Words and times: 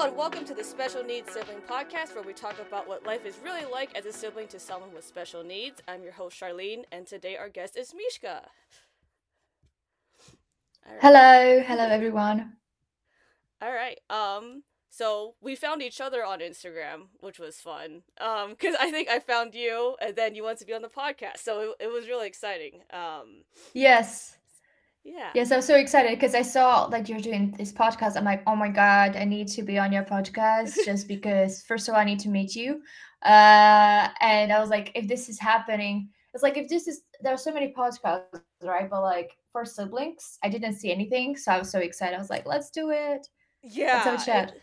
Hello, 0.00 0.08
and 0.08 0.16
welcome 0.16 0.46
to 0.46 0.54
the 0.54 0.64
Special 0.64 1.04
Needs 1.04 1.30
Sibling 1.30 1.60
Podcast, 1.68 2.14
where 2.14 2.24
we 2.24 2.32
talk 2.32 2.58
about 2.58 2.88
what 2.88 3.04
life 3.04 3.26
is 3.26 3.36
really 3.44 3.70
like 3.70 3.94
as 3.94 4.06
a 4.06 4.12
sibling 4.14 4.48
to 4.48 4.58
someone 4.58 4.94
with 4.94 5.04
special 5.04 5.44
needs. 5.44 5.82
I'm 5.86 6.02
your 6.02 6.12
host, 6.12 6.40
Charlene, 6.40 6.84
and 6.90 7.06
today 7.06 7.36
our 7.36 7.50
guest 7.50 7.76
is 7.76 7.92
Mishka. 7.92 8.48
Right. 10.86 10.98
Hello, 11.02 11.62
hello 11.66 11.84
everyone. 11.84 12.54
All 13.60 13.70
right. 13.70 14.00
Um, 14.08 14.62
so 14.88 15.34
we 15.42 15.54
found 15.54 15.82
each 15.82 16.00
other 16.00 16.24
on 16.24 16.38
Instagram, 16.38 17.08
which 17.20 17.38
was 17.38 17.56
fun. 17.56 18.00
Um, 18.18 18.52
because 18.52 18.76
I 18.80 18.90
think 18.90 19.10
I 19.10 19.18
found 19.18 19.54
you, 19.54 19.96
and 20.00 20.16
then 20.16 20.34
you 20.34 20.44
wanted 20.44 20.60
to 20.60 20.66
be 20.66 20.72
on 20.72 20.80
the 20.80 20.88
podcast, 20.88 21.40
so 21.40 21.72
it, 21.78 21.84
it 21.84 21.92
was 21.92 22.08
really 22.08 22.26
exciting. 22.26 22.84
Um, 22.90 23.42
yes. 23.74 24.38
Yeah. 25.04 25.30
Yes, 25.34 25.50
I'm 25.50 25.62
so 25.62 25.76
excited 25.76 26.10
because 26.18 26.34
I 26.34 26.42
saw 26.42 26.86
that 26.88 27.08
you're 27.08 27.20
doing 27.20 27.52
this 27.58 27.72
podcast. 27.72 28.16
I'm 28.16 28.24
like, 28.24 28.42
oh 28.46 28.54
my 28.56 28.68
god, 28.68 29.16
I 29.16 29.24
need 29.24 29.48
to 29.48 29.62
be 29.62 29.78
on 29.78 29.92
your 29.92 30.04
podcast 30.04 30.74
just 30.84 31.08
because 31.08 31.62
first 31.62 31.88
of 31.88 31.94
all, 31.94 32.00
I 32.00 32.04
need 32.04 32.20
to 32.20 32.28
meet 32.28 32.54
you. 32.54 32.82
Uh, 33.24 34.08
and 34.20 34.52
I 34.52 34.60
was 34.60 34.70
like, 34.70 34.92
if 34.94 35.08
this 35.08 35.28
is 35.28 35.38
happening, 35.38 36.08
it's 36.34 36.42
like 36.42 36.56
if 36.56 36.68
this 36.68 36.86
is 36.86 37.02
there 37.22 37.32
are 37.34 37.38
so 37.38 37.52
many 37.52 37.72
podcasts, 37.72 38.40
right? 38.62 38.88
But 38.88 39.02
like 39.02 39.36
for 39.52 39.64
siblings, 39.64 40.38
I 40.44 40.48
didn't 40.48 40.74
see 40.74 40.92
anything, 40.92 41.36
so 41.36 41.52
I 41.52 41.58
was 41.58 41.70
so 41.70 41.78
excited. 41.80 42.14
I 42.14 42.18
was 42.18 42.30
like, 42.30 42.46
let's 42.46 42.70
do 42.70 42.90
it. 42.90 43.26
Yeah. 43.62 43.92
Let's 43.94 44.04
have 44.04 44.20
a 44.20 44.24
chat. 44.24 44.48
it- 44.56 44.62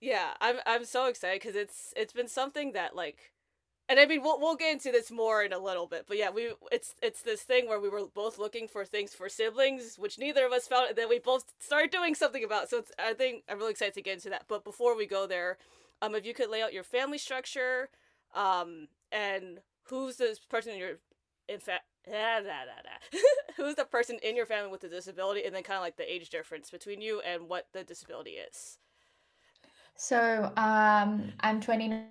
yeah, 0.00 0.28
I'm 0.40 0.56
I'm 0.64 0.84
so 0.84 1.06
excited 1.06 1.40
because 1.40 1.56
it's 1.56 1.92
it's 1.96 2.12
been 2.12 2.28
something 2.28 2.72
that 2.72 2.94
like, 2.94 3.32
and 3.88 3.98
I 3.98 4.06
mean 4.06 4.22
we'll 4.22 4.38
we'll 4.40 4.56
get 4.56 4.72
into 4.72 4.92
this 4.92 5.10
more 5.10 5.42
in 5.42 5.52
a 5.52 5.58
little 5.58 5.86
bit, 5.86 6.04
but 6.06 6.16
yeah, 6.16 6.30
we 6.30 6.52
it's 6.70 6.94
it's 7.02 7.22
this 7.22 7.42
thing 7.42 7.68
where 7.68 7.80
we 7.80 7.88
were 7.88 8.06
both 8.14 8.38
looking 8.38 8.68
for 8.68 8.84
things 8.84 9.14
for 9.14 9.28
siblings, 9.28 9.96
which 9.98 10.18
neither 10.18 10.46
of 10.46 10.52
us 10.52 10.68
found, 10.68 10.88
and 10.90 10.98
then 10.98 11.08
we 11.08 11.18
both 11.18 11.52
started 11.58 11.90
doing 11.90 12.14
something 12.14 12.44
about. 12.44 12.68
So 12.68 12.82
I 12.98 13.14
think 13.14 13.44
I'm 13.48 13.58
really 13.58 13.72
excited 13.72 13.94
to 13.94 14.02
get 14.02 14.14
into 14.14 14.30
that. 14.30 14.44
But 14.48 14.64
before 14.64 14.96
we 14.96 15.06
go 15.06 15.26
there, 15.26 15.58
um, 16.02 16.14
if 16.14 16.26
you 16.26 16.34
could 16.34 16.50
lay 16.50 16.62
out 16.62 16.72
your 16.72 16.84
family 16.84 17.18
structure, 17.18 17.88
um, 18.34 18.88
and 19.10 19.60
who's 19.84 20.16
this 20.16 20.38
person 20.38 20.72
in 20.72 20.78
your 20.78 20.98
in 21.48 21.60
fact. 21.60 21.84
Who's 23.56 23.74
the 23.74 23.84
person 23.84 24.18
in 24.22 24.34
your 24.34 24.46
family 24.46 24.70
with 24.70 24.80
the 24.80 24.88
disability, 24.88 25.44
and 25.44 25.54
then 25.54 25.62
kind 25.62 25.76
of 25.76 25.82
like 25.82 25.96
the 25.96 26.10
age 26.10 26.30
difference 26.30 26.70
between 26.70 27.02
you 27.02 27.20
and 27.20 27.48
what 27.48 27.66
the 27.72 27.84
disability 27.84 28.30
is? 28.30 28.78
So 29.94 30.50
um, 30.56 31.32
I'm 31.40 31.60
29. 31.60 32.06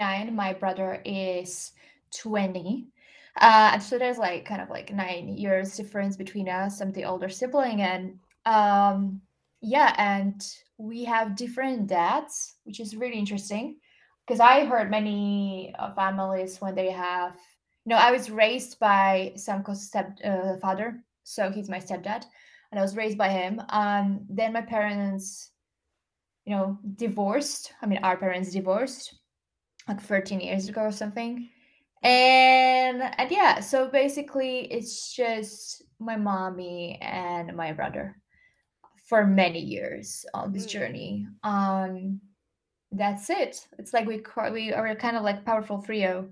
My 0.00 0.56
brother 0.58 1.00
is 1.04 1.72
20. 2.18 2.88
Uh, 3.40 3.70
and 3.74 3.82
so 3.82 3.98
there's 3.98 4.18
like 4.18 4.44
kind 4.44 4.62
of 4.62 4.70
like 4.70 4.92
nine 4.92 5.28
years 5.28 5.76
difference 5.76 6.16
between 6.16 6.48
us. 6.48 6.80
I'm 6.80 6.92
the 6.92 7.04
older 7.04 7.28
sibling, 7.28 7.82
and 7.82 8.18
um, 8.46 9.20
yeah, 9.60 9.94
and 9.98 10.42
we 10.78 11.04
have 11.04 11.36
different 11.36 11.86
dads, 11.86 12.54
which 12.64 12.80
is 12.80 12.96
really 12.96 13.18
interesting 13.18 13.76
because 14.26 14.40
I 14.40 14.64
heard 14.64 14.90
many 14.90 15.74
uh, 15.78 15.92
families 15.94 16.60
when 16.60 16.74
they 16.74 16.90
have, 16.90 17.36
you 17.84 17.90
know, 17.90 17.96
I 17.96 18.10
was 18.10 18.30
raised 18.30 18.78
by 18.78 19.32
Samko's 19.36 19.86
step 19.86 20.18
uh, 20.24 20.56
father, 20.56 21.04
so 21.22 21.50
he's 21.50 21.68
my 21.68 21.78
stepdad, 21.78 22.24
and 22.70 22.78
I 22.78 22.82
was 22.82 22.96
raised 22.96 23.18
by 23.18 23.28
him. 23.28 23.60
Um, 23.68 24.24
then 24.30 24.54
my 24.54 24.62
parents 24.62 25.50
you 26.46 26.54
know, 26.54 26.78
divorced. 26.94 27.72
I 27.82 27.86
mean, 27.86 27.98
our 28.02 28.16
parents 28.16 28.52
divorced 28.52 29.14
like 29.88 30.00
13 30.00 30.40
years 30.40 30.68
ago 30.68 30.82
or 30.82 30.92
something. 30.92 31.48
And 32.02 33.02
and 33.02 33.30
yeah, 33.30 33.60
so 33.60 33.88
basically 33.88 34.60
it's 34.72 35.12
just 35.14 35.82
my 35.98 36.16
mommy 36.16 36.98
and 37.00 37.56
my 37.56 37.72
brother 37.72 38.16
for 39.08 39.26
many 39.26 39.60
years 39.60 40.24
on 40.34 40.52
this 40.52 40.66
Mm. 40.66 40.70
journey. 40.70 41.26
Um 41.42 42.20
that's 42.92 43.30
it. 43.30 43.66
It's 43.78 43.92
like 43.94 44.06
we 44.06 44.22
we 44.52 44.72
are 44.72 44.94
kind 44.96 45.16
of 45.16 45.22
like 45.24 45.44
powerful 45.44 45.82
trio 45.82 46.30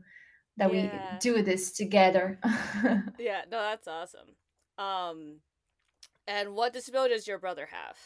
that 0.57 0.71
we 0.71 1.07
do 1.21 1.43
this 1.43 1.73
together. 1.73 2.41
Yeah, 3.19 3.43
no, 3.51 3.61
that's 3.61 3.87
awesome. 3.89 4.37
Um, 4.79 5.41
and 6.27 6.55
what 6.55 6.73
disability 6.73 7.15
does 7.15 7.29
your 7.29 7.39
brother 7.39 7.69
have? 7.71 7.99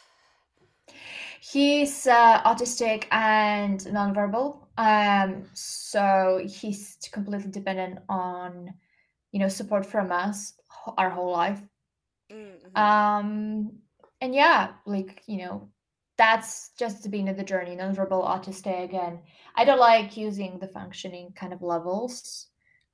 He's 1.41 2.07
uh, 2.07 2.43
autistic 2.43 3.05
and 3.11 3.81
nonverbal. 3.81 4.67
Um, 4.77 5.45
so 5.55 6.41
he's 6.45 6.99
completely 7.13 7.51
dependent 7.51 8.01
on, 8.09 8.75
you 9.33 9.41
know, 9.41 9.49
support 9.49 9.87
from 9.87 10.13
us 10.13 10.55
our 10.97 11.11
whole 11.11 11.33
life. 11.33 11.61
Mm-hmm. 12.33 12.77
Um, 12.77 13.73
and 14.21 14.35
yeah, 14.35 14.73
like, 14.85 15.23
you 15.27 15.39
know, 15.39 15.69
that's 16.17 16.71
just 16.79 17.03
the 17.03 17.09
beginning 17.09 17.31
of 17.31 17.37
the 17.37 17.45
journey, 17.45 17.77
nonverbal, 17.77 18.27
autistic, 18.27 18.93
and 18.93 19.21
I 19.55 19.65
don't 19.65 19.79
like 19.79 20.17
using 20.17 20.59
the 20.59 20.67
functioning 20.69 21.33
kind 21.37 21.53
of 21.53 21.63
levels. 21.63 22.49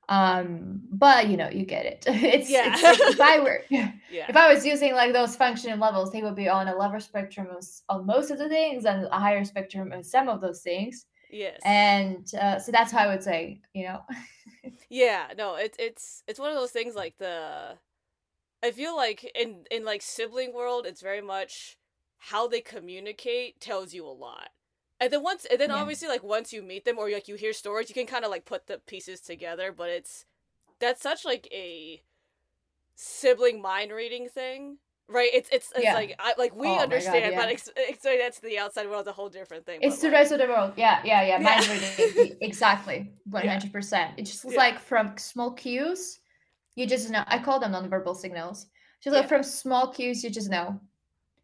Um, 0.08 0.82
but 0.90 1.28
you 1.28 1.36
know, 1.36 1.48
you 1.48 1.64
get 1.64 1.86
it. 1.86 2.04
It's 2.08 2.50
Yeah. 2.50 2.72
it's 2.74 2.82
like 2.82 3.00
if 3.00 3.20
I 3.20 3.40
were 3.40 3.62
yeah. 3.70 3.92
if 4.10 4.36
I 4.36 4.52
was 4.52 4.64
using 4.66 4.92
like 4.94 5.12
those 5.12 5.36
functioning 5.36 5.78
levels, 5.80 6.12
they 6.12 6.22
would 6.22 6.34
be 6.36 6.48
on 6.48 6.68
a 6.68 6.76
lower 6.76 7.00
spectrum 7.00 7.48
of, 7.50 7.64
of 7.88 8.06
most 8.06 8.30
of 8.30 8.38
the 8.38 8.48
things 8.48 8.84
and 8.84 9.06
a 9.06 9.18
higher 9.18 9.44
spectrum 9.44 9.92
of 9.92 10.04
some 10.04 10.28
of 10.28 10.40
those 10.40 10.60
things. 10.62 11.06
yes. 11.30 11.60
And 11.64 12.26
uh, 12.34 12.58
so 12.58 12.70
that's 12.72 12.92
how 12.92 12.98
I 12.98 13.06
would 13.08 13.22
say, 13.22 13.60
you 13.72 13.84
know, 13.84 14.00
yeah. 14.90 15.28
No, 15.36 15.56
it's 15.56 15.76
it's 15.78 16.22
it's 16.28 16.38
one 16.38 16.50
of 16.50 16.56
those 16.56 16.70
things 16.70 16.94
like 16.94 17.16
the. 17.18 17.78
I 18.62 18.70
feel 18.70 18.96
like 18.96 19.30
in 19.34 19.64
in 19.70 19.84
like 19.84 20.02
sibling 20.02 20.54
world, 20.54 20.86
it's 20.86 21.02
very 21.02 21.20
much 21.20 21.76
how 22.18 22.48
they 22.48 22.60
communicate 22.62 23.60
tells 23.60 23.92
you 23.92 24.06
a 24.06 24.08
lot. 24.26 24.48
And 25.00 25.12
then 25.12 25.22
once, 25.22 25.44
and 25.50 25.60
then 25.60 25.70
Yeah. 25.70 25.80
obviously, 25.80 26.08
like 26.08 26.22
once 26.22 26.52
you 26.52 26.62
meet 26.62 26.84
them 26.84 26.98
or 26.98 27.10
like 27.10 27.28
you 27.28 27.34
hear 27.36 27.52
stories, 27.52 27.88
you 27.88 27.94
can 27.94 28.06
kind 28.06 28.24
of 28.24 28.30
like 28.30 28.44
put 28.44 28.66
the 28.66 28.78
pieces 28.78 29.20
together. 29.20 29.72
But 29.72 29.90
it's 29.90 30.24
that's 30.80 31.02
such 31.02 31.24
like 31.24 31.48
a 31.52 32.02
sibling 32.96 33.62
mind 33.62 33.92
reading 33.92 34.28
thing, 34.28 34.78
right? 35.08 35.30
It's 35.34 35.48
it's 35.52 35.72
it's 35.76 35.84
Yeah. 35.84 35.94
like 35.94 36.14
I 36.18 36.34
like 36.38 36.54
we 36.56 36.78
Oh 36.78 36.86
my 36.88 37.02
God, 37.02 37.22
understand, 37.22 37.24
but 37.36 37.48
yeah. 37.48 37.50
ex- 37.50 37.70
explaining 37.76 38.20
that 38.20 38.34
to 38.34 38.42
the 38.42 38.58
outside 38.58 38.88
world 38.88 39.02
is 39.02 39.08
a 39.08 39.12
whole 39.12 39.28
different 39.30 39.66
thing. 39.66 39.80
it's 39.80 39.98
the 39.98 40.08
like, 40.08 40.12
rest 40.12 40.32
of 40.32 40.38
the 40.38 40.46
world. 40.46 40.72
Yeah, 40.76 41.00
yeah, 41.04 41.22
yeah. 41.22 41.38
Mind 41.38 41.66
Yeah. 41.68 41.68
reading. 41.68 42.38
exactly. 42.40 43.12
100%. 43.30 44.12
It's 44.18 44.30
just 44.30 44.44
Yeah. 44.48 44.56
like 44.56 44.78
from 44.78 45.16
small 45.18 45.52
cues, 45.52 46.20
you 46.76 46.86
just 46.86 47.10
know. 47.10 47.24
I 47.26 47.38
call 47.40 47.60
them 47.60 47.72
nonverbal 47.72 48.16
signals. 48.16 48.66
Just 49.02 49.14
like 49.14 49.28
from 49.28 49.42
small 49.42 49.92
cues, 49.92 50.24
you 50.24 50.30
just 50.30 50.50
know. 50.50 50.80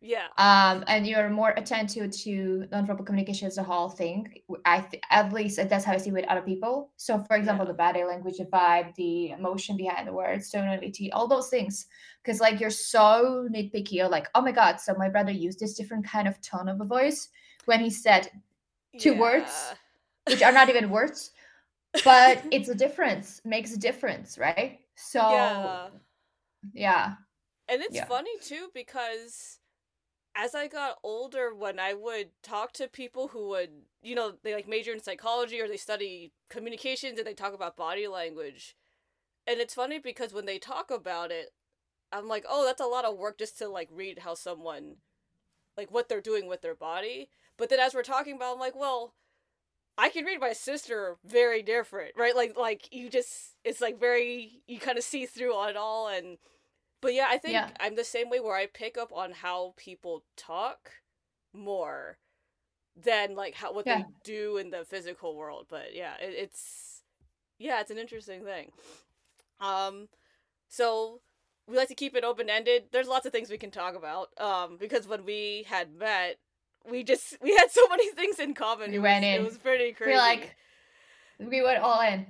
Yeah, 0.01 0.29
um, 0.39 0.85
and 0.87 1.07
you're 1.07 1.29
more 1.29 1.51
attentive 1.57 2.11
to 2.23 2.65
nonverbal 2.73 3.05
communication 3.05 3.47
as 3.47 3.59
a 3.59 3.63
whole 3.63 3.91
thing. 3.91 4.33
I 4.65 4.81
th- 4.81 5.03
at 5.11 5.33
least 5.33 5.57
that's 5.69 5.85
how 5.85 5.93
I 5.93 5.99
see 5.99 6.09
it 6.11 6.15
with 6.15 6.25
other 6.29 6.41
people. 6.41 6.93
So, 6.97 7.19
for 7.19 7.37
example, 7.37 7.65
Yeah. 7.65 7.67
the 7.67 7.75
body 7.75 8.05
language, 8.05 8.39
the 8.39 8.47
vibe, 8.47 8.95
the 8.95 9.31
emotion 9.31 9.77
behind 9.77 10.09
the 10.09 10.13
words, 10.15 10.49
tonality, 10.51 11.13
all 11.13 11.29
those 11.29 11.49
things. 11.51 11.87
Because 12.23 12.41
like 12.41 12.59
you're 12.61 12.71
so 12.71 13.49
nitpicky, 13.55 13.93
you're 13.93 14.09
like, 14.09 14.29
oh 14.35 14.41
my 14.41 14.53
god, 14.53 14.81
so 14.81 14.95
my 14.95 15.11
brother 15.11 15.33
used 15.33 15.61
this 15.61 15.75
different 15.75 16.07
kind 16.07 16.27
of 16.27 16.41
tone 16.41 16.69
of 16.69 16.81
a 16.81 16.85
voice 16.85 17.29
when 17.67 17.81
he 17.81 17.91
said 17.91 18.29
two 18.99 19.15
words, 19.15 19.75
which 20.29 20.43
are 20.43 20.53
not 20.53 20.69
even 20.71 20.91
words, 20.91 21.33
but 22.05 22.45
it's 22.51 22.69
a 22.69 22.75
difference, 22.75 23.41
makes 23.45 23.75
a 23.75 23.79
difference, 23.79 24.39
right? 24.39 24.81
So, 24.97 25.21
Yeah. 25.29 25.91
yeah, 26.75 27.17
And 27.69 27.83
it's 27.83 27.97
Yeah. 27.97 28.07
funny 28.07 28.37
too 28.39 28.71
because 28.75 29.60
as 30.35 30.55
I 30.55 30.69
got 30.69 30.99
older, 31.03 31.55
when 31.55 31.79
I 31.79 31.95
would 31.95 32.31
talk 32.43 32.73
to 32.75 32.89
people 32.89 33.29
who 33.29 33.49
would, 33.49 33.71
you 34.03 34.15
know, 34.15 34.35
they 34.43 34.55
like 34.55 34.69
major 34.69 34.93
in 34.93 35.03
psychology 35.03 35.61
or 35.61 35.69
they 35.69 35.77
study 35.77 36.33
communications 36.49 37.19
and 37.19 37.27
they 37.27 37.35
talk 37.35 37.55
about 37.55 37.77
body 37.77 38.07
language. 38.07 38.77
And 39.47 39.61
it's 39.61 39.75
funny 39.75 39.99
because 39.99 40.33
when 40.33 40.47
they 40.47 40.59
talk 40.59 40.91
about 40.91 41.31
it, 41.31 41.51
I'm 42.13 42.29
like, 42.29 42.45
oh, 42.49 42.65
that's 42.65 42.81
a 42.81 42.87
lot 42.87 43.05
of 43.05 43.17
work 43.19 43.39
just 43.39 43.59
to 43.59 43.69
like 43.69 43.89
read 43.93 44.21
how 44.21 44.35
someone, 44.35 44.97
like 45.77 45.91
what 45.91 46.09
they're 46.09 46.21
doing 46.21 46.47
with 46.47 46.63
their 46.63 46.75
body. 46.75 47.31
But 47.57 47.69
then 47.69 47.81
as 47.81 47.95
we're 47.95 48.03
talking 48.03 48.37
about, 48.37 48.55
I'm 48.55 48.61
like, 48.61 48.77
well, 48.77 49.15
I 49.99 50.09
can 50.09 50.25
read 50.25 50.41
my 50.41 50.53
sister 50.53 51.17
very 51.25 51.63
different, 51.63 52.13
right? 52.17 52.35
Like, 52.35 52.57
like 52.57 52.89
you 52.93 53.11
just, 53.11 53.57
it's 53.65 53.81
like 53.81 53.99
very, 53.99 54.63
you 54.67 54.79
kind 54.79 54.97
of 54.97 55.05
see 55.05 55.27
through 55.27 55.55
on 55.55 55.71
it 55.71 55.77
all 55.77 56.09
and 56.09 56.39
but 57.01 57.15
yeah, 57.15 57.27
I 57.29 57.39
think 57.39 57.55
Yeah. 57.55 57.71
I'm 57.81 57.97
the 57.97 58.05
same 58.05 58.31
way 58.31 58.41
where 58.41 58.57
I 58.57 58.67
pick 58.67 58.97
up 58.99 59.13
on 59.13 59.33
how 59.33 59.75
people 59.77 60.25
talk 60.37 60.93
more 61.53 62.19
than 62.97 63.35
like 63.35 63.55
how 63.55 63.73
what 63.73 63.87
Yeah. 63.87 63.99
they 63.99 64.05
do 64.25 64.57
in 64.57 64.71
the 64.71 64.85
physical 64.85 65.37
world. 65.37 65.67
But 65.69 65.95
yeah, 65.95 66.15
it, 66.21 66.35
it's 66.37 67.03
yeah, 67.59 67.81
it's 67.81 67.91
an 67.91 67.99
interesting 67.99 68.45
thing. 68.45 68.73
Um, 69.61 70.09
so 70.69 71.21
we 71.67 71.77
like 71.77 71.89
to 71.89 71.95
keep 71.95 72.17
it 72.17 72.25
open 72.25 72.49
ended. 72.51 72.85
There's 72.93 73.07
lots 73.09 73.27
of 73.27 73.33
things 73.33 73.51
we 73.51 73.59
can 73.59 73.71
talk 73.71 73.95
about. 73.95 74.29
Um, 74.39 74.77
because 74.79 75.07
when 75.07 75.25
we 75.25 75.65
had 75.69 75.95
met, 75.95 76.39
we 76.89 77.03
just 77.05 77.37
we 77.43 77.55
had 77.57 77.71
so 77.71 77.87
many 77.89 78.11
things 78.13 78.39
in 78.39 78.55
common. 78.55 78.91
We 78.91 78.97
it 78.97 79.01
went 79.01 79.25
was, 79.25 79.35
in. 79.35 79.41
It 79.41 79.45
was 79.45 79.59
pretty 79.59 79.93
crazy. 79.93 80.13
We're 80.13 80.19
like, 80.19 80.57
we 81.39 81.63
went 81.63 81.79
all 81.79 82.01
in. 82.01 82.27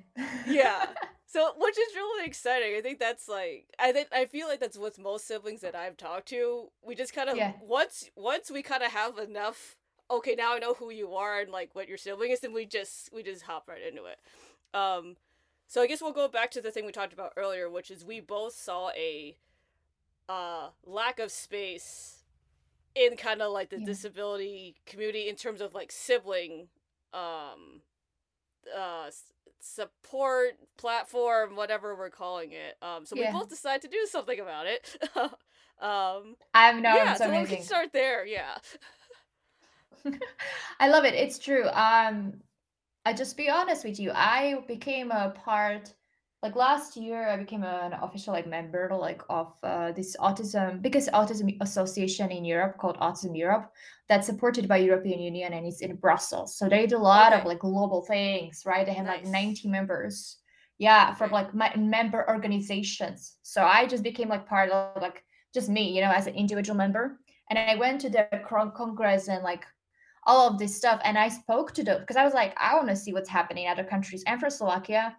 Yeah. 0.46 0.86
So, 1.32 1.52
which 1.56 1.78
is 1.78 1.94
really 1.94 2.26
exciting. 2.26 2.76
I 2.76 2.80
think 2.80 2.98
that's 2.98 3.28
like 3.28 3.66
I 3.78 3.92
think 3.92 4.08
I 4.12 4.26
feel 4.26 4.48
like 4.48 4.58
that's 4.58 4.76
with 4.78 4.98
most 4.98 5.26
siblings 5.28 5.60
that 5.60 5.76
I've 5.76 5.96
talked 5.96 6.28
to. 6.28 6.68
We 6.82 6.96
just 6.96 7.12
kind 7.14 7.30
of 7.30 7.36
Yeah. 7.36 7.52
once 7.60 8.10
once 8.16 8.50
we 8.50 8.62
kind 8.62 8.82
of 8.82 8.90
have 8.90 9.16
enough 9.18 9.76
okay, 10.10 10.34
now 10.34 10.54
I 10.54 10.58
know 10.58 10.74
who 10.74 10.90
you 10.90 11.14
are 11.14 11.38
and 11.40 11.52
like 11.52 11.70
what 11.72 11.88
your 11.88 11.98
sibling 11.98 12.32
is, 12.32 12.42
and 12.42 12.52
we 12.52 12.66
just 12.66 13.10
we 13.12 13.22
just 13.22 13.42
hop 13.42 13.68
right 13.68 13.80
into 13.82 14.06
it. 14.06 14.18
Um, 14.74 15.16
so 15.68 15.80
I 15.82 15.86
guess 15.86 16.02
we'll 16.02 16.12
go 16.12 16.26
back 16.26 16.50
to 16.52 16.60
the 16.60 16.72
thing 16.72 16.84
we 16.84 16.90
talked 16.92 17.12
about 17.12 17.32
earlier, 17.36 17.70
which 17.70 17.92
is 17.92 18.04
we 18.04 18.18
both 18.20 18.54
saw 18.54 18.90
a 18.96 19.36
uh 20.28 20.70
lack 20.84 21.18
of 21.18 21.30
space 21.30 22.24
in 22.94 23.16
kind 23.16 23.42
of 23.42 23.52
like 23.52 23.70
the 23.70 23.78
Yeah. 23.78 23.86
disability 23.86 24.76
community 24.86 25.28
in 25.28 25.36
terms 25.36 25.60
of 25.60 25.74
like 25.74 25.92
sibling 25.92 26.68
um 27.12 27.82
uh 28.76 29.10
support 29.60 30.52
platform 30.78 31.54
whatever 31.56 31.94
we're 31.94 32.10
calling 32.10 32.52
it 32.52 32.76
um 32.82 33.04
so 33.04 33.14
Yeah. 33.14 33.32
we 33.32 33.38
both 33.38 33.48
decide 33.48 33.82
to 33.82 33.88
do 33.88 34.06
something 34.10 34.40
about 34.40 34.66
it 34.66 34.96
um 35.80 36.36
I 36.54 36.72
know 36.72 36.94
yeah 36.94 37.16
so 37.16 37.30
we 37.30 37.46
can 37.46 37.62
start 37.62 37.92
there 37.92 38.24
yeah 38.24 38.56
I 40.80 40.88
love 40.88 41.04
it. 41.04 41.14
It's 41.14 41.38
true. 41.38 41.68
Um, 41.68 42.40
I 43.04 43.12
just 43.12 43.36
be 43.36 43.48
honest 43.48 43.84
with 43.84 43.98
you. 44.00 44.12
I 44.14 44.62
became 44.66 45.10
a 45.10 45.30
part 45.30 45.92
like 46.42 46.56
last 46.56 46.96
year. 46.96 47.28
I 47.28 47.36
became 47.36 47.64
an 47.64 47.92
official 47.92 48.32
like 48.32 48.46
member 48.46 48.88
like 48.92 49.22
of 49.28 49.52
uh, 49.62 49.92
this 49.92 50.16
autism 50.16 50.80
biggest 50.80 51.10
autism 51.12 51.56
association 51.60 52.30
in 52.30 52.44
Europe 52.44 52.78
called 52.78 52.98
Autism 52.98 53.36
Europe 53.36 53.70
that's 54.08 54.26
supported 54.26 54.66
by 54.66 54.78
European 54.78 55.20
Union 55.20 55.52
and 55.52 55.66
it's 55.66 55.80
in 55.80 55.96
Brussels. 55.96 56.56
So 56.56 56.68
they 56.68 56.86
do 56.86 56.96
a 56.96 56.98
lot 56.98 57.32
of 57.32 57.44
like 57.44 57.60
global 57.60 58.02
things, 58.02 58.62
right? 58.64 58.86
They 58.86 58.94
have 58.94 59.06
like 59.06 59.26
90 59.26 59.68
members. 59.68 60.38
Yeah, 60.78 61.12
from 61.12 61.30
like 61.30 61.52
my 61.54 61.76
member 61.76 62.26
organizations. 62.26 63.36
So 63.42 63.62
I 63.62 63.86
just 63.86 64.02
became 64.02 64.30
like 64.30 64.46
part 64.46 64.70
of 64.70 65.02
like 65.02 65.22
just 65.52 65.68
me, 65.68 65.94
you 65.94 66.00
know, 66.00 66.10
as 66.10 66.26
an 66.26 66.34
individual 66.34 66.74
member. 66.74 67.20
And 67.50 67.58
I 67.58 67.74
went 67.74 68.00
to 68.00 68.08
the 68.08 68.28
congress 68.46 69.28
and 69.28 69.42
like 69.42 69.66
all 70.24 70.48
of 70.48 70.58
this 70.58 70.76
stuff 70.76 71.00
and 71.02 71.16
i 71.16 71.28
spoke 71.28 71.72
to 71.72 71.82
them 71.82 71.98
because 72.00 72.16
i 72.16 72.24
was 72.24 72.34
like 72.34 72.54
i 72.58 72.74
want 72.76 72.86
to 72.88 72.94
see 72.94 73.12
what's 73.12 73.28
happening 73.28 73.64
in 73.64 73.70
other 73.70 73.84
countries 73.84 74.22
and 74.26 74.38
for 74.38 74.50
slovakia 74.50 75.16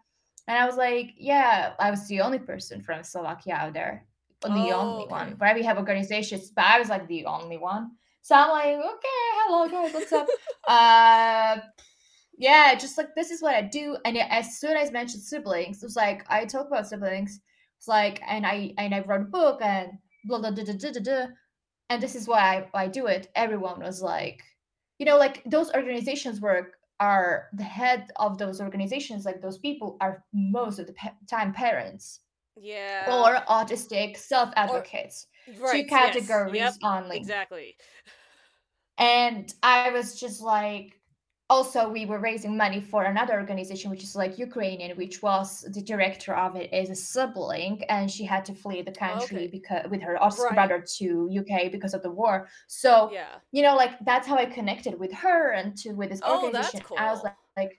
and 0.51 0.59
i 0.59 0.65
was 0.65 0.75
like 0.75 1.13
yeah 1.18 1.74
i 1.80 1.89
was 1.89 2.06
the 2.07 2.19
only 2.19 2.38
person 2.38 2.81
from 2.83 3.03
slovakia 3.03 3.53
out 3.56 3.74
there. 3.74 4.06
The 4.44 4.50
Oh, 4.50 4.81
only 4.81 5.03
okay. 5.03 5.12
one 5.12 5.30
where 5.38 5.53
we 5.56 5.63
have 5.63 5.77
organizations 5.77 6.51
but 6.51 6.65
i 6.65 6.80
was 6.80 6.89
like 6.89 7.07
the 7.07 7.25
only 7.25 7.57
one. 7.57 7.92
So 8.21 8.36
i'm 8.36 8.50
like 8.50 8.75
okay 8.94 9.21
hello 9.39 9.69
guys 9.69 9.94
what's 9.94 10.12
up? 10.12 10.27
Uh 10.68 11.62
yeah 12.38 12.74
just 12.75 12.98
like 12.98 13.13
this 13.15 13.31
is 13.31 13.42
what 13.42 13.56
i 13.56 13.62
do. 13.62 13.98
And 14.03 14.18
as 14.18 14.59
soon 14.59 14.75
as 14.75 14.89
i 14.89 14.92
mentioned 14.92 15.24
siblings 15.24 15.81
it 15.81 15.86
was 15.86 15.95
like 15.95 16.25
i 16.27 16.44
talk 16.44 16.68
about 16.68 16.88
siblings. 16.88 17.39
It's 17.77 17.88
like 17.88 18.19
and 18.27 18.45
i 18.45 18.74
and 18.77 18.94
i 18.95 19.00
wrote 19.06 19.21
a 19.21 19.25
book 19.39 19.62
and 19.62 19.94
blah 20.25 20.39
blah 20.39 20.51
blah, 20.51 20.65
blah, 20.65 20.74
blah, 20.74 20.92
blah, 20.92 21.01
blah, 21.01 21.27
and 21.89 22.01
this 22.01 22.15
is 22.15 22.27
why 22.27 22.42
I, 22.74 22.83
I 22.83 22.88
do 22.88 23.07
it. 23.07 23.30
Everyone 23.36 23.80
was 23.80 24.01
like 24.01 24.42
you 24.98 25.06
know 25.06 25.18
like 25.18 25.44
those 25.45 25.71
organizations 25.74 26.42
work 26.42 26.81
are 27.01 27.50
the 27.53 27.63
head 27.63 28.12
of 28.18 28.38
those 28.38 28.62
organizations 28.62 29.25
like 29.25 29.42
those 29.42 29.57
people 29.57 29.98
are 30.00 30.24
most 30.31 30.80
of 30.80 30.86
the 30.88 30.94
time 31.27 31.51
parents. 31.51 32.21
Yeah. 32.56 33.07
Or 33.09 33.44
autistic 33.51 34.18
self 34.18 34.51
advocates 34.56 35.27
right 35.59 35.71
two 35.71 35.77
yes. 35.80 35.89
categories 35.89 36.56
yep 36.56 36.74
only. 36.83 37.18
exactly. 37.18 37.75
And 38.98 39.51
i 39.63 39.89
was 39.89 40.19
just 40.19 40.42
like 40.42 41.00
also 41.51 41.80
we 41.98 42.06
were 42.06 42.19
raising 42.30 42.56
money 42.56 42.80
for 42.92 43.01
another 43.03 43.36
organization 43.44 43.88
which 43.92 44.03
is 44.07 44.15
like 44.15 44.33
ukrainian 44.48 44.92
which 45.01 45.15
was 45.21 45.48
the 45.75 45.83
director 45.92 46.33
of 46.45 46.56
it 46.62 46.68
is 46.81 46.89
a 46.89 46.95
sibling 46.95 47.74
and 47.94 48.09
she 48.15 48.24
had 48.33 48.44
to 48.50 48.53
flee 48.62 48.81
the 48.81 48.95
oh, 48.98 49.06
country 49.07 49.44
Okay. 49.45 49.48
because 49.57 49.83
with 49.92 50.01
her 50.07 50.15
Right. 50.15 50.53
brother 50.57 50.80
to 50.98 51.06
uk 51.42 51.53
because 51.75 51.94
of 51.98 52.01
the 52.07 52.13
war. 52.21 52.36
So 52.68 52.92
yeah. 53.19 53.33
you 53.56 53.62
know 53.65 53.75
like 53.83 53.94
that's 54.09 54.27
how 54.30 54.38
i 54.44 54.45
connected 54.59 54.94
with 55.03 55.13
her 55.25 55.51
and 55.57 55.68
to 55.81 55.88
with 56.00 56.09
this 56.12 56.21
Oh, 56.24 56.50
that's 56.51 56.74
organization. 56.74 56.98
I 57.06 57.12
was 57.13 57.21
like, 57.27 57.36
like 57.62 57.74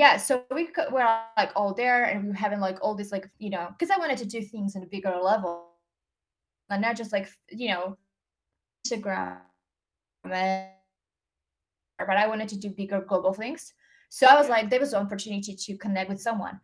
yeah 0.00 0.14
so 0.26 0.32
we 0.58 0.64
were 0.94 1.06
like 1.42 1.52
all 1.58 1.72
there 1.82 2.00
and 2.10 2.16
we 2.22 2.28
were 2.32 2.42
having 2.46 2.60
like 2.68 2.78
all 2.82 2.94
this 3.00 3.12
like 3.16 3.26
you 3.44 3.50
know 3.54 3.66
because 3.74 3.90
i 3.94 3.98
wanted 4.02 4.18
to 4.24 4.28
do 4.36 4.40
things 4.42 4.70
on 4.76 4.82
a 4.82 4.90
bigger 4.96 5.14
level. 5.32 5.52
And 6.70 6.80
not 6.86 6.96
just 7.00 7.12
like 7.16 7.28
you 7.62 7.68
know 7.72 7.96
instagram 8.82 9.38
and- 10.24 10.70
but 11.98 12.16
i 12.16 12.26
wanted 12.26 12.48
to 12.48 12.56
do 12.58 12.70
bigger 12.70 13.00
global 13.00 13.32
things. 13.32 13.72
So 14.08 14.26
i 14.26 14.34
was 14.38 14.48
like 14.48 14.70
there 14.70 14.80
was 14.80 14.92
an 14.92 15.02
opportunity 15.04 15.54
to 15.54 15.76
connect 15.76 16.08
with 16.10 16.20
someone. 16.20 16.60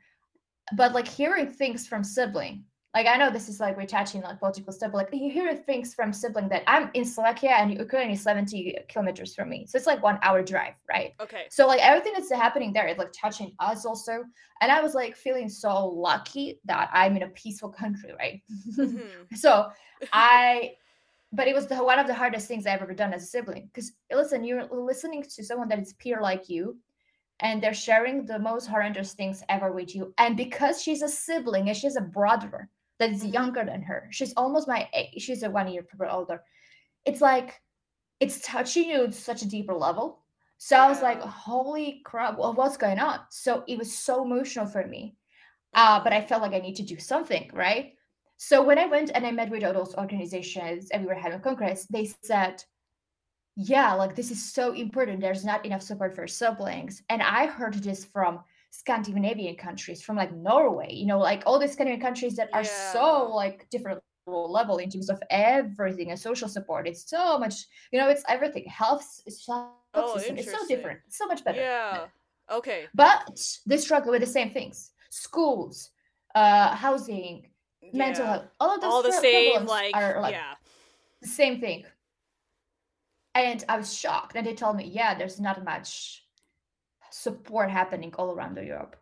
But 0.77 0.93
like 0.93 1.09
hearing 1.09 1.49
things 1.51 1.87
from 1.87 2.05
sibling 2.05 2.65
like 2.95 3.07
i 3.07 3.17
know 3.17 3.31
this 3.31 3.49
is 3.49 3.61
like 3.61 3.77
we're 3.77 3.87
touching 3.87 4.21
like 4.23 4.39
political 4.39 4.73
stuff 4.73 4.93
but 4.93 4.99
like 4.99 5.09
you 5.13 5.31
hear 5.31 5.55
things 5.55 5.95
from 5.95 6.13
sibling 6.13 6.49
that 6.49 6.63
i'm 6.67 6.91
in 6.95 7.05
slovakia 7.05 7.51
and 7.51 7.73
ukraine 7.73 8.11
is 8.11 8.23
70 8.23 8.77
kilometers 8.89 9.35
from 9.35 9.49
me. 9.49 9.67
So 9.67 9.79
it's 9.79 9.87
like 9.87 10.03
one 10.03 10.19
hour 10.23 10.43
drive 10.43 10.75
right? 10.89 11.15
Okay. 11.21 11.45
So 11.51 11.67
like 11.67 11.81
everything 11.81 12.13
that's 12.15 12.33
happening 12.33 12.73
there 12.73 12.89
is 12.89 12.99
like 12.99 13.13
touching 13.13 13.53
us 13.61 13.87
also. 13.87 14.25
And 14.61 14.73
i 14.73 14.81
was 14.81 14.95
like 14.95 15.17
feeling 15.17 15.49
so 15.49 15.87
lucky 15.87 16.61
that 16.65 16.91
i'm 16.93 17.17
in 17.17 17.23
a 17.23 17.29
peaceful 17.29 17.71
country 17.71 18.13
right? 18.19 18.43
Mhm. 18.77 19.09
so 19.35 19.69
i 20.13 20.73
but 21.33 21.47
it 21.47 21.55
was 21.55 21.67
the, 21.67 21.77
one 21.77 21.99
of 21.99 22.07
the 22.07 22.15
hardest 22.15 22.49
things 22.49 22.67
i've 22.67 22.83
ever 22.83 22.95
done 22.95 23.13
as 23.13 23.23
a 23.23 23.27
sibling 23.27 23.69
because 23.73 23.93
listen 24.13 24.45
you're 24.45 24.67
listening 24.73 25.23
to 25.23 25.45
someone 25.45 25.69
that 25.69 25.79
is 25.79 25.93
peer 25.95 26.21
like 26.21 26.49
you 26.49 26.77
and 27.41 27.63
they're 27.63 27.75
sharing 27.75 28.27
the 28.27 28.39
most 28.39 28.67
horrendous 28.67 29.13
things 29.15 29.43
ever 29.49 29.73
with 29.73 29.95
you 29.95 30.13
and 30.19 30.37
because 30.37 30.83
she's 30.83 31.03
a 31.03 31.09
sibling 31.09 31.69
and 31.69 31.77
she's 31.77 31.97
a 31.97 32.01
brother 32.01 32.69
that 32.99 33.11
is 33.11 33.25
Mhm. 33.25 33.33
younger 33.33 33.65
than 33.65 33.83
her 33.83 34.09
she's 34.11 34.35
almost 34.37 34.69
my 34.69 34.89
age 34.93 35.23
she's 35.23 35.43
a 35.43 35.51
one 35.51 35.69
year 35.69 35.87
older 36.11 36.43
it's 37.05 37.21
like 37.21 37.61
it's 38.21 38.41
touching 38.41 38.91
you 38.91 39.05
at 39.05 39.15
such 39.15 39.43
a 39.43 39.49
deeper 39.49 39.75
level 39.75 40.23
so 40.59 40.77
i 40.77 40.89
was 40.89 41.01
like 41.03 41.21
holy 41.23 42.03
crap 42.05 42.39
well, 42.39 42.53
what's 42.53 42.77
going 42.77 42.99
on 42.99 43.21
so 43.31 43.65
it 43.67 43.79
was 43.79 43.97
so 43.97 44.25
emotional 44.25 44.67
for 44.67 44.87
me 44.87 45.17
uh, 45.75 46.03
but. 46.03 46.13
I 46.13 46.21
felt 46.21 46.43
like 46.43 46.53
I 46.53 46.59
need 46.59 46.75
to 46.77 46.83
do 46.83 46.99
something, 46.99 47.49
right? 47.55 47.95
So 48.43 48.63
when 48.63 48.79
I 48.79 48.87
went 48.87 49.11
and 49.15 49.27
I 49.27 49.33
met 49.33 49.51
with 49.51 49.63
all 49.65 49.75
those 49.75 49.95
organizations 49.97 50.91
and 50.91 51.03
we 51.03 51.09
were 51.09 51.15
having 51.15 51.39
a 51.39 51.43
congress, 51.43 51.85
they 51.91 52.07
said, 52.07 52.65
yeah, 53.55 53.93
like 53.93 54.17
this 54.17 54.31
is 54.31 54.43
so 54.43 54.73
important. 54.73 55.21
There's 55.21 55.45
not 55.45 55.67
enough 55.67 55.83
support 55.83 56.15
for 56.15 56.27
siblings. 56.27 57.03
And 57.11 57.21
I 57.23 57.47
heard 57.47 57.75
this 57.75 58.03
from 58.07 58.41
Scandinavian 58.71 59.57
countries, 59.57 60.01
from 60.01 60.17
like 60.17 60.33
Norway, 60.35 60.91
you 60.91 61.05
know, 61.05 61.19
like 61.19 61.43
all 61.45 61.59
these 61.59 61.73
Scandinavian 61.75 62.01
countries 62.01 62.35
that 62.37 62.49
are 62.55 62.65
Yeah. 62.65 62.93
so 62.93 63.29
like 63.35 63.69
different 63.69 64.01
level 64.27 64.79
in 64.79 64.89
terms 64.89 65.11
of 65.11 65.23
everything 65.29 66.11
and 66.11 66.19
social 66.19 66.49
support. 66.49 66.89
It's 66.89 67.11
so 67.11 67.39
much, 67.39 67.67
you 67.93 68.01
know, 68.01 68.09
it's 68.09 68.25
everything. 68.27 68.65
Health, 68.69 69.05
health 69.47 69.71
Oh, 69.95 70.17
system. 70.17 70.37
It's 70.39 70.51
so 70.51 70.67
different. 70.67 71.01
It's 71.07 71.19
so 71.19 71.27
much 71.27 71.45
better. 71.45 71.61
yeah 71.61 72.07
okay 72.51 72.87
But 72.95 73.39
they 73.67 73.77
struggle 73.77 74.13
with 74.13 74.23
the 74.23 74.27
same 74.39 74.51
things: 74.51 74.93
schools, 75.11 75.91
uh, 76.35 76.75
housing, 76.75 77.51
mental 77.93 78.25
yeah 78.25 78.31
health. 78.33 78.45
All 78.61 78.75
of 78.75 78.81
those 78.81 78.93
all 78.93 79.03
the 79.03 79.13
same 79.13 79.67
like, 79.67 79.97
are 79.97 80.21
like 80.21 80.33
yeah 80.33 80.55
the 81.23 81.29
same 81.29 81.61
thing. 81.61 81.85
And 83.35 83.65
I 83.69 83.77
was 83.77 83.95
shocked, 83.95 84.35
and 84.35 84.45
they 84.45 84.55
told 84.55 84.77
me, 84.77 84.85
yeah, 84.85 85.15
there's 85.15 85.39
not 85.39 85.65
much 85.65 86.25
support 87.11 87.71
happening 87.71 88.13
all 88.19 88.33
around 88.35 88.57
Europe. 88.57 88.97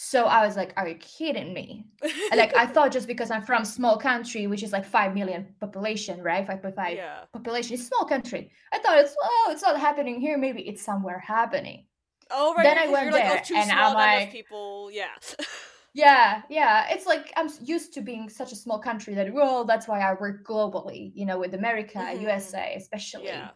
So 0.00 0.26
I 0.26 0.46
was 0.46 0.56
like, 0.56 0.72
are 0.76 0.86
you 0.86 0.94
kidding 0.94 1.52
me? 1.52 1.84
And, 2.30 2.38
like 2.38 2.54
I 2.54 2.66
thought 2.66 2.92
just 2.92 3.08
because 3.08 3.32
I'm 3.32 3.42
from 3.42 3.64
small 3.64 3.98
country, 3.98 4.46
which 4.46 4.62
is 4.62 4.70
like 4.70 4.84
five 4.84 5.12
million 5.12 5.48
population, 5.58 6.22
right? 6.22 6.46
Five 6.46 6.62
point 6.62 6.76
five 6.76 6.96
yeah 6.96 7.24
population, 7.32 7.74
it's 7.74 7.88
small 7.88 8.04
country. 8.04 8.52
I 8.72 8.78
thought 8.78 8.98
it's 8.98 9.16
oh, 9.20 9.48
it's 9.50 9.62
not 9.62 9.78
happening 9.80 10.20
here. 10.20 10.38
Maybe 10.38 10.62
it's 10.68 10.82
somewhere 10.82 11.18
happening. 11.18 11.86
oh 12.30 12.54
right 12.54 12.62
Then 12.62 12.78
I 12.78 12.86
went 12.88 13.04
you're 13.06 13.12
like 13.12 13.24
oh, 13.24 13.28
there, 13.28 13.42
oh 13.50 13.56
and 13.56 13.72
I'm 13.72 13.94
like- 13.94 14.30
people 14.30 14.90
yeah 14.92 15.16
Yeah, 15.98 16.42
yeah. 16.48 16.86
It's 16.94 17.06
like 17.06 17.32
I'm 17.36 17.48
used 17.62 17.92
to 17.94 18.00
being 18.00 18.28
such 18.30 18.52
a 18.52 18.56
small 18.56 18.78
country 18.78 19.14
that 19.14 19.32
well, 19.34 19.64
that's 19.64 19.88
why 19.88 20.00
I 20.00 20.14
work 20.14 20.44
globally, 20.46 21.10
you 21.14 21.26
know, 21.26 21.38
with 21.38 21.54
America, 21.54 21.98
Mhm. 21.98 22.20
USA, 22.22 22.74
especially. 22.76 23.26
yeah 23.26 23.50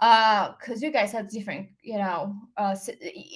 Uh, 0.00 0.54
because 0.58 0.82
you 0.82 0.90
guys 0.90 1.12
have 1.12 1.28
different, 1.28 1.68
you 1.82 1.98
know, 1.98 2.34
uh, 2.56 2.74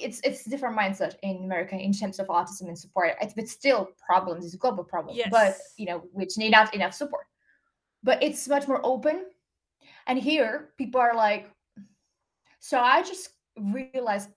it's 0.07 0.19
it's 0.23 0.45
different 0.45 0.75
mindset 0.75 1.13
in 1.21 1.43
America 1.45 1.75
in 1.77 1.93
terms 1.93 2.19
of 2.19 2.27
autism 2.27 2.67
and 2.67 2.77
support. 2.77 3.13
It's 3.21 3.35
but 3.35 3.47
still 3.47 3.81
problems. 4.07 4.45
It's 4.45 4.55
a 4.55 4.57
global 4.65 4.83
problem, 4.83 5.15
yes. 5.15 5.29
but 5.29 5.53
you 5.77 5.85
know, 5.89 5.99
which 6.17 6.37
need 6.37 6.51
not 6.51 6.73
enough 6.73 6.93
support. 6.95 7.25
But 8.03 8.17
it's 8.23 8.47
much 8.47 8.67
more 8.67 8.81
open, 8.83 9.17
and 10.07 10.17
here 10.19 10.73
people 10.77 10.99
are 11.01 11.15
like. 11.15 11.45
So 12.59 12.79
I 12.79 13.03
just 13.03 13.29
realized, 13.57 14.29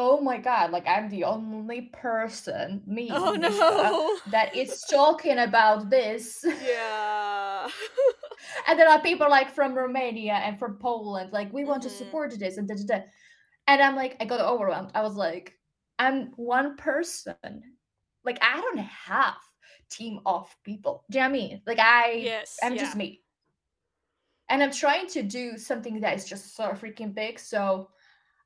oh 0.00 0.20
my 0.22 0.38
god, 0.38 0.72
like 0.72 0.86
I'm 0.88 1.10
the 1.10 1.24
only 1.24 1.82
person, 1.92 2.82
me, 2.86 3.08
oh 3.10 3.36
no 3.38 4.20
that 4.26 4.54
is 4.56 4.84
talking 4.84 5.38
about 5.38 5.90
this. 5.90 6.44
yeah 6.44 7.68
and 8.68 8.78
there 8.78 8.88
are 8.88 9.00
people 9.02 9.28
like 9.30 9.50
from 9.54 9.74
Romania 9.74 10.34
and 10.34 10.58
from 10.58 10.78
Poland, 10.78 11.32
like 11.32 11.52
we 11.52 11.64
want 11.64 11.82
to 11.84 11.90
Mhm. 11.90 11.92
support 11.96 12.38
this 12.38 12.58
and 12.58 12.68
da, 12.68 12.74
da, 12.74 12.98
da. 12.98 13.04
And 13.68 13.82
I'm 13.82 13.96
like, 13.96 14.16
I 14.20 14.24
got 14.26 14.40
overwhelmed. 14.40 14.92
I 14.94 15.02
was 15.02 15.16
like, 15.16 15.54
I'm 15.98 16.32
one 16.36 16.76
person. 16.76 17.36
Like 18.24 18.38
I 18.42 18.60
don't 18.60 18.78
have 18.78 19.36
team 19.90 20.20
of 20.26 20.54
people. 20.64 21.04
Do 21.10 21.18
you 21.18 21.24
know 21.24 21.30
what 21.30 21.36
I 21.36 21.38
mean? 21.40 21.62
Like 21.66 21.78
I 21.80 22.32
yes 22.32 22.58
I'm 22.62 22.76
yeah 22.76 22.80
just 22.80 22.96
me. 22.96 23.22
and 24.48 24.62
I'm 24.62 24.72
trying 24.72 25.06
to 25.08 25.22
do 25.22 25.56
something 25.58 26.00
that 26.00 26.16
is 26.16 26.24
just 26.24 26.56
so 26.56 26.70
freaking 26.70 27.14
big. 27.14 27.38
So 27.38 27.90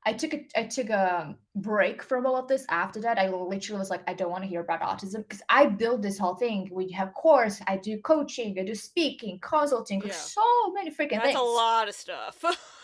I 0.05 0.13
took 0.13 0.33
a 0.33 0.45
I 0.55 0.63
took 0.63 0.89
a 0.89 1.35
break 1.55 2.03
from 2.03 2.25
all 2.25 2.37
of 2.37 2.47
this. 2.47 2.65
After 2.69 3.01
that, 3.01 3.17
I 3.17 3.29
literally 3.29 3.79
was 3.79 3.89
like, 3.89 4.03
I 4.07 4.13
don't 4.13 4.29
want 4.29 4.43
to 4.43 4.47
hear 4.49 4.61
about 4.61 4.81
autism 4.81 5.27
because 5.27 5.41
I 5.49 5.65
built 5.65 6.01
this 6.01 6.19
whole 6.19 6.35
thing. 6.35 6.69
We 6.71 6.91
have 6.91 7.13
course, 7.13 7.59
I 7.67 7.77
do 7.77 7.99
coaching, 8.01 8.57
I 8.59 8.63
do 8.63 8.75
speaking, 8.75 9.39
consulting, 9.39 10.01
Yeah. 10.05 10.11
so 10.13 10.41
many 10.73 10.91
freaking 10.91 11.09
things. 11.09 11.23
That's 11.23 11.25
things. 11.25 11.39
a 11.39 11.43
lot 11.43 11.87
of 11.89 11.95
stuff. 11.95 12.43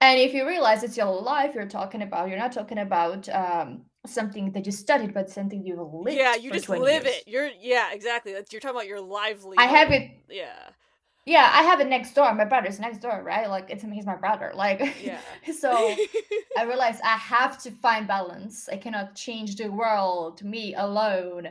And 0.00 0.20
if 0.20 0.32
you 0.32 0.46
realize 0.46 0.84
it's 0.84 0.96
your 0.96 1.06
life 1.20 1.56
you're 1.56 1.66
talking 1.66 2.02
about, 2.02 2.28
you're 2.28 2.38
not 2.38 2.52
talking 2.52 2.78
about 2.78 3.28
um, 3.30 3.82
something 4.06 4.52
that 4.52 4.64
you 4.64 4.70
studied, 4.70 5.12
but 5.12 5.28
something 5.28 5.66
you 5.66 5.82
lived. 5.82 6.16
yeah, 6.16 6.36
you 6.36 6.52
just 6.52 6.68
live 6.68 7.04
years. 7.04 7.16
it. 7.16 7.24
You're 7.26 7.50
yeah, 7.60 7.92
exactly. 7.92 8.32
You're 8.32 8.60
talking 8.60 8.76
about 8.76 8.86
your 8.86 9.00
livelihood. 9.00 9.56
I 9.58 9.66
have 9.66 9.90
it. 9.90 10.12
Yeah. 10.28 10.68
Yeah, 11.28 11.50
I 11.52 11.62
have 11.62 11.78
it 11.80 11.88
next 11.88 12.14
door. 12.14 12.34
My 12.34 12.46
brother's 12.46 12.80
next 12.80 13.02
door, 13.02 13.22
right? 13.22 13.50
Like 13.50 13.68
it's 13.68 13.84
he's 13.84 14.06
my 14.06 14.16
brother. 14.16 14.50
Like 14.54 14.80
Yeah. 15.02 15.20
so 15.60 15.94
I 16.56 16.62
realized 16.62 17.02
I 17.04 17.18
have 17.18 17.58
to 17.64 17.70
find 17.70 18.08
balance. 18.08 18.66
I 18.70 18.78
cannot 18.78 19.14
change 19.14 19.56
the 19.56 19.68
world 19.68 20.42
me 20.42 20.74
alone. 20.74 21.48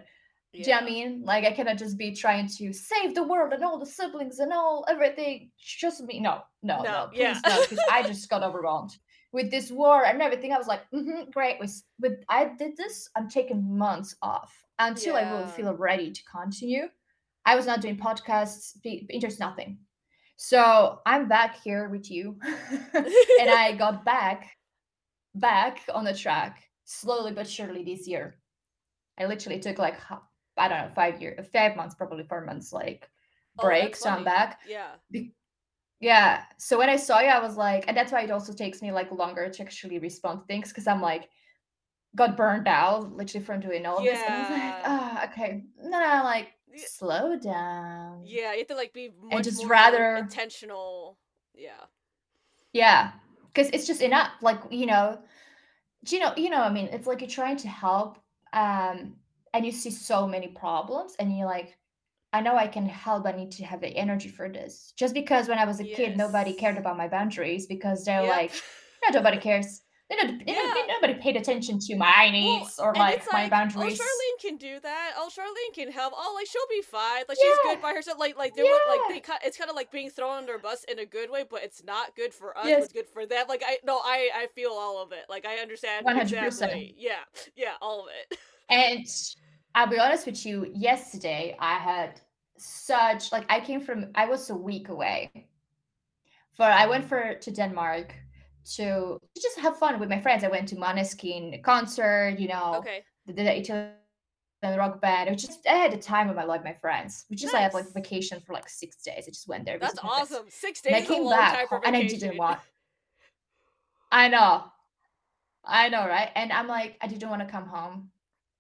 Do 0.54 0.60
you 0.60 0.68
know 0.68 0.74
what 0.74 0.82
I 0.82 0.86
mean? 0.86 1.22
Like 1.24 1.46
I 1.46 1.52
cannot 1.52 1.78
just 1.78 1.96
be 1.96 2.12
trying 2.16 2.48
to 2.58 2.74
save 2.74 3.14
the 3.14 3.22
world 3.22 3.54
and 3.54 3.64
all 3.64 3.78
the 3.78 3.86
siblings 3.86 4.40
and 4.40 4.52
all 4.52 4.84
everything. 4.90 5.52
Just 5.60 6.02
me. 6.02 6.20
No, 6.22 6.42
no, 6.64 6.78
No, 6.78 6.92
no. 6.92 7.10
yeah. 7.14 7.40
No, 7.46 7.62
because 7.62 7.80
I 7.92 8.02
just 8.02 8.28
got 8.32 8.42
overwhelmed 8.42 8.98
with 9.32 9.52
this 9.52 9.70
war 9.70 10.06
and 10.06 10.24
everything. 10.24 10.54
I 10.54 10.58
was 10.58 10.66
like, 10.68 10.90
mm-hmm, 10.92 11.30
great. 11.32 11.60
With 11.60 11.84
with 12.00 12.14
I 12.30 12.50
did 12.58 12.76
this. 12.78 13.10
I'm 13.16 13.30
taking 13.30 13.78
months 13.78 14.16
off 14.24 14.52
until 14.80 15.16
I 15.16 15.32
will 15.32 15.46
feel 15.46 15.74
ready 15.76 16.12
to 16.12 16.22
continue. 16.24 16.88
I 17.48 17.56
was 17.56 17.66
not 17.66 17.82
doing 17.82 17.98
podcasts, 17.98 18.74
interest 18.84 19.40
nothing. 19.40 19.80
So 20.36 21.00
I'm 21.06 21.28
back 21.28 21.60
here 21.64 21.90
with 21.90 22.12
you, 22.12 22.38
and 22.94 23.50
I 23.50 23.74
got 23.76 24.06
back, 24.06 24.52
back 25.34 25.80
on 25.94 26.04
the 26.04 26.14
track 26.14 26.62
slowly 26.84 27.32
but 27.32 27.50
surely 27.50 27.84
this 27.84 28.08
year. 28.08 28.38
I 29.18 29.26
literally 29.26 29.60
took 29.60 29.80
like 29.80 29.96
I 30.58 30.68
don't 30.68 30.78
know 30.90 30.92
five 30.94 31.22
years, 31.22 31.48
five 31.54 31.76
months, 31.76 31.96
probably 31.96 32.24
four 32.24 32.46
months, 32.46 32.72
like 32.74 33.10
Oh, 33.60 33.64
break. 33.64 33.84
that's 33.94 34.02
so 34.02 34.10
I'm 34.10 34.24
back. 34.24 34.60
Yeah. 34.68 34.92
Be- 35.10 35.34
yeah. 36.00 36.44
So 36.60 36.78
when 36.78 36.90
I 36.92 36.98
saw 36.98 37.20
you, 37.22 37.30
I 37.30 37.40
was 37.40 37.58
like, 37.58 37.86
and 37.88 37.98
that's 37.98 38.12
why 38.12 38.22
it 38.22 38.30
also 38.30 38.54
takes 38.54 38.82
me 38.84 38.92
like 38.92 39.12
longer 39.12 39.50
to 39.50 39.62
actually 39.64 39.98
respond 39.98 40.42
to 40.42 40.46
things 40.46 40.70
because 40.70 40.86
I'm 40.86 41.02
like, 41.02 41.30
got 42.16 42.38
burned 42.38 42.68
out 42.68 43.12
literally 43.16 43.44
from 43.46 43.62
doing 43.62 43.86
all 43.88 44.04
this. 44.04 44.20
And 44.22 44.36
I 44.36 44.40
was 44.40 44.50
like, 44.50 44.60
Yeah. 44.60 44.82
ah, 44.86 45.24
okay, 45.32 45.64
no, 45.82 46.00
no, 46.00 46.24
like 46.24 46.50
Yeah. 46.74 46.84
slow 46.88 47.38
down. 47.38 48.22
Yeah, 48.26 48.52
you 48.54 48.60
have 48.60 48.68
to 48.68 48.76
like 48.76 48.94
be 48.94 49.12
much 49.24 49.46
just 49.46 49.60
more 49.60 49.68
rather- 49.68 50.16
intentional. 50.18 51.18
Yeah. 51.56 51.86
Yeah, 52.74 53.12
because 53.54 53.70
it's 53.74 53.88
just 53.88 54.02
enough. 54.02 54.32
Like 54.42 54.60
you 54.70 54.86
know, 54.86 55.20
you 56.10 56.20
know? 56.20 56.34
You 56.38 56.50
know, 56.50 56.62
I 56.62 56.70
mean, 56.72 56.88
it's 56.92 57.08
like 57.08 57.22
you're 57.22 57.30
trying 57.30 57.58
to 57.58 57.68
help, 57.68 58.20
um, 58.54 59.16
and 59.54 59.66
you 59.66 59.72
see 59.72 59.90
so 59.90 60.28
many 60.28 60.48
problems, 60.50 61.16
and 61.18 61.36
you're 61.36 61.48
like, 61.48 61.78
I 62.34 62.42
know 62.42 62.56
I 62.56 62.68
can 62.68 62.86
help. 62.86 63.26
I 63.26 63.32
need 63.32 63.52
to 63.54 63.66
have 63.66 63.82
the 63.82 63.88
energy 63.88 64.30
for 64.30 64.50
this. 64.50 64.94
Just 64.98 65.14
because 65.14 65.48
when 65.48 65.58
I 65.58 65.66
was 65.66 65.80
a 65.80 65.84
kid, 65.86 66.18
nobody 66.18 66.54
cared 66.54 66.78
about 66.78 66.98
my 66.98 67.08
boundaries 67.08 67.66
because 67.66 68.04
they're 68.06 68.22
Yep. 68.24 68.30
like, 68.30 68.52
no, 69.04 69.18
nobody 69.18 69.38
cares. 69.38 69.82
They 70.10 70.16
they 70.16 70.54
Yeah. 70.54 70.74
nobody 70.88 71.16
paid 71.16 71.36
attention 71.36 71.80
to 71.80 71.96
my 71.98 72.30
Well, 72.32 72.32
needs 72.32 72.80
or 72.80 72.90
and 72.90 72.98
like 72.98 73.18
it's 73.18 73.28
my 73.32 73.42
like, 73.44 73.52
boundaries. 73.52 74.00
Oh, 74.00 74.04
Charlene 74.04 74.42
can 74.42 74.56
do 74.58 74.80
that. 74.80 75.14
Oh, 75.18 75.30
Charlene 75.30 75.74
can 75.76 75.92
help. 75.92 76.14
Oh, 76.16 76.34
like 76.34 76.48
she'll 76.48 76.62
be 76.70 76.82
fine. 76.82 77.24
Like 77.28 77.38
she's 77.42 77.58
good 77.64 77.82
by 77.82 77.92
herself. 77.92 78.18
Like 78.18 78.38
like 78.38 78.56
there 78.56 78.64
were 78.66 78.80
like 78.88 79.02
they 79.10 79.22
it's 79.46 79.58
kind 79.58 79.70
of 79.70 79.76
like 79.76 79.92
being 79.92 80.10
thrown 80.10 80.38
under 80.38 80.56
a 80.56 80.60
bus 80.60 80.86
in 80.86 81.00
a 81.00 81.06
good 81.06 81.30
way, 81.30 81.44
but 81.50 81.62
it's 81.62 81.84
not 81.84 82.16
good 82.16 82.34
for 82.34 82.58
us. 82.58 82.68
Yes. 82.68 82.86
It's 82.86 82.94
good 82.94 83.08
for 83.08 83.26
them. 83.26 83.48
Like 83.50 83.64
I 83.68 83.80
no, 83.84 83.98
I 83.98 84.30
I 84.34 84.48
feel 84.56 84.72
all 84.72 85.02
of 85.04 85.12
it. 85.12 85.26
Like 85.30 85.46
I 85.46 85.58
understand 85.58 86.06
100%. 86.06 86.94
Yeah, 86.98 87.16
yeah, 87.56 87.74
all 87.82 88.02
of 88.02 88.08
it. 88.32 88.40
And 88.70 89.06
I'll 89.76 89.88
be 89.88 90.00
honest 90.00 90.26
with 90.26 90.46
you, 90.46 90.72
yesterday 90.74 91.56
I 91.60 91.78
had 91.80 92.22
such 92.58 93.32
like 93.34 93.46
I 93.50 93.60
came 93.60 93.82
from 93.82 94.08
I 94.16 94.26
was 94.26 94.50
a 94.50 94.56
week 94.56 94.88
away. 94.88 95.50
For 96.56 96.64
I 96.64 96.88
went 96.88 97.06
for 97.06 97.36
to 97.36 97.52
Denmark 97.52 98.16
to, 98.76 99.20
just 99.42 99.60
have 99.60 99.78
fun 99.78 100.00
with 100.00 100.10
my 100.10 100.20
friends. 100.20 100.44
I 100.44 100.48
went 100.50 100.68
to 100.70 100.76
Måneskin 100.76 101.62
concert, 101.64 102.40
you 102.40 102.48
know, 102.48 102.76
Okay. 102.78 103.04
the, 103.26 103.34
the 103.34 103.58
Italian 103.58 103.94
rock 104.64 105.00
band. 105.02 105.30
It 105.30 105.34
was 105.34 105.42
just 105.44 105.68
I 105.68 105.76
had 105.76 105.94
a 105.94 105.98
time 105.98 106.30
of 106.30 106.36
my 106.36 106.44
life, 106.44 106.60
with 106.62 106.66
my 106.66 106.74
friends. 106.74 107.26
We 107.30 107.36
just 107.36 107.54
I 107.54 107.62
had 107.62 107.74
like 107.74 107.94
vacation 107.94 108.40
for 108.46 108.54
like 108.54 108.68
six 108.70 108.98
days. 109.04 109.26
I 109.28 109.32
just 109.32 109.48
went 109.48 109.66
there. 109.66 109.78
That's 109.80 109.94
visited 109.94 110.08
my 110.08 110.16
friends. 110.16 110.32
awesome. 110.32 110.46
Six 110.50 110.82
And 110.86 110.96
days 110.96 110.96
I 110.96 111.04
is 111.04 111.10
a 111.10 111.14
came 111.14 111.30
back 111.30 111.70
and 111.86 111.96
I 111.96 112.04
didn't 112.04 112.38
want. 112.38 112.60
I 114.12 114.30
know, 114.30 114.64
I 115.66 115.90
know, 115.90 116.08
right? 116.08 116.30
And 116.36 116.52
I'm 116.54 116.68
like, 116.68 116.98
I 117.02 117.08
didn't 117.08 117.30
want 117.30 117.42
to 117.42 117.48
come 117.48 117.66
home. 117.68 118.10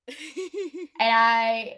And 0.99 1.11
I 1.13 1.77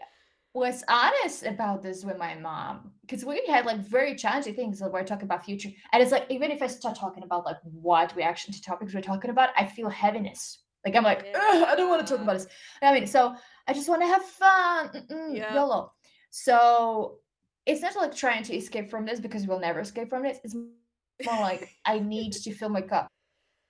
was 0.54 0.84
honest 0.88 1.44
about 1.46 1.82
this 1.84 2.04
with 2.04 2.18
my 2.18 2.36
mom 2.36 2.92
because 3.10 3.26
we 3.26 3.42
had 3.48 3.66
like 3.66 3.80
very 3.80 4.16
challenging 4.16 4.54
things 4.54 4.80
that 4.80 4.92
we're 4.92 5.04
talking 5.04 5.26
about 5.26 5.44
future. 5.44 5.70
And 5.92 6.04
it's 6.04 6.12
like 6.12 6.26
even 6.30 6.52
if 6.52 6.62
I 6.62 6.68
start 6.68 6.96
talking 6.96 7.24
about 7.24 7.44
like 7.46 7.58
what 7.64 8.16
reaction 8.16 8.54
to 8.54 8.62
topics 8.62 8.94
we're 8.94 9.02
talking 9.02 9.32
about, 9.32 9.50
I 9.58 9.66
feel 9.66 9.90
heaviness. 9.90 10.60
Like 10.86 10.96
I'm 10.96 11.04
like, 11.04 11.26
"Ugh, 11.36 11.66
I 11.68 11.76
don't 11.76 11.90
want 11.90 12.06
to 12.06 12.14
talk 12.14 12.22
about 12.22 12.38
this. 12.38 12.48
I 12.82 12.94
mean, 12.94 13.08
so 13.08 13.36
I 13.68 13.74
just 13.74 13.90
want 13.90 14.02
to 14.02 14.08
have 14.08 14.24
fun. 14.24 14.90
Mm-mm, 14.90 15.38
Yeah. 15.38 15.54
YOLO. 15.56 15.92
So 16.30 17.18
it's 17.66 17.82
not 17.82 17.96
like 17.96 18.16
trying 18.16 18.44
to 18.44 18.56
escape 18.56 18.90
from 18.90 19.06
this 19.06 19.20
because 19.20 19.48
we'll 19.48 19.60
never 19.60 19.80
escape 19.80 20.10
from 20.10 20.24
this. 20.24 20.38
It's 20.44 20.54
more 20.56 21.40
like 21.42 21.70
I 21.86 22.00
need 22.00 22.34
to 22.34 22.54
fill 22.54 22.70
my 22.70 22.82
cup 22.82 23.08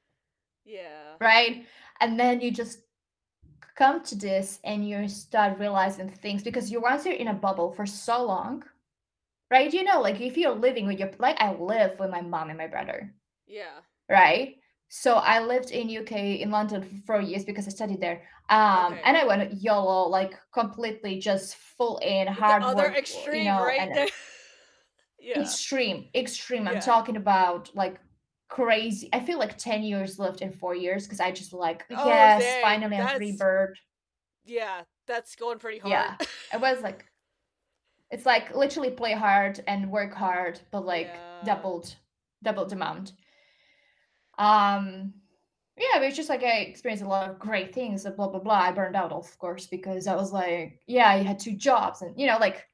yeah. 0.65 1.15
right? 1.19 1.65
And 2.01 2.19
then 2.19 2.41
you 2.41 2.51
just 2.51 2.79
come 3.75 4.03
to 4.03 4.15
this 4.15 4.59
and 4.65 4.87
you 4.87 5.07
start 5.07 5.57
realizing 5.57 6.09
things 6.09 6.43
because 6.43 6.69
you 6.69 6.81
once 6.81 7.05
you're 7.05 7.15
in 7.15 7.29
a 7.29 7.33
bubble 7.33 7.71
for 7.71 7.85
so 7.85 8.23
long, 8.25 8.63
right? 9.51 9.73
You 9.73 9.83
know, 9.83 10.01
like 10.01 10.21
if 10.21 10.37
you're 10.37 10.55
living 10.55 10.87
with 10.87 10.99
your 10.99 11.11
like 11.19 11.39
I 11.41 11.53
live 11.55 11.99
with 11.99 12.09
my 12.11 12.21
mom 12.21 12.49
and 12.49 12.57
my 12.57 12.67
brother, 12.67 13.15
Yeah. 13.45 13.81
right? 14.09 14.55
So 14.89 15.15
I 15.15 15.39
lived 15.39 15.71
in 15.71 15.89
UK 15.89 16.41
in 16.41 16.51
London 16.51 16.83
for 16.83 16.95
four 17.05 17.21
years 17.21 17.45
because 17.45 17.67
I 17.67 17.71
studied 17.71 18.01
there. 18.01 18.27
Um, 18.49 18.93
Okay. 18.93 19.01
and 19.03 19.15
I 19.17 19.25
went 19.25 19.61
YOLO, 19.61 20.09
like 20.09 20.33
completely 20.53 21.19
just 21.19 21.55
full 21.55 21.99
in 21.99 22.27
The 22.27 22.33
hard 22.33 22.63
other 22.63 22.75
work, 22.75 22.97
extreme, 22.97 23.43
you 23.43 23.51
know, 23.51 23.61
right 23.63 23.93
there. 23.93 24.07
yeah. 25.19 25.41
extreme, 25.41 26.09
extreme. 26.15 26.67
I'm 26.67 26.75
Yeah. 26.75 26.79
talking 26.79 27.15
about 27.17 27.73
like 27.75 27.99
crazy. 28.47 29.09
I 29.13 29.19
feel 29.19 29.37
like 29.39 29.57
10 29.57 29.83
years 29.83 30.17
lived 30.19 30.41
in 30.41 30.51
four 30.51 30.75
years 30.75 31.05
because 31.05 31.19
I 31.19 31.31
just 31.31 31.53
like, 31.53 31.85
Oh, 31.91 32.05
yes, 32.05 32.41
dang, 32.43 32.61
finally 32.61 32.97
I'm 32.97 33.07
free 33.07 33.31
bird. 33.33 33.77
Yeah. 34.43 34.83
That's 35.07 35.35
going 35.35 35.59
pretty 35.59 35.79
hard. 35.79 35.91
Yeah. 35.93 36.17
It 36.53 36.61
was 36.61 36.81
like, 36.81 37.08
it's 38.11 38.25
like 38.25 38.55
literally 38.55 38.91
play 38.91 39.13
hard 39.13 39.63
and 39.67 39.91
work 39.91 40.13
hard, 40.13 40.59
but 40.71 40.85
like 40.85 41.07
Yeah. 41.07 41.43
doubled, 41.45 41.95
doubled 42.43 42.73
amount. 42.73 43.13
Um, 44.37 45.13
yeah, 45.77 45.95
but 45.95 46.03
it's 46.03 46.17
just 46.17 46.29
like 46.29 46.43
I 46.43 46.59
experienced 46.59 47.03
a 47.03 47.07
lot 47.07 47.29
of 47.29 47.39
great 47.39 47.73
things, 47.73 48.05
and 48.05 48.15
blah 48.15 48.27
blah 48.27 48.39
blah. 48.39 48.53
I 48.55 48.71
burned 48.71 48.95
out, 48.95 49.11
of 49.11 49.37
course, 49.37 49.67
because 49.67 50.07
I 50.07 50.15
was 50.15 50.31
like, 50.33 50.79
yeah, 50.87 51.07
I 51.09 51.17
had 51.17 51.39
two 51.39 51.55
jobs, 51.55 52.01
and 52.01 52.19
you 52.19 52.27
know, 52.27 52.37
like 52.37 52.67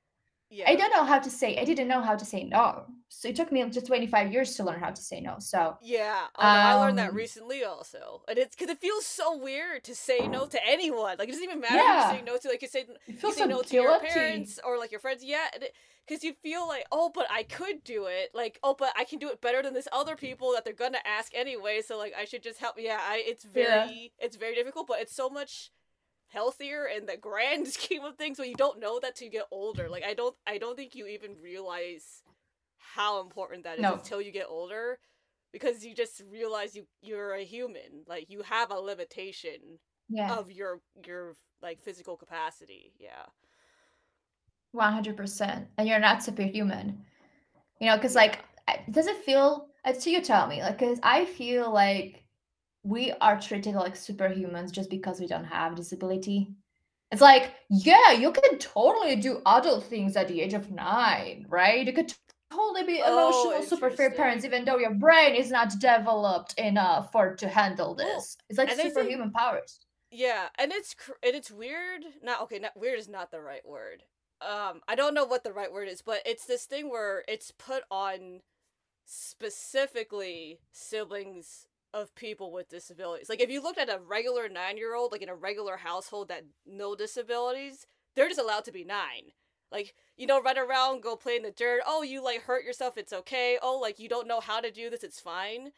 yeah. 0.50 0.70
I 0.70 0.75
don't 0.75 0.92
know 0.92 1.04
how 1.04 1.20
to 1.20 1.30
say. 1.30 1.58
I 1.58 1.65
didn't 1.65 1.88
know 1.88 2.01
how 2.01 2.15
to 2.15 2.25
say 2.25 2.44
no. 2.44 2.86
So 3.10 3.30
it 3.30 3.36
took 3.36 3.52
me 3.52 3.64
just 3.70 3.88
25 3.88 4.32
years 4.34 4.56
to 4.56 4.64
learn 4.64 4.80
how 4.80 4.90
to 4.92 5.02
say 5.02 5.22
no. 5.22 5.36
So 5.40 5.78
Yeah. 5.82 6.26
Oh, 6.36 6.42
no, 6.44 6.48
I 6.50 6.74
learned 6.74 6.98
that 6.98 7.10
Um, 7.12 7.16
recently 7.16 7.64
also. 7.64 8.24
And 8.28 8.38
it's 8.38 8.56
because 8.56 8.70
it 8.70 8.80
feels 8.80 9.06
so 9.06 9.38
weird 9.38 9.84
to 9.86 9.96
say 9.96 10.28
no 10.28 10.46
to 10.48 10.60
anyone. 10.66 11.16
Like, 11.18 11.30
it 11.30 11.32
doesn't 11.32 11.44
even 11.44 11.60
matter 11.62 11.76
Yeah. 11.76 12.12
you 12.12 12.18
say 12.18 12.24
no 12.24 12.38
to. 12.38 12.48
Like, 12.50 12.62
you 12.62 12.68
say, 12.68 12.86
you 13.08 13.18
say 13.18 13.32
so 13.32 13.46
no 13.46 13.62
to 13.62 13.76
your 13.76 14.00
parents 14.00 14.60
or, 14.66 14.78
like, 14.78 14.92
your 14.92 15.00
friends. 15.00 15.24
Yeah. 15.24 15.48
Because 16.08 16.24
you 16.24 16.34
feel 16.34 16.68
like, 16.68 16.86
oh, 16.92 17.10
but 17.14 17.26
I 17.32 17.44
could 17.44 17.84
do 17.84 18.06
it. 18.06 18.32
Like, 18.34 18.60
oh, 18.64 18.76
but 18.78 18.92
I 18.98 19.06
can 19.06 19.18
do 19.20 19.30
it 19.30 19.40
better 19.42 19.62
than 19.64 19.74
this 19.74 19.88
other 19.92 20.16
people 20.16 20.52
that 20.54 20.64
they're 20.66 20.74
going 20.74 20.94
to 20.94 21.08
ask 21.08 21.34
anyway. 21.36 21.82
So, 21.82 21.98
like, 21.98 22.14
I 22.18 22.26
should 22.26 22.44
just 22.44 22.60
help. 22.60 22.76
Yeah. 22.78 23.00
I, 23.02 23.24
it's 23.26 23.44
very, 23.44 23.64
Yeah. 24.20 24.26
it's 24.26 24.36
very 24.36 24.56
difficult, 24.56 24.88
but 24.88 25.00
it's 25.00 25.16
so 25.16 25.30
much 25.30 25.72
healthier 26.28 26.86
in 26.86 27.06
the 27.06 27.18
grand 27.18 27.68
scheme 27.78 28.04
of 28.04 28.16
things 28.18 28.40
when 28.40 28.50
you 28.50 28.56
don't 28.56 28.80
know 28.80 29.00
that 29.00 29.16
till 29.16 29.26
you 29.28 29.32
get 29.32 29.48
older. 29.52 29.90
Like, 29.90 30.04
I 30.04 30.14
don't, 30.14 30.36
I 30.46 30.58
don't 30.58 30.76
think 30.76 30.96
you 30.96 31.08
even 31.08 31.36
realize 31.42 32.24
how 32.96 33.22
important 33.22 33.64
that 33.64 33.80
is 33.80 33.90
No. 33.90 33.92
until 33.92 34.22
you 34.22 34.32
get 34.32 34.48
older 34.50 35.00
because 35.54 35.86
you 35.86 35.96
just 35.96 36.22
realize 36.32 36.75
you 36.75 36.86
you're 37.02 37.34
a 37.34 37.44
human 37.44 38.04
like 38.08 38.30
you 38.30 38.42
have 38.44 38.72
a 38.72 38.80
limitation 38.80 39.60
Yeah, 40.10 40.38
of 40.38 40.52
your 40.52 40.82
your 41.06 41.36
like 41.62 41.82
physical 41.82 42.18
capacity 42.18 42.94
yeah 43.00 43.25
100%. 44.72 45.68
And 45.78 45.88
you're 45.88 46.00
not 46.00 46.24
superhuman. 46.24 47.04
You 47.80 47.88
know, 47.90 47.98
because 47.98 48.16
like, 48.16 48.40
does 48.92 49.08
it 49.08 49.18
feel? 49.25 49.70
Until 49.86 50.14
you 50.14 50.22
tell 50.22 50.48
me, 50.48 50.62
like, 50.62 50.80
because 50.80 51.00
I 51.04 51.25
feel 51.25 51.72
like 51.74 52.25
we 52.84 53.12
are 53.22 53.40
treated 53.42 53.75
like 53.75 53.96
superhumans 53.96 54.72
just 54.72 54.90
because 54.90 55.20
we 55.20 55.28
don't 55.28 55.46
have 55.46 55.75
disability. 55.75 56.56
It's 57.12 57.22
like, 57.22 57.54
yeah, 57.70 58.12
you 58.14 58.32
can 58.32 58.60
totally 58.60 59.18
do 59.18 59.42
adult 59.46 59.86
things 59.86 60.18
at 60.18 60.28
the 60.30 60.42
age 60.42 60.54
of 60.54 60.72
nine, 60.72 61.46
right? 61.50 61.86
You 61.88 61.94
could 61.94 62.14
totally 62.56 62.84
be 62.84 63.02
Oh, 63.04 63.12
emotional, 63.30 63.62
super 63.64 63.90
fair 63.92 64.12
parents, 64.12 64.46
even 64.46 64.66
though 64.66 64.78
your 64.78 64.94
brain 64.94 65.36
is 65.36 65.52
not 65.52 65.70
developed 65.80 66.54
enough 66.58 67.12
for 67.12 67.36
to 67.36 67.48
handle 67.48 67.96
Well, 67.96 68.08
this. 68.08 68.38
It's 68.50 68.58
like 68.58 68.70
and 68.72 68.80
I 68.80 68.84
think 68.84 68.94
superhuman 68.96 69.32
powers. 69.32 69.80
yeah, 70.12 70.48
and 70.58 70.72
it's 70.72 70.94
cr- 70.94 71.12
and 71.24 71.36
it's 71.36 71.52
weird. 71.52 72.04
Not 72.24 72.42
okay. 72.44 72.60
Not 72.60 72.78
weird 72.78 73.00
is 73.00 73.08
not 73.10 73.32
the 73.32 73.42
right 73.42 73.66
word. 73.66 74.04
Um, 74.42 74.82
I 74.88 74.96
don't 74.96 75.14
know 75.14 75.26
what 75.26 75.44
the 75.44 75.54
right 75.54 75.72
word 75.72 75.88
is, 75.88 76.02
but 76.02 76.22
it's 76.26 76.46
this 76.46 76.66
thing 76.66 76.90
where 76.90 77.24
it's 77.28 77.52
put 77.52 77.84
on 77.90 78.42
specifically 79.06 80.60
siblings 80.72 81.68
of 81.94 82.14
people 82.16 82.52
with 82.52 82.68
disabilities. 82.70 83.30
Like 83.30 83.40
if 83.42 83.50
you 83.50 83.62
looked 83.62 83.80
at 83.80 83.90
a 83.90 84.00
regular 84.06 84.50
nine 84.50 84.78
year 84.78 84.96
old, 84.96 85.12
like 85.12 85.22
in 85.22 85.30
a 85.30 85.36
regular 85.36 85.78
household 85.78 86.28
that 86.30 86.44
no 86.66 86.96
disabilities, 86.96 87.86
they're 88.16 88.28
just 88.28 88.40
allowed 88.40 88.66
to 88.66 88.72
be 88.72 88.84
nine. 88.84 89.32
Like, 89.75 89.94
you 90.15 90.25
know, 90.25 90.41
run 90.41 90.58
around, 90.58 91.03
go 91.03 91.17
play 91.17 91.36
in 91.36 91.44
the 91.44 91.51
dirt. 91.51 91.82
Oh, 91.86 92.01
you 92.01 92.24
like 92.24 92.44
hurt 92.44 92.63
yourself, 92.63 92.98
it's 92.98 93.12
okay. 93.12 93.58
Oh, 93.62 93.77
like 93.77 94.00
you 94.00 94.08
don't 94.08 94.27
know 94.27 94.39
how 94.39 94.62
to 94.62 94.72
do 94.72 94.89
this, 94.89 95.03
it's 95.03 95.20
fine. 95.20 95.72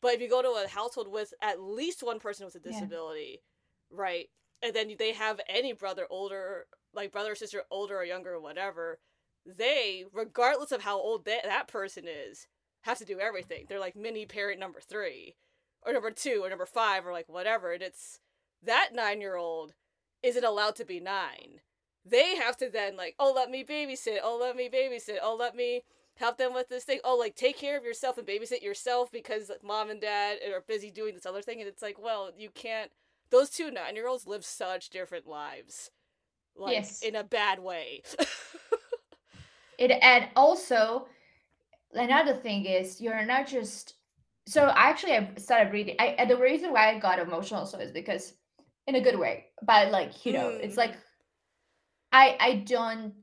But 0.00 0.14
if 0.14 0.22
you 0.22 0.28
go 0.30 0.40
to 0.40 0.64
a 0.64 0.68
household 0.68 1.08
with 1.12 1.34
at 1.42 1.60
least 1.60 2.02
one 2.02 2.18
person 2.18 2.46
with 2.46 2.54
a 2.54 2.60
Yeah. 2.64 2.72
disability, 2.72 3.42
right? 3.90 4.30
And 4.62 4.72
then 4.74 4.96
they 4.98 5.12
have 5.12 5.38
any 5.50 5.74
brother 5.74 6.06
older, 6.08 6.66
like 6.94 7.12
brother 7.12 7.32
or 7.32 7.34
sister 7.34 7.64
older 7.70 7.98
or 7.98 8.04
younger 8.04 8.32
or 8.32 8.40
whatever, 8.40 9.00
they, 9.44 10.06
regardless 10.12 10.72
of 10.72 10.82
how 10.82 10.98
old 10.98 11.26
that 11.26 11.44
that 11.44 11.68
person 11.68 12.08
is, 12.08 12.46
have 12.84 12.96
to 12.98 13.04
do 13.04 13.20
everything. 13.20 13.66
They're 13.68 13.78
like 13.78 13.96
mini 13.96 14.24
parent 14.24 14.60
number 14.60 14.80
three, 14.80 15.36
or 15.82 15.92
number 15.92 16.10
two, 16.10 16.40
or 16.42 16.48
number 16.48 16.64
five, 16.64 17.06
or 17.06 17.12
like 17.12 17.28
whatever. 17.28 17.72
And 17.72 17.82
it's 17.82 18.18
that 18.62 18.94
nine 18.94 19.20
year 19.20 19.36
old 19.36 19.74
isn't 20.22 20.42
allowed 20.42 20.76
to 20.76 20.86
be 20.86 21.00
nine. 21.00 21.60
They 22.04 22.34
have 22.36 22.56
to 22.56 22.68
then 22.68 22.96
like, 22.96 23.14
oh, 23.18 23.32
let 23.34 23.50
me 23.50 23.64
babysit. 23.64 24.18
Oh, 24.22 24.36
let 24.40 24.56
me 24.56 24.68
babysit. 24.68 25.18
Oh, 25.22 25.36
let 25.38 25.54
me 25.54 25.82
help 26.16 26.36
them 26.36 26.52
with 26.52 26.68
this 26.68 26.84
thing. 26.84 26.98
Oh, 27.04 27.16
like 27.16 27.36
take 27.36 27.56
care 27.56 27.78
of 27.78 27.84
yourself 27.84 28.18
and 28.18 28.26
babysit 28.26 28.62
yourself 28.62 29.10
because 29.12 29.50
mom 29.62 29.88
and 29.88 30.00
dad 30.00 30.38
are 30.52 30.64
busy 30.66 30.90
doing 30.90 31.14
this 31.14 31.26
other 31.26 31.42
thing. 31.42 31.60
And 31.60 31.68
it's 31.68 31.82
like, 31.82 32.02
well, 32.02 32.30
you 32.36 32.50
can't. 32.50 32.90
Those 33.30 33.50
two 33.50 33.70
nine 33.70 33.94
year 33.94 34.08
olds 34.08 34.26
live 34.26 34.44
such 34.44 34.90
different 34.90 35.26
lives, 35.26 35.90
like 36.56 36.74
Yes. 36.74 37.02
in 37.02 37.14
a 37.14 37.24
bad 37.24 37.60
way. 37.60 38.02
It 39.78 39.90
and 39.90 40.28
also 40.36 41.06
another 41.94 42.34
thing 42.34 42.66
is 42.66 43.00
you're 43.00 43.24
not 43.24 43.46
just 43.46 43.94
so 44.46 44.70
actually 44.76 45.12
I 45.14 45.30
started 45.38 45.72
reading 45.72 45.96
I 45.98 46.08
and 46.18 46.30
the 46.30 46.36
reason 46.36 46.72
why 46.72 46.94
I 46.94 46.98
got 46.98 47.18
emotional 47.18 47.64
so 47.64 47.78
is 47.78 47.90
because 47.90 48.34
in 48.86 48.96
a 48.96 49.00
good 49.00 49.18
way. 49.18 49.46
But 49.62 49.90
like, 49.90 50.26
you 50.26 50.32
know, 50.32 50.48
it's 50.48 50.74
mm. 50.74 50.78
like. 50.78 50.94
I 52.12 52.36
I 52.40 52.54
don't 52.66 53.14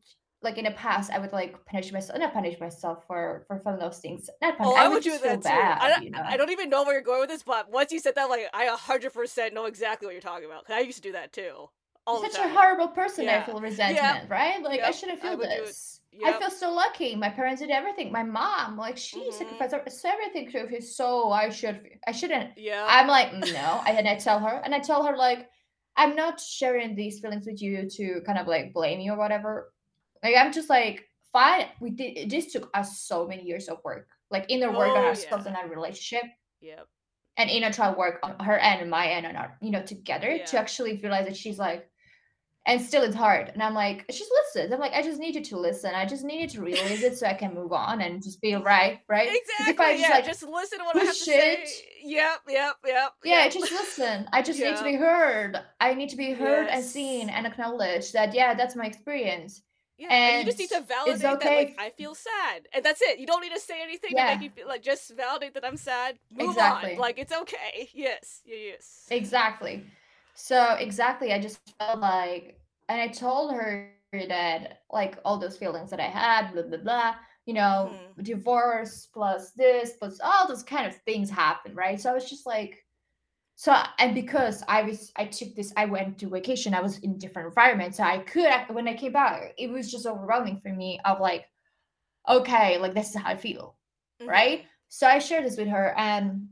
like 0.42 0.58
in 0.58 0.66
the 0.66 0.72
past 0.72 1.12
I 1.12 1.20
would 1.20 1.32
like 1.34 1.66
punish 1.66 1.92
myself 1.92 2.18
not 2.20 2.34
punish 2.34 2.60
myself 2.60 3.06
for 3.08 3.46
for 3.48 3.60
some 3.64 3.74
of 3.74 3.80
those 3.80 4.00
things. 4.00 4.30
Not 4.42 4.58
punish 4.58 4.74
Oh, 4.74 4.76
I 4.76 4.88
I 4.88 4.90
would 4.90 5.04
do 5.04 5.18
that 5.20 5.42
too. 5.42 5.74
I 5.80 5.90
don't, 5.90 6.02
you 6.02 6.12
I 6.30 6.36
don't 6.38 6.50
even 6.50 6.70
know 6.70 6.84
where 6.84 6.94
you're 6.94 7.02
going 7.02 7.22
with 7.22 7.30
this, 7.30 7.44
but 7.44 7.70
once 7.72 7.92
you 7.94 8.00
said 8.00 8.16
that, 8.16 8.30
like, 8.30 8.48
I 8.54 8.66
100% 8.66 9.54
know 9.54 9.66
exactly 9.66 10.06
what 10.06 10.12
you're 10.14 10.22
talking 10.22 10.46
about. 10.46 10.66
'cause 10.66 10.76
I 10.76 10.80
used 10.80 10.98
to 10.98 11.02
do 11.02 11.14
that 11.14 11.32
too. 11.32 11.70
All 12.08 12.20
such 12.20 12.38
a 12.40 12.50
horrible 12.50 12.90
person, 12.90 13.30
I 13.30 13.40
Yeah. 13.40 13.44
feel 13.44 13.62
Yep. 13.86 14.18
resentment, 14.18 14.30
right? 14.30 14.62
Like 14.62 14.82
I 14.82 14.92
shouldn't 14.92 15.22
feel 15.22 15.38
it. 15.40 15.40
this. 15.40 16.02
I 16.24 16.34
feel 16.34 16.50
so 16.50 16.74
lucky. 16.74 17.16
My 17.16 17.30
parents 17.30 17.62
did 17.62 17.70
everything. 17.72 18.12
My 18.12 18.24
mom, 18.24 18.78
like 18.78 18.98
she 18.98 19.26
hmm 19.28 19.30
sacrificed 19.32 19.74
so 20.02 20.10
everything 20.10 20.52
to 20.52 20.68
feel 20.68 20.82
so 20.82 21.32
I 21.32 21.50
should 21.50 21.88
I 22.08 22.12
shouldn't. 22.12 22.52
Yeah. 22.56 22.86
I'm 22.88 23.08
like, 23.08 23.34
no. 23.34 23.82
And 23.86 24.08
I 24.08 24.16
tell 24.16 24.40
her, 24.40 24.62
and 24.64 24.74
I 24.76 24.80
tell 24.80 25.04
her 25.06 25.16
like, 25.16 25.50
I'm 25.98 26.16
not 26.16 26.40
sharing 26.40 26.96
these 26.96 27.20
feelings 27.20 27.46
with 27.46 27.62
you 27.62 27.90
to 27.90 28.22
kind 28.26 28.38
of 28.40 28.48
like 28.48 28.74
blame 28.74 29.00
you 29.00 29.14
or 29.14 29.18
whatever. 29.18 29.74
Like 30.24 30.36
I'm 30.38 30.54
just 30.54 30.70
like, 30.70 31.08
fine. 31.34 31.68
We 31.80 31.92
did 31.92 32.30
this 32.30 32.52
took 32.54 32.70
us 32.74 33.00
so 33.02 33.28
many 33.28 33.44
years 33.44 33.68
of 33.68 33.80
work, 33.84 34.08
like 34.32 34.46
inner 34.50 34.72
work 34.72 34.90
on 34.96 35.04
Oh, 35.04 35.08
ourselves 35.08 35.46
and 35.46 35.56
our 35.56 35.68
relationship, 35.68 36.24
Yep. 36.62 36.88
and 37.38 37.50
inner 37.50 37.72
child 37.72 37.98
work 37.98 38.20
on 38.24 38.40
her 38.40 38.58
end 38.58 38.82
and 38.82 38.90
my 38.90 39.08
end 39.08 39.26
and 39.26 39.38
our, 39.38 39.58
you 39.62 39.72
know, 39.72 39.82
together 39.84 40.40
to 40.48 40.58
actually 40.60 40.98
realize 40.98 41.26
that 41.26 41.38
she's 41.38 41.60
like 41.60 41.89
and 42.70 42.80
still 42.80 43.02
it's 43.02 43.16
hard. 43.16 43.50
And 43.50 43.64
I'm 43.64 43.74
like, 43.74 44.06
she's 44.12 44.30
listens. 44.30 44.72
I'm 44.72 44.80
like, 44.80 44.94
I 44.94 45.02
just 45.02 45.20
need 45.20 45.34
you 45.34 45.44
to 45.44 45.58
listen. 45.58 45.96
I 45.96 46.06
just 46.06 46.24
need 46.24 46.42
you 46.42 46.48
to 46.50 46.62
realize 46.62 47.02
it 47.02 47.18
so 47.18 47.26
I 47.26 47.34
can 47.34 47.56
move 47.56 47.74
on 47.74 48.02
and 48.02 48.22
just 48.24 48.42
be 48.42 48.54
right, 48.54 49.00
right? 49.10 49.28
Because 49.28 49.68
if 49.70 49.80
I 49.80 49.94
Exactly. 49.94 49.98
just 49.98 50.10
Yeah. 50.10 50.16
like 50.16 50.26
Just 50.26 50.44
listen 50.44 50.80
to 50.80 50.86
what 50.86 50.96
I 50.96 51.00
have 51.00 51.16
to 51.16 51.32
it, 51.32 51.68
say. 51.68 51.86
Yep. 52.04 52.42
Yep. 52.48 52.76
Yep. 52.86 53.12
yeah, 53.26 53.44
Yep. 53.46 53.54
just 53.54 53.72
listen. 53.72 54.30
I 54.32 54.42
just 54.44 54.60
need 54.60 54.76
to 54.78 54.84
be 54.84 54.96
heard. 54.96 55.60
I 55.82 55.96
need 55.96 56.10
to 56.10 56.16
be 56.16 56.32
heard 56.34 56.68
and 56.68 56.86
seen 56.86 57.30
and 57.30 57.48
acknowledged 57.48 58.14
that 58.14 58.36
yeah, 58.36 58.54
that's 58.54 58.76
my 58.76 58.86
experience. 58.86 59.64
Yeah, 59.98 60.14
and 60.14 60.40
you 60.40 60.46
just 60.46 60.60
need 60.60 60.70
to 60.70 60.82
validate 60.82 61.22
that, 61.22 61.44
like, 61.44 61.76
I 61.78 61.90
feel 61.90 62.16
sad. 62.16 62.68
And 62.74 62.86
that's 62.86 63.02
it. 63.02 63.20
You 63.20 63.26
don't 63.26 63.42
need 63.42 63.54
to 63.54 63.60
say 63.60 63.82
anything 63.82 64.12
to 64.12 64.16
make 64.16 64.26
yeah, 64.26 64.42
you 64.42 64.50
feel 64.50 64.68
like 64.68 64.82
just 64.82 65.14
validate 65.18 65.56
that 65.56 65.66
I'm 65.66 65.76
sad. 65.76 66.20
Move 66.34 66.58
on. 66.58 66.96
Like, 66.98 67.18
it's 67.20 67.34
okay. 67.34 67.90
Yes. 67.94 68.42
Yes. 68.46 69.08
Exactly. 69.10 69.84
So 70.36 70.76
exactly, 70.76 71.34
I 71.34 71.40
just 71.40 71.60
felt 71.78 72.00
like, 72.00 72.59
and 72.90 73.02
I 73.02 73.10
told 73.10 73.54
her 73.54 73.94
that 73.94 74.40
like 74.48 74.72
all 74.90 75.00
those 75.00 75.14
feelings 75.14 75.52
that 75.52 75.64
I 75.64 75.72
had, 75.72 76.16
blah 76.18 76.30
blah 76.30 76.44
blah, 76.50 76.82
you 77.20 77.28
know, 77.28 77.78
hmm 77.84 78.16
divorce 78.22 79.08
plus 79.14 79.52
this 79.52 79.94
plus 80.00 80.20
all 80.24 80.48
those 80.48 80.64
kind 80.64 80.86
of 80.88 80.96
things 81.04 81.30
happen, 81.30 81.76
right? 81.76 82.00
So 82.00 82.10
I 82.12 82.14
was 82.14 82.30
just 82.30 82.46
like, 82.46 82.86
so 83.56 83.76
and 84.00 84.16
because 84.16 84.64
I 84.68 84.84
was, 84.84 85.12
I 85.16 85.26
took 85.26 85.56
this, 85.56 85.74
I 85.78 85.86
went 85.86 86.18
to 86.20 86.30
vacation, 86.30 86.74
I 86.74 86.82
was 86.82 87.00
in 87.00 87.18
different 87.18 87.48
environments, 87.50 87.98
so 87.98 88.04
I 88.04 88.20
could 88.20 88.50
when 88.70 88.88
I 88.88 88.96
came 88.96 89.14
back, 89.14 89.54
it 89.58 89.70
was 89.70 89.92
just 89.92 90.06
overwhelming 90.08 90.60
for 90.62 90.70
me 90.72 91.00
of 91.06 91.20
like, 91.20 91.46
okay, 92.30 92.78
like 92.80 92.94
this 92.96 93.10
is 93.10 93.18
how 93.22 93.30
I 93.30 93.36
feel, 93.38 93.78
right? 94.28 94.62
hmm 94.62 94.68
So 94.90 95.08
I 95.08 95.20
shared 95.20 95.46
this 95.46 95.58
with 95.58 95.68
her, 95.70 95.94
and 95.98 96.48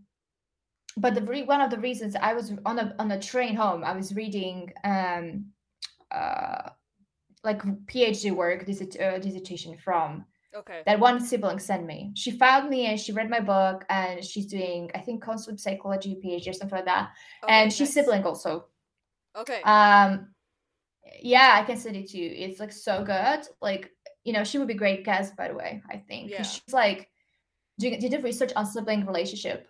but 0.97 1.15
the 1.15 1.21
re- 1.21 1.43
one 1.43 1.61
of 1.61 1.69
the 1.71 1.79
reasons 1.79 2.15
I 2.15 2.33
was 2.33 2.53
on 2.65 2.79
a 2.79 2.95
on 2.99 3.11
a 3.11 3.19
train 3.19 3.55
home, 3.55 3.83
I 3.83 3.93
was 3.93 4.15
reading 4.15 4.73
um 4.83 5.47
uh 6.11 6.69
like 7.43 7.61
PhD 7.85 8.31
work, 8.35 8.65
disert, 8.65 8.99
uh, 8.99 9.19
dissertation 9.19 9.77
from 9.77 10.25
Okay. 10.55 10.81
that 10.85 10.99
one 10.99 11.19
sibling 11.21 11.59
sent 11.59 11.85
me. 11.85 12.11
She 12.15 12.31
found 12.31 12.69
me 12.69 12.87
and 12.87 12.99
she 12.99 13.11
read 13.11 13.29
my 13.29 13.39
book, 13.39 13.85
and 13.89 14.23
she's 14.23 14.47
doing 14.47 14.89
I 14.95 14.99
think 14.99 15.23
concept 15.23 15.59
psychology 15.59 16.19
PhD 16.23 16.49
or 16.49 16.53
something 16.53 16.77
like 16.77 16.85
that, 16.85 17.11
Okay, 17.43 17.53
and 17.53 17.71
she's 17.71 17.89
nice. 17.89 17.93
sibling 18.05 18.23
also. 18.23 18.67
Okay. 19.35 19.61
Um, 19.63 20.33
yeah, 21.21 21.51
I 21.55 21.63
can 21.63 21.77
send 21.77 21.95
it 21.95 22.09
to 22.09 22.17
you. 22.17 22.29
It's 22.31 22.59
like 22.59 22.71
so 22.71 23.03
good. 23.03 23.47
Like 23.61 23.91
you 24.23 24.33
know, 24.33 24.43
she 24.43 24.57
would 24.57 24.67
be 24.67 24.73
a 24.73 24.77
great 24.77 25.05
guest, 25.05 25.35
by 25.37 25.47
the 25.47 25.53
way. 25.55 25.81
I 25.89 25.97
think 25.97 26.31
Yeah. 26.31 26.43
she's 26.43 26.73
like 26.73 27.09
doing 27.79 27.99
did 27.99 28.23
research 28.23 28.51
on 28.55 28.65
sibling 28.65 29.05
relationship 29.05 29.67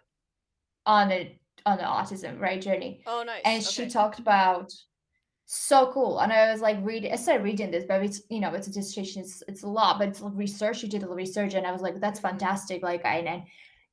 on 0.85 1.11
a 1.11 1.37
on 1.65 1.77
the 1.77 1.83
autism 1.83 2.39
right 2.39 2.61
journey 2.61 3.01
Oh, 3.05 3.23
nice. 3.23 3.41
and 3.43 3.61
she 3.63 3.87
talked 3.89 4.19
about 4.19 4.71
so 5.49 5.91
cool 5.93 6.19
and 6.19 6.33
i 6.33 6.51
was 6.51 6.59
like 6.61 6.77
reading 6.83 7.11
i 7.11 7.15
started 7.15 7.43
reading 7.43 7.71
this 7.71 7.85
but 7.87 8.03
it's 8.03 8.21
you 8.29 8.39
know 8.41 8.53
it's 8.53 8.67
a 8.67 8.71
dissertation 8.71 9.21
it's, 9.21 9.41
it's 9.47 9.63
a 9.63 9.67
lot 9.67 9.97
but 9.97 10.09
it's 10.09 10.21
like 10.21 10.33
research 10.35 10.83
You 10.83 10.89
did 10.89 11.03
a 11.03 11.07
research 11.07 11.53
and 11.53 11.65
i 11.65 11.71
was 11.71 11.81
like 11.81 11.99
that's 12.01 12.19
fantastic 12.19 12.83
like 12.83 13.05
i 13.05 13.19
and 13.19 13.43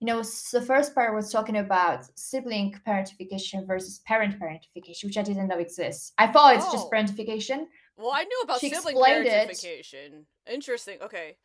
you 0.00 0.06
know 0.06 0.22
the 0.52 0.60
first 0.60 0.94
part 0.94 1.14
was 1.14 1.30
talking 1.30 1.56
about 1.58 2.06
sibling 2.18 2.74
parentification 2.86 3.66
versus 3.68 4.00
parent 4.00 4.38
parentification 4.40 5.04
which 5.04 5.16
i 5.16 5.22
didn't 5.22 5.46
know 5.46 5.58
exists 5.58 6.12
i 6.18 6.26
thought 6.26 6.56
it's 6.56 6.72
just 6.72 6.88
Oh. 6.88 6.90
parentification 6.92 7.66
Well, 7.96 8.10
I 8.12 8.24
knew 8.24 8.40
about 8.42 8.58
she 8.60 8.70
sibling 8.70 8.96
explained 8.96 9.26
it 9.26 9.48
parentification. 9.48 10.24
Interesting. 10.46 10.98
Okay. 11.02 11.36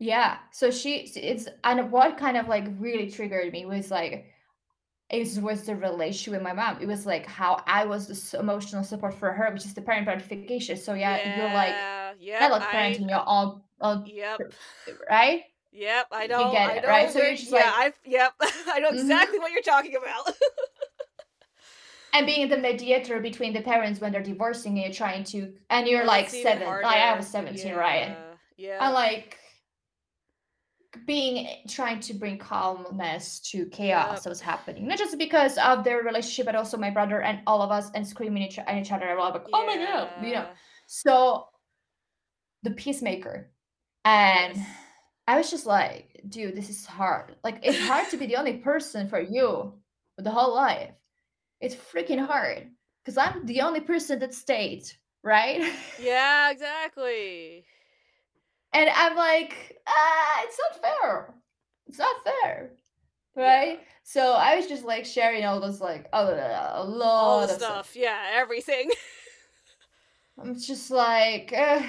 yeah 0.00 0.38
so 0.52 0.70
she 0.70 0.96
it's 1.16 1.48
and 1.62 1.90
what 1.90 2.18
kind 2.18 2.36
of 2.36 2.48
like 2.48 2.64
really 2.78 3.10
triggered 3.10 3.52
me 3.52 3.64
was 3.64 3.90
like 3.90 4.26
it 5.10 5.42
was 5.42 5.64
the 5.64 5.76
relationship 5.76 6.32
with 6.32 6.42
my 6.42 6.52
mom. 6.52 6.78
It 6.80 6.86
was 6.86 7.06
like 7.06 7.26
how 7.26 7.62
I 7.66 7.84
was 7.84 8.08
the 8.08 8.38
emotional 8.40 8.82
support 8.84 9.14
for 9.14 9.32
her, 9.32 9.50
which 9.52 9.64
is 9.64 9.74
the 9.74 9.82
parentification. 9.82 10.78
So 10.78 10.94
yeah, 10.94 11.20
you're 11.36 11.44
like 11.52 11.76
Yeah. 11.76 12.14
Yep. 12.18 12.50
like 12.50 12.62
parenting, 12.70 13.10
you're 13.10 13.18
all, 13.18 13.64
all 13.80 14.04
Yep. 14.06 14.52
right. 15.10 15.44
Yep. 15.72 16.06
I 16.12 16.22
You 16.22 16.28
know. 16.28 16.50
get 16.50 16.70
I 16.70 16.74
it, 16.76 16.86
right? 16.86 17.10
So 17.10 17.20
you're 17.20 17.36
just 17.36 17.52
Yeah. 17.52 17.72
like, 17.74 17.92
I. 17.92 17.92
Yep. 18.04 18.32
I 18.40 18.80
know 18.80 18.90
hmm 18.90 18.98
exactly 19.00 19.38
what 19.38 19.52
you're 19.52 19.62
talking 19.62 19.96
about. 19.96 20.34
and 22.12 22.26
being 22.26 22.48
the 22.48 22.56
mediator 22.56 23.20
between 23.20 23.52
the 23.52 23.60
parents 23.60 24.00
when 24.00 24.12
they're 24.12 24.22
divorcing 24.22 24.72
and 24.72 24.84
you're 24.84 24.92
trying 24.94 25.24
to, 25.24 25.52
and 25.70 25.86
you're 25.88 26.04
like 26.04 26.30
seven. 26.30 26.66
Like 26.82 26.84
I 26.84 27.16
was 27.16 27.26
harder. 27.26 27.48
17, 27.48 27.74
right? 27.74 28.16
Yeah. 28.56 28.78
I'm 28.80 28.94
like 28.94 29.36
being 31.06 31.48
trying 31.68 32.00
to 32.00 32.14
bring 32.14 32.38
calmness 32.38 33.40
to 33.50 33.66
chaos 33.66 34.12
Yep. 34.16 34.22
that 34.22 34.28
was 34.30 34.40
happening, 34.40 34.86
not 34.88 34.98
just 34.98 35.18
because 35.18 35.58
of 35.58 35.84
their 35.84 36.02
relationship, 36.02 36.46
but 36.46 36.54
also 36.54 36.76
my 36.76 36.90
brother 36.90 37.22
and 37.22 37.40
all 37.46 37.62
of 37.62 37.70
us, 37.70 37.90
and 37.94 38.06
screaming 38.06 38.42
each, 38.42 38.58
at 38.58 38.76
each 38.76 38.92
other. 38.92 39.08
I'm 39.08 39.18
like, 39.18 39.42
oh 39.52 39.66
my 39.66 39.76
god, 39.76 40.10
you 40.24 40.32
know. 40.34 40.48
So 40.86 41.48
the 42.62 42.70
peacemaker 42.72 43.50
and 44.04 44.56
Yes. 44.56 44.66
i 45.28 45.36
was 45.36 45.50
just 45.50 45.66
like 45.66 46.20
dude 46.28 46.56
this 46.56 46.70
is 46.70 46.86
hard 46.86 47.36
like 47.44 47.58
it's 47.62 47.78
hard 47.86 48.08
to 48.10 48.16
be 48.16 48.26
the 48.26 48.36
only 48.36 48.54
person 48.58 49.08
for 49.08 49.20
you 49.20 49.74
with 50.16 50.24
the 50.24 50.30
whole 50.30 50.54
life 50.54 50.90
it's 51.60 51.74
freaking 51.74 52.24
hard 52.24 52.68
because 53.02 53.18
i'm 53.18 53.44
the 53.46 53.60
only 53.60 53.80
person 53.80 54.18
that 54.18 54.32
stayed 54.34 54.84
right 55.22 55.60
Yeah. 56.00 56.50
Exactly. 56.50 57.64
And 58.74 58.90
I'm 58.94 59.16
like, 59.16 59.78
ah, 59.86 60.42
it's 60.44 60.58
not 60.58 60.82
fair. 60.82 61.34
It's 61.86 61.98
not 61.98 62.16
fair, 62.24 62.72
right? 63.36 63.78
Yeah. 63.80 63.86
So 64.02 64.32
I 64.32 64.56
was 64.56 64.66
just 64.66 64.84
like 64.84 65.06
sharing 65.06 65.44
all 65.44 65.60
this 65.60 65.80
like 65.80 66.08
a 66.12 66.24
lot 66.84 67.46
the 67.46 67.54
of 67.54 67.58
stuff. 67.58 67.86
stuff. 67.86 67.96
Yeah, 67.96 68.30
everything. 68.34 68.90
I'm 70.38 70.58
just 70.58 70.90
like, 70.90 71.54
uh, 71.56 71.80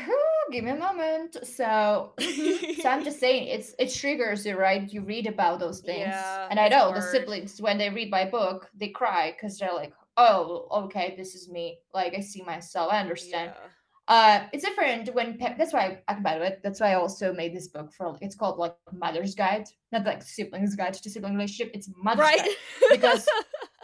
give 0.51 0.63
me 0.63 0.71
a 0.71 0.75
moment. 0.75 1.35
So, 1.45 2.13
mhm. 2.17 2.75
so 2.81 2.89
I'm 2.89 3.03
just 3.03 3.19
saying, 3.19 3.47
it's 3.47 3.73
it 3.79 3.91
triggers 3.93 4.45
you, 4.45 4.55
right? 4.55 4.87
You 4.93 5.01
read 5.01 5.25
about 5.27 5.59
those 5.59 5.79
things, 5.79 6.07
yeah, 6.07 6.47
and 6.51 6.59
I 6.59 6.67
know 6.67 6.93
the 6.93 7.01
siblings 7.01 7.59
when 7.59 7.77
they 7.79 7.89
read 7.89 8.11
my 8.11 8.25
book, 8.25 8.69
they 8.75 8.89
cry 8.89 9.31
because 9.31 9.57
they're 9.57 9.73
like, 9.73 9.93
oh, 10.17 10.67
okay, 10.85 11.15
this 11.17 11.35
is 11.35 11.49
me. 11.49 11.79
Like 11.93 12.13
I 12.15 12.21
see 12.21 12.43
myself. 12.43 12.91
I 12.93 12.99
understand. 12.99 13.51
Yeah. 13.55 13.69
Uh, 14.07 14.45
it's 14.53 14.63
different 14.63 15.13
when 15.15 15.37
pa- 15.37 15.55
that's 15.57 15.73
why 15.73 15.99
I 16.07 16.13
by 16.19 16.35
the 16.35 16.41
way, 16.41 16.57
that's 16.63 16.79
why 16.79 16.91
I 16.91 16.95
also 16.95 17.33
made 17.33 17.55
this 17.55 17.67
book 17.67 17.91
for. 17.91 18.17
It's 18.21 18.35
called 18.35 18.59
like 18.59 18.75
Mother's 18.93 19.33
Guide, 19.33 19.67
not 19.91 20.05
like 20.05 20.21
siblings 20.21 20.75
guide 20.75 20.93
to 20.93 21.09
sibling 21.09 21.33
relationship. 21.33 21.71
It's 21.73 21.89
Mother's 21.97 22.21
Right? 22.21 22.37
Guide 22.37 22.55
because 22.91 23.27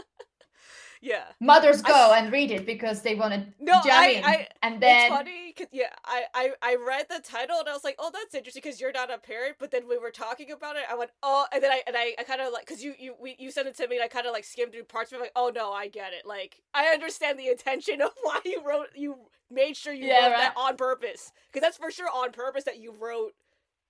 yeah. 1.01 1.23
mothers 1.39 1.81
go 1.81 1.93
s- 2.11 2.21
and 2.21 2.31
read 2.31 2.51
it 2.51 2.65
because 2.65 3.01
they 3.01 3.15
want 3.15 3.33
to 3.33 3.39
No, 3.59 3.73
jump 3.73 3.87
I, 3.91 4.21
I, 4.23 4.47
and 4.63 4.75
it's 4.75 4.81
then 4.81 5.09
funny 5.09 5.53
'cause- 5.53 5.67
yeah 5.71 5.89
I, 6.05 6.25
I 6.33 6.51
i 6.61 6.75
read 6.75 7.07
the 7.09 7.19
title 7.19 7.59
and 7.59 7.67
i 7.67 7.73
was 7.73 7.83
like 7.83 7.95
oh 7.99 8.09
that's 8.13 8.33
interesting 8.35 8.61
because 8.63 8.79
you're 8.79 8.91
not 8.91 9.11
a 9.11 9.17
parent 9.17 9.55
but 9.59 9.71
then 9.71 9.87
we 9.87 9.97
were 9.97 10.11
talking 10.11 10.51
about 10.51 10.75
it 10.77 10.83
i 10.89 10.95
went 10.95 11.11
oh 11.23 11.45
and 11.53 11.61
then 11.63 11.71
i 11.71 11.81
and 11.87 11.95
i, 11.97 12.13
I 12.19 12.23
kind 12.23 12.41
of 12.41 12.53
like 12.53 12.65
because 12.65 12.83
you 12.83 12.93
you 12.97 13.15
we, 13.19 13.35
you 13.39 13.51
sent 13.51 13.67
it 13.67 13.75
to 13.77 13.87
me 13.87 13.97
and 13.97 14.03
i 14.03 14.07
kind 14.07 14.25
of 14.25 14.31
like 14.33 14.43
skimmed 14.45 14.71
through 14.73 14.83
parts 14.85 15.11
of 15.11 15.17
it 15.17 15.21
like 15.21 15.31
oh 15.35 15.51
no 15.53 15.71
i 15.73 15.87
get 15.87 16.13
it 16.13 16.25
like 16.25 16.61
i 16.73 16.85
understand 16.87 17.37
the 17.39 17.47
intention 17.49 18.01
of 18.01 18.11
why 18.23 18.39
you 18.45 18.61
wrote 18.65 18.87
you 18.95 19.15
made 19.49 19.75
sure 19.75 19.93
you 19.93 20.07
Yeah, 20.07 20.27
wrote 20.27 20.37
that 20.37 20.53
on 20.55 20.77
purpose 20.77 21.31
because 21.51 21.61
that's 21.65 21.77
for 21.77 21.91
sure 21.91 22.07
on 22.13 22.31
purpose 22.31 22.63
that 22.65 22.79
you 22.79 22.93
wrote 22.99 23.33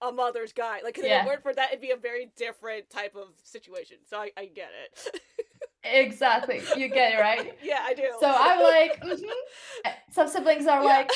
a 0.01 0.11
mother's 0.11 0.51
guide 0.53 0.81
like 0.83 0.95
'cause 0.95 1.03
if 1.03 1.09
Yeah. 1.11 1.23
it 1.23 1.27
weren't 1.27 1.43
for 1.43 1.53
that 1.53 1.69
it'd 1.69 1.81
be 1.81 1.91
a 1.91 1.95
very 1.97 2.31
different 2.35 2.89
type 2.89 3.15
of 3.15 3.27
situation 3.43 3.97
so 4.09 4.17
i, 4.17 4.31
I 4.35 4.45
get 4.45 4.71
it 4.83 5.21
Exactly. 5.83 6.61
You 6.75 6.89
get 6.89 7.13
it, 7.13 7.19
right? 7.19 7.57
yeah 7.63 7.79
i 7.83 7.93
do 7.93 8.03
So 8.19 8.27
I'm 8.27 8.61
like, 8.61 9.01
mhm. 9.01 9.23
Uh, 9.85 9.89
some 10.11 10.27
siblings 10.27 10.67
are 10.67 10.83
Yeah. 10.83 10.87
like, 10.97 11.11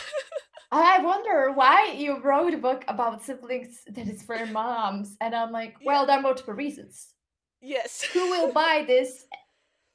I 0.72 1.00
wonder 1.04 1.52
why 1.54 1.94
you 1.96 2.20
wrote 2.22 2.54
a 2.54 2.58
book 2.58 2.84
about 2.88 3.24
siblings 3.24 3.84
that 3.88 4.08
is 4.08 4.24
for 4.24 4.46
moms. 4.48 5.18
And 5.22 5.36
I'm 5.36 5.52
like, 5.52 5.76
Yeah. 5.82 5.88
well, 5.88 6.06
there 6.06 6.18
are 6.18 6.22
multiple 6.22 6.54
reasons. 6.54 7.14
yes 7.62 8.04
Who 8.14 8.28
will 8.30 8.52
buy 8.64 8.84
this? 8.88 9.26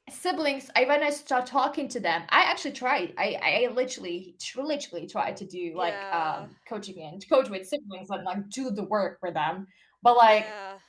Siblings, 0.09 0.69
I 0.75 0.85
when 0.85 1.03
I 1.03 1.09
start 1.11 1.45
talking 1.45 1.87
to 1.89 1.99
them, 2.01 2.23
I 2.29 2.41
actually 2.43 2.73
tried. 2.73 3.13
I 3.17 3.37
I 3.41 3.67
literally 3.73 4.35
literally 4.57 5.07
tried 5.07 5.37
to 5.37 5.45
do 5.45 5.73
like 5.75 5.93
Yeah. 5.93 6.39
um 6.41 6.55
coaching 6.67 7.01
and 7.03 7.23
coach 7.29 7.49
with 7.49 7.67
siblings 7.67 8.09
and 8.09 8.23
like 8.25 8.49
do 8.49 8.71
the 8.71 8.83
work 8.83 9.19
for 9.21 9.31
them. 9.31 9.67
But 10.03 10.17
like 10.17 10.45
yeah 10.45 10.79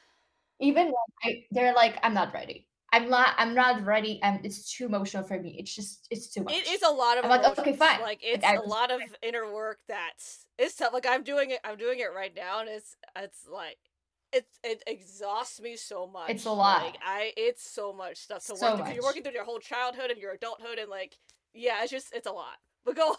even 0.61 0.87
when 0.87 0.95
I, 1.25 1.45
they're 1.53 1.75
like, 1.75 1.99
I'm 2.03 2.15
not 2.15 2.33
ready. 2.35 2.67
I'm 2.93 3.09
not. 3.09 3.35
I'm 3.39 3.55
not 3.55 3.85
ready, 3.85 4.21
and 4.23 4.45
it's 4.45 4.71
too 4.73 4.87
emotional 4.87 5.23
for 5.23 5.41
me. 5.41 5.57
It's 5.59 5.75
just, 5.75 6.07
it's 6.11 6.29
too 6.29 6.43
much. 6.43 6.55
It 6.55 6.67
is 6.67 6.83
a 6.83 6.91
lot 6.91 7.19
of 7.19 7.27
like, 7.29 7.45
okay, 7.59 7.73
fine. 7.73 8.01
Like 8.01 8.21
it's 8.23 8.53
a 8.57 8.61
lot 8.61 8.91
of 8.91 9.15
inner 9.23 9.51
work 9.53 9.81
that's 9.89 10.47
it's 10.59 10.75
tough. 10.77 10.93
Like 10.93 11.07
I'm 11.07 11.23
doing 11.23 11.51
it. 11.51 11.61
I'm 11.65 11.77
doing 11.79 11.99
it 12.01 12.13
right 12.13 12.35
now, 12.35 12.61
and 12.61 12.69
it's 12.69 12.97
it's 13.17 13.47
like 13.47 13.79
it 14.33 14.47
it 14.65 14.83
exhausts 14.87 15.61
me 15.61 15.77
so 15.77 16.07
much. 16.07 16.33
It's 16.33 16.45
a 16.47 16.53
lot. 16.53 16.83
Like 16.83 16.99
I, 17.01 17.33
it's 17.37 17.63
so 17.69 17.93
much 17.93 18.19
stuff 18.19 18.45
to 18.47 18.55
So 18.55 18.57
work. 18.57 18.75
through, 18.77 18.85
'cause 18.85 18.95
You're 18.95 19.05
working 19.05 19.23
through 19.23 19.33
your 19.33 19.45
whole 19.45 19.61
childhood 19.61 20.11
and 20.11 20.21
your 20.21 20.33
adulthood, 20.33 20.79
and 20.79 20.91
like 20.91 21.19
yeah, 21.55 21.83
it's 21.83 21.91
just 21.93 22.13
it's 22.15 22.27
a 22.27 22.33
lot. 22.33 22.59
But 22.85 22.97
go 22.97 23.09
on. 23.11 23.17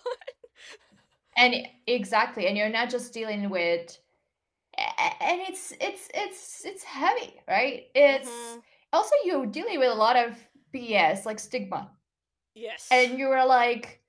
and 1.35 1.55
exactly, 1.87 2.47
and 2.47 2.57
you're 2.57 2.69
not 2.69 2.89
just 2.89 3.13
dealing 3.13 3.49
with, 3.49 3.97
and 4.77 5.41
it's 5.41 5.73
it's 5.81 6.09
it's 6.13 6.65
it's 6.65 6.83
heavy, 6.83 7.41
right? 7.47 7.87
It's 7.95 8.59
Mhm. 8.59 8.63
Also 8.93 9.15
you're 9.25 9.45
dealing 9.47 9.79
with 9.79 9.89
a 9.89 9.95
lot 9.95 10.15
of 10.17 10.37
BS, 10.71 11.25
like 11.25 11.39
stigma, 11.39 11.91
Yes. 12.55 12.89
and 12.91 13.17
you 13.19 13.29
are 13.29 13.45
like, 13.45 14.03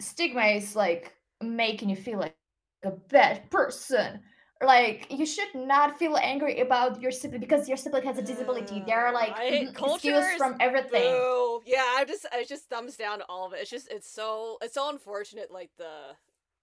stigma 0.00 0.46
is 0.46 0.76
like 0.76 1.14
making 1.42 1.90
you 1.90 1.96
feel 1.96 2.18
like 2.18 2.36
a 2.84 2.90
bad 2.90 3.50
person. 3.50 4.20
Like 4.60 5.06
you 5.10 5.24
should 5.26 5.54
not 5.54 5.98
feel 5.98 6.16
angry 6.16 6.60
about 6.60 7.00
your 7.00 7.12
sibling 7.12 7.40
because 7.40 7.68
your 7.68 7.76
sibling 7.76 8.04
has 8.04 8.18
a 8.18 8.22
disability. 8.22 8.82
There 8.86 9.00
are 9.06 9.10
Uh, 9.10 9.14
like 9.14 9.36
I 9.36 9.44
excuse 9.44 10.34
from 10.34 10.56
everything. 10.60 11.02
Boo. 11.02 11.62
Yeah, 11.66 11.84
I 11.96 12.04
just 12.04 12.26
it 12.32 12.48
just 12.48 12.68
thumbs 12.68 12.96
down 12.96 13.22
all 13.28 13.46
of 13.46 13.52
it. 13.52 13.60
It's 13.60 13.70
just 13.70 13.88
it's 13.88 14.10
so 14.10 14.58
it's 14.62 14.74
so 14.74 14.88
unfortunate 14.88 15.50
like 15.50 15.70
the 15.76 16.16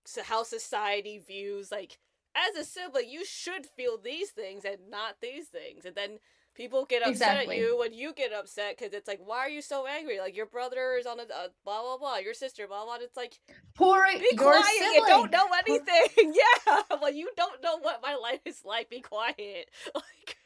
so 0.06 0.24
how 0.24 0.44
society 0.44 1.20
views 1.20 1.72
like 1.72 2.00
as 2.36 2.56
a 2.56 2.66
sibling 2.66 3.10
you 3.10 3.26
should 3.26 3.66
feel 3.66 3.98
these 3.98 4.32
things 4.32 4.66
and 4.66 4.90
not 4.90 5.22
these 5.22 5.48
things. 5.48 5.86
And 5.86 5.96
then 5.96 6.20
people 6.56 6.86
get 6.86 7.02
upset 7.02 7.12
Exactly. 7.38 7.56
at 7.58 7.62
you 7.62 7.78
when 7.78 7.94
you 7.94 8.14
get 8.14 8.32
upset 8.34 8.78
cuz 8.78 8.94
it's 8.94 9.08
like 9.08 9.20
why 9.24 9.40
are 9.40 9.50
you 9.50 9.62
so 9.62 9.86
angry? 9.86 10.20
Like 10.20 10.36
your 10.36 10.46
brother 10.46 10.96
is 11.00 11.06
on 11.06 11.20
a 11.20 11.26
blah 11.26 11.82
blah 11.82 11.98
blah, 11.98 12.18
your 12.18 12.34
sister 12.34 12.68
blah 12.68 12.86
blah. 12.86 12.96
It's 13.02 13.18
like 13.18 13.40
Poor 13.76 14.06
be 14.08 14.20
your 14.32 14.44
quiet. 14.44 14.66
sibling. 14.66 14.94
You 14.96 15.08
don't 15.08 15.32
know 15.32 15.48
anything. 15.68 16.34
yeah. 16.42 16.82
Well, 17.02 17.12
you 17.12 17.30
don't 17.38 17.62
know 17.62 17.78
what 17.80 18.02
my 18.02 18.16
life 18.16 18.42
is 18.46 18.64
like. 18.66 18.90
Be 18.90 19.02
quiet. 19.02 19.70
Like 19.96 20.38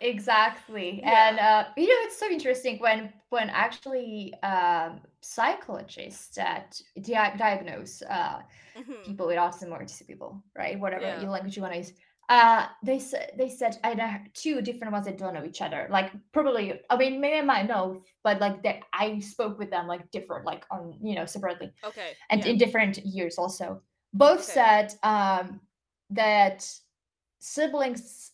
Exactly. 0.00 1.00
Yeah. 1.02 1.28
And 1.28 1.38
uh, 1.38 1.64
you 1.76 1.86
know, 1.88 1.94
it's 2.06 2.18
so 2.18 2.28
interesting 2.28 2.78
when 2.78 3.12
when 3.30 3.48
actually 3.48 4.34
um, 4.42 5.00
psychologists 5.20 6.34
that 6.36 6.80
dia- 7.00 7.34
diagnose 7.38 8.02
uh, 8.02 8.40
mhm. 8.76 9.04
people 9.04 9.26
with 9.28 9.36
autism 9.36 9.70
or 9.70 9.78
autistic 9.82 10.08
people, 10.08 10.42
right? 10.56 10.78
Whatever 10.78 11.04
Yeah. 11.06 11.20
you 11.22 11.28
language 11.30 11.56
you 11.56 11.62
want 11.62 11.74
to 11.74 11.78
use. 11.78 11.92
Uh, 12.28 12.66
they 12.82 12.98
said 12.98 13.32
they 13.36 13.48
said 13.50 13.78
I 13.84 13.94
know 13.94 14.16
two 14.32 14.62
different 14.62 14.92
ones 14.92 15.04
that 15.06 15.18
don't 15.18 15.34
know 15.34 15.44
each 15.44 15.60
other. 15.60 15.86
Like 15.90 16.10
probably, 16.32 16.80
I 16.88 16.96
mean, 16.96 17.20
maybe 17.20 17.36
I 17.36 17.42
might 17.42 17.68
know, 17.68 18.02
but 18.22 18.40
like 18.40 18.62
that 18.62 18.80
I 18.94 19.18
spoke 19.20 19.58
with 19.58 19.70
them 19.70 19.86
like 19.86 20.10
different, 20.10 20.46
like 20.46 20.64
on 20.70 20.94
you 21.02 21.14
know 21.14 21.26
separately 21.26 21.72
Okay. 21.84 22.12
and 22.30 22.42
yeah. 22.42 22.50
in 22.50 22.58
different 22.58 22.98
years 23.04 23.36
also. 23.36 23.82
Both 24.14 24.40
Okay. 24.48 24.52
said 24.52 24.94
um, 25.02 25.60
that 26.10 26.66
siblings 27.40 28.30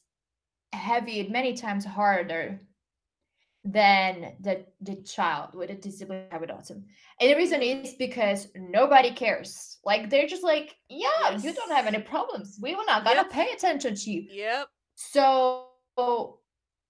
have 0.72 1.08
it 1.08 1.30
many 1.30 1.54
times 1.54 1.84
harder 1.84 2.60
than 3.64 4.34
the 4.40 4.64
the 4.80 4.96
child 5.02 5.54
with 5.54 5.70
a 5.70 5.74
disability 5.74 6.36
with 6.40 6.50
autism. 6.50 6.82
And 7.20 7.30
the 7.30 7.36
reason 7.36 7.62
is 7.62 7.94
because 7.94 8.48
nobody 8.56 9.10
cares. 9.12 9.78
Like 9.84 10.08
they're 10.08 10.26
just 10.26 10.42
like, 10.42 10.74
yeah, 10.88 11.36
you 11.38 11.52
don't 11.52 11.70
have 11.72 11.86
any 11.86 12.00
problems. 12.00 12.58
We 12.60 12.74
will 12.74 12.86
not 12.86 13.04
gonna 13.04 13.16
Yep. 13.16 13.30
pay 13.30 13.52
attention 13.52 13.94
to 13.94 14.10
you. 14.10 14.26
Yep. 14.30 14.68
So 14.94 15.66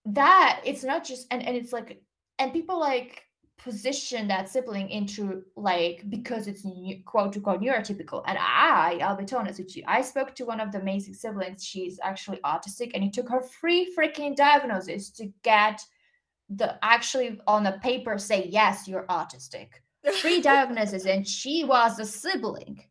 that 0.07 0.61
it's 0.65 0.85
not 0.85 1.05
just 1.05 1.27
and, 1.31 1.45
and 1.47 1.57
it's 1.57 1.73
like 1.73 2.03
and 2.39 2.53
people 2.53 2.79
like 2.81 3.23
position 3.59 4.27
that 4.29 4.49
sibling 4.49 4.89
into 4.89 5.43
like 5.55 6.03
because 6.09 6.47
it's 6.47 6.65
quote 7.05 7.37
unquote 7.37 7.61
neurotypical 7.61 8.23
and 8.27 8.39
i 8.41 8.99
i'll 9.03 9.15
be 9.17 9.31
honest 9.35 9.59
with 9.59 9.77
you 9.77 9.83
i 9.87 10.01
spoke 10.01 10.35
to 10.35 10.47
one 10.47 10.61
of 10.61 10.73
the 10.73 10.81
amazing 10.81 11.13
siblings 11.13 11.63
she's 11.63 12.01
actually 12.03 12.39
autistic 12.39 12.93
and 12.95 13.05
it 13.05 13.13
took 13.13 13.29
her 13.29 13.43
free 13.43 13.95
freaking 13.95 14.35
diagnosis 14.35 15.11
to 15.11 15.31
get 15.43 15.85
the 16.57 16.79
actually 16.83 17.41
on 17.47 17.65
the 17.65 17.79
paper 17.83 18.19
say 18.19 18.49
yes 18.51 18.89
you're 18.89 19.05
autistic. 19.05 19.69
Free 20.21 20.41
diagnosis 20.51 21.07
and 21.07 21.27
she 21.27 21.65
was 21.65 21.99
a 21.99 22.07
sibling 22.07 22.83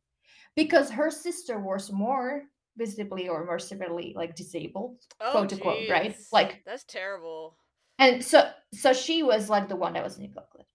because 0.56 0.90
her 0.90 1.10
sister 1.10 1.60
was 1.60 1.92
more 1.92 2.44
visibly 2.78 3.28
or 3.28 3.46
more 3.46 3.60
severely 3.60 4.14
like 4.16 4.36
disabled 4.36 4.98
oh, 5.20 5.32
quote 5.32 5.52
unquote 5.52 5.90
right? 5.90 6.16
like 6.32 6.62
that's 6.66 6.86
terrible. 6.86 7.58
and 7.98 8.24
so 8.24 8.50
so 8.74 8.94
she 8.94 9.22
was 9.22 9.50
like 9.50 9.68
the 9.68 9.76
one 9.76 9.94
that 9.94 10.04
was 10.04 10.18
neglected 10.18 10.66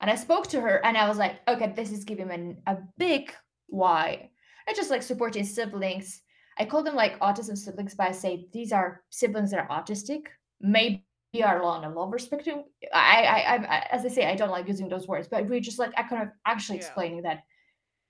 and 0.00 0.10
i 0.10 0.14
spoke 0.16 0.48
to 0.48 0.60
her 0.60 0.84
and 0.84 0.96
i 0.96 1.08
was 1.08 1.18
like 1.18 1.36
okay 1.46 1.72
this 1.76 1.92
is 1.92 2.04
giving 2.04 2.26
me 2.26 2.56
a 2.66 2.78
big 2.98 3.32
why. 3.68 4.30
I 4.68 4.74
just 4.74 4.90
like 4.90 5.02
supporting 5.02 5.44
siblings. 5.44 6.22
I 6.58 6.64
call 6.64 6.82
them 6.82 6.94
like 6.94 7.18
autism 7.20 7.56
siblings 7.56 7.94
but 7.94 8.08
i 8.08 8.12
say 8.12 8.46
these 8.52 8.72
are 8.72 9.02
siblings 9.10 9.50
that 9.50 9.60
are 9.60 9.68
autistic. 9.68 10.22
Maybe 10.60 11.04
are 11.42 11.62
on 11.62 11.84
a 11.84 11.90
lower 11.90 12.18
spectrum 12.18 12.64
I, 12.92 13.22
I 13.22 13.54
i 13.56 13.86
as 13.90 14.04
i 14.04 14.08
say 14.08 14.26
i 14.26 14.34
don't 14.36 14.50
like 14.50 14.68
using 14.68 14.88
those 14.88 15.06
words 15.08 15.28
but 15.28 15.46
we're 15.46 15.60
just 15.60 15.78
like 15.78 15.92
i 15.96 16.02
kind 16.02 16.22
of 16.22 16.28
actually 16.46 16.78
Yeah. 16.78 16.84
explaining 16.84 17.22
that 17.22 17.40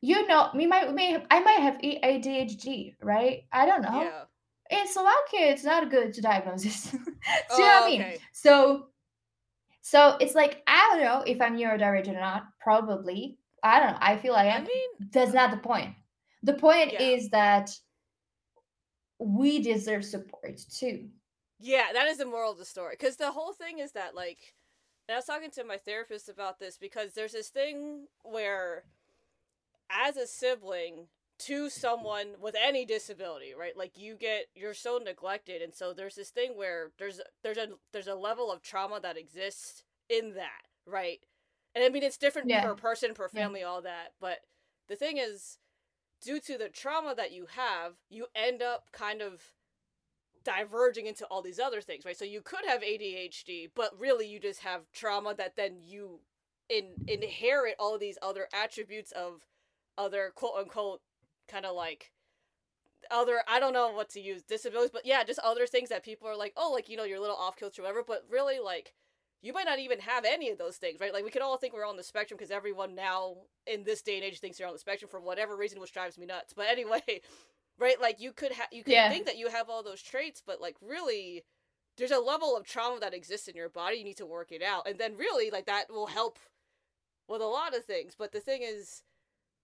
you 0.00 0.26
know 0.26 0.50
me 0.54 0.66
might 0.66 0.92
may 0.94 1.22
i 1.30 1.40
might 1.40 1.60
have 1.60 1.76
adhd 1.78 2.94
right 3.02 3.42
i 3.52 3.66
don't 3.66 3.82
know 3.82 4.02
Yeah. 4.02 4.24
in 4.70 4.86
Slovakia, 4.88 5.52
it's 5.54 5.62
not 5.64 5.90
good 5.90 6.12
to 6.14 6.20
diagnose 6.20 6.64
this. 6.64 6.90
Do 6.90 6.98
you 6.98 7.06
know 7.06 7.06
Oh, 7.50 7.80
what 7.80 7.84
I 7.84 7.86
oh, 7.86 7.90
mean? 7.98 8.18
So, 8.32 8.86
so 9.82 10.16
it's 10.18 10.34
like 10.34 10.62
I 10.66 10.90
don't 10.90 11.02
know 11.06 11.22
if 11.22 11.40
I'm 11.40 11.56
neurodivergent 11.56 12.16
or 12.16 12.20
not. 12.20 12.44
Probably, 12.60 13.38
I 13.62 13.78
don't 13.78 13.92
know. 13.92 13.98
I 14.02 14.16
feel 14.16 14.34
I 14.34 14.50
I 14.50 14.56
am. 14.58 14.64
mean, 14.64 14.90
That's 15.12 15.32
not 15.32 15.52
the 15.52 15.58
point. 15.62 15.94
The 16.42 16.54
point 16.54 16.92
Yeah. 16.92 17.02
is 17.14 17.30
that 17.30 17.70
we 19.20 19.62
deserve 19.62 20.04
support 20.04 20.58
too. 20.78 21.08
Yeah, 21.58 21.92
that 21.92 22.06
is 22.08 22.18
the 22.18 22.26
moral 22.26 22.52
of 22.52 22.58
the 22.58 22.64
story. 22.64 22.94
Because 22.98 23.16
the 23.16 23.32
whole 23.32 23.52
thing 23.52 23.78
is 23.78 23.92
that, 23.92 24.14
like, 24.14 24.54
and 25.08 25.14
I 25.14 25.18
was 25.18 25.26
talking 25.26 25.50
to 25.52 25.64
my 25.64 25.78
therapist 25.78 26.28
about 26.28 26.58
this 26.58 26.78
because 26.78 27.14
there's 27.14 27.32
this 27.32 27.48
thing 27.48 28.06
where, 28.24 28.84
as 29.90 30.16
a 30.16 30.26
sibling, 30.26 31.08
to 31.38 31.68
someone 31.68 32.34
with 32.40 32.54
any 32.58 32.86
disability, 32.86 33.52
right? 33.54 33.76
Like 33.76 33.98
you 33.98 34.16
get 34.16 34.46
you're 34.54 34.72
so 34.74 34.98
neglected 34.98 35.60
and 35.60 35.74
so 35.74 35.92
there's 35.92 36.14
this 36.14 36.30
thing 36.30 36.56
where 36.56 36.92
there's 36.98 37.20
there's 37.42 37.58
a 37.58 37.68
there's 37.92 38.06
a 38.08 38.14
level 38.14 38.50
of 38.50 38.62
trauma 38.62 39.00
that 39.00 39.18
exists 39.18 39.84
in 40.08 40.34
that, 40.34 40.62
right? 40.86 41.18
And 41.74 41.84
I 41.84 41.90
mean 41.90 42.02
it's 42.02 42.16
different 42.16 42.48
Yeah. 42.48 42.62
per 42.62 42.74
person, 42.74 43.12
per 43.12 43.28
Yeah. 43.32 43.48
family, 43.48 43.62
all 43.62 43.82
that, 43.82 44.14
but 44.18 44.38
the 44.88 44.96
thing 44.96 45.18
is 45.18 45.58
due 46.22 46.40
to 46.40 46.58
the 46.58 46.68
trauma 46.70 47.14
that 47.16 47.32
you 47.32 47.46
have, 47.46 47.94
you 48.10 48.26
end 48.34 48.62
up 48.62 48.92
kind 48.92 49.22
of 49.22 49.42
diverging 50.46 51.06
into 51.06 51.26
all 51.26 51.42
these 51.42 51.58
other 51.58 51.80
things, 51.80 52.04
right? 52.04 52.16
So 52.16 52.24
you 52.24 52.40
could 52.40 52.64
have 52.66 52.80
ADHD, 52.80 53.70
but 53.74 53.98
really 53.98 54.28
you 54.28 54.38
just 54.38 54.60
have 54.60 54.90
trauma 54.92 55.34
that 55.34 55.56
then 55.56 55.78
you 55.82 56.20
in 56.68 56.92
inherit 57.06 57.74
all 57.78 57.98
these 57.98 58.18
other 58.22 58.46
attributes 58.52 59.12
of 59.12 59.42
other 59.98 60.32
quote 60.34 60.54
unquote 60.58 61.00
kind 61.48 61.66
of 61.66 61.74
like 61.74 62.12
other 63.10 63.40
I 63.48 63.60
don't 63.60 63.72
know 63.72 63.90
what 63.92 64.08
to 64.10 64.20
use 64.20 64.42
disabilities, 64.42 64.92
but 64.92 65.04
yeah, 65.04 65.24
just 65.24 65.40
other 65.40 65.66
things 65.66 65.88
that 65.88 66.04
people 66.04 66.28
are 66.28 66.36
like, 66.36 66.52
oh, 66.56 66.70
like 66.72 66.88
you 66.88 66.96
know, 66.96 67.04
you're 67.04 67.18
a 67.18 67.20
little 67.20 67.36
off 67.36 67.56
kilter, 67.56 67.82
whatever. 67.82 68.04
But 68.06 68.24
really, 68.30 68.60
like, 68.60 68.94
you 69.42 69.52
might 69.52 69.66
not 69.66 69.80
even 69.80 70.00
have 70.00 70.24
any 70.24 70.50
of 70.50 70.58
those 70.58 70.76
things, 70.76 71.00
right? 71.00 71.12
Like 71.12 71.24
we 71.24 71.30
could 71.30 71.42
all 71.42 71.56
think 71.56 71.74
we're 71.74 71.86
on 71.86 71.96
the 71.96 72.02
spectrum 72.04 72.38
because 72.38 72.52
everyone 72.52 72.94
now 72.94 73.34
in 73.66 73.82
this 73.82 74.02
day 74.02 74.16
and 74.16 74.24
age 74.24 74.38
thinks 74.38 74.58
they're 74.58 74.66
on 74.66 74.72
the 74.72 74.78
spectrum 74.78 75.08
for 75.10 75.20
whatever 75.20 75.56
reason, 75.56 75.80
which 75.80 75.92
drives 75.92 76.18
me 76.18 76.26
nuts. 76.26 76.52
But 76.52 76.66
anyway, 76.68 77.20
right? 77.78 78.00
Like 78.00 78.20
you 78.20 78.32
could 78.32 78.52
have 78.52 78.68
you 78.72 78.82
could 78.84 78.92
Yeah. 78.94 79.08
think 79.10 79.26
that 79.26 79.38
you 79.38 79.48
have 79.48 79.68
all 79.70 79.82
those 79.82 80.02
traits, 80.02 80.42
but 80.44 80.60
like 80.60 80.76
really. 80.80 81.44
There's 81.98 82.10
a 82.10 82.18
level 82.20 82.54
of 82.56 82.66
trauma 82.66 83.00
that 83.00 83.14
exists 83.14 83.48
in 83.48 83.56
your 83.56 83.70
body. 83.70 83.96
You 83.96 84.04
need 84.04 84.18
to 84.18 84.26
work 84.26 84.52
it 84.52 84.62
out, 84.62 84.86
and 84.86 84.98
then 84.98 85.16
really, 85.16 85.50
like 85.50 85.64
that 85.64 85.90
will 85.90 86.08
help 86.08 86.38
with 87.28 87.40
a 87.40 87.46
lot 87.46 87.74
of 87.74 87.84
things. 87.86 88.14
But 88.18 88.32
the 88.32 88.40
thing 88.40 88.62
is, 88.62 89.02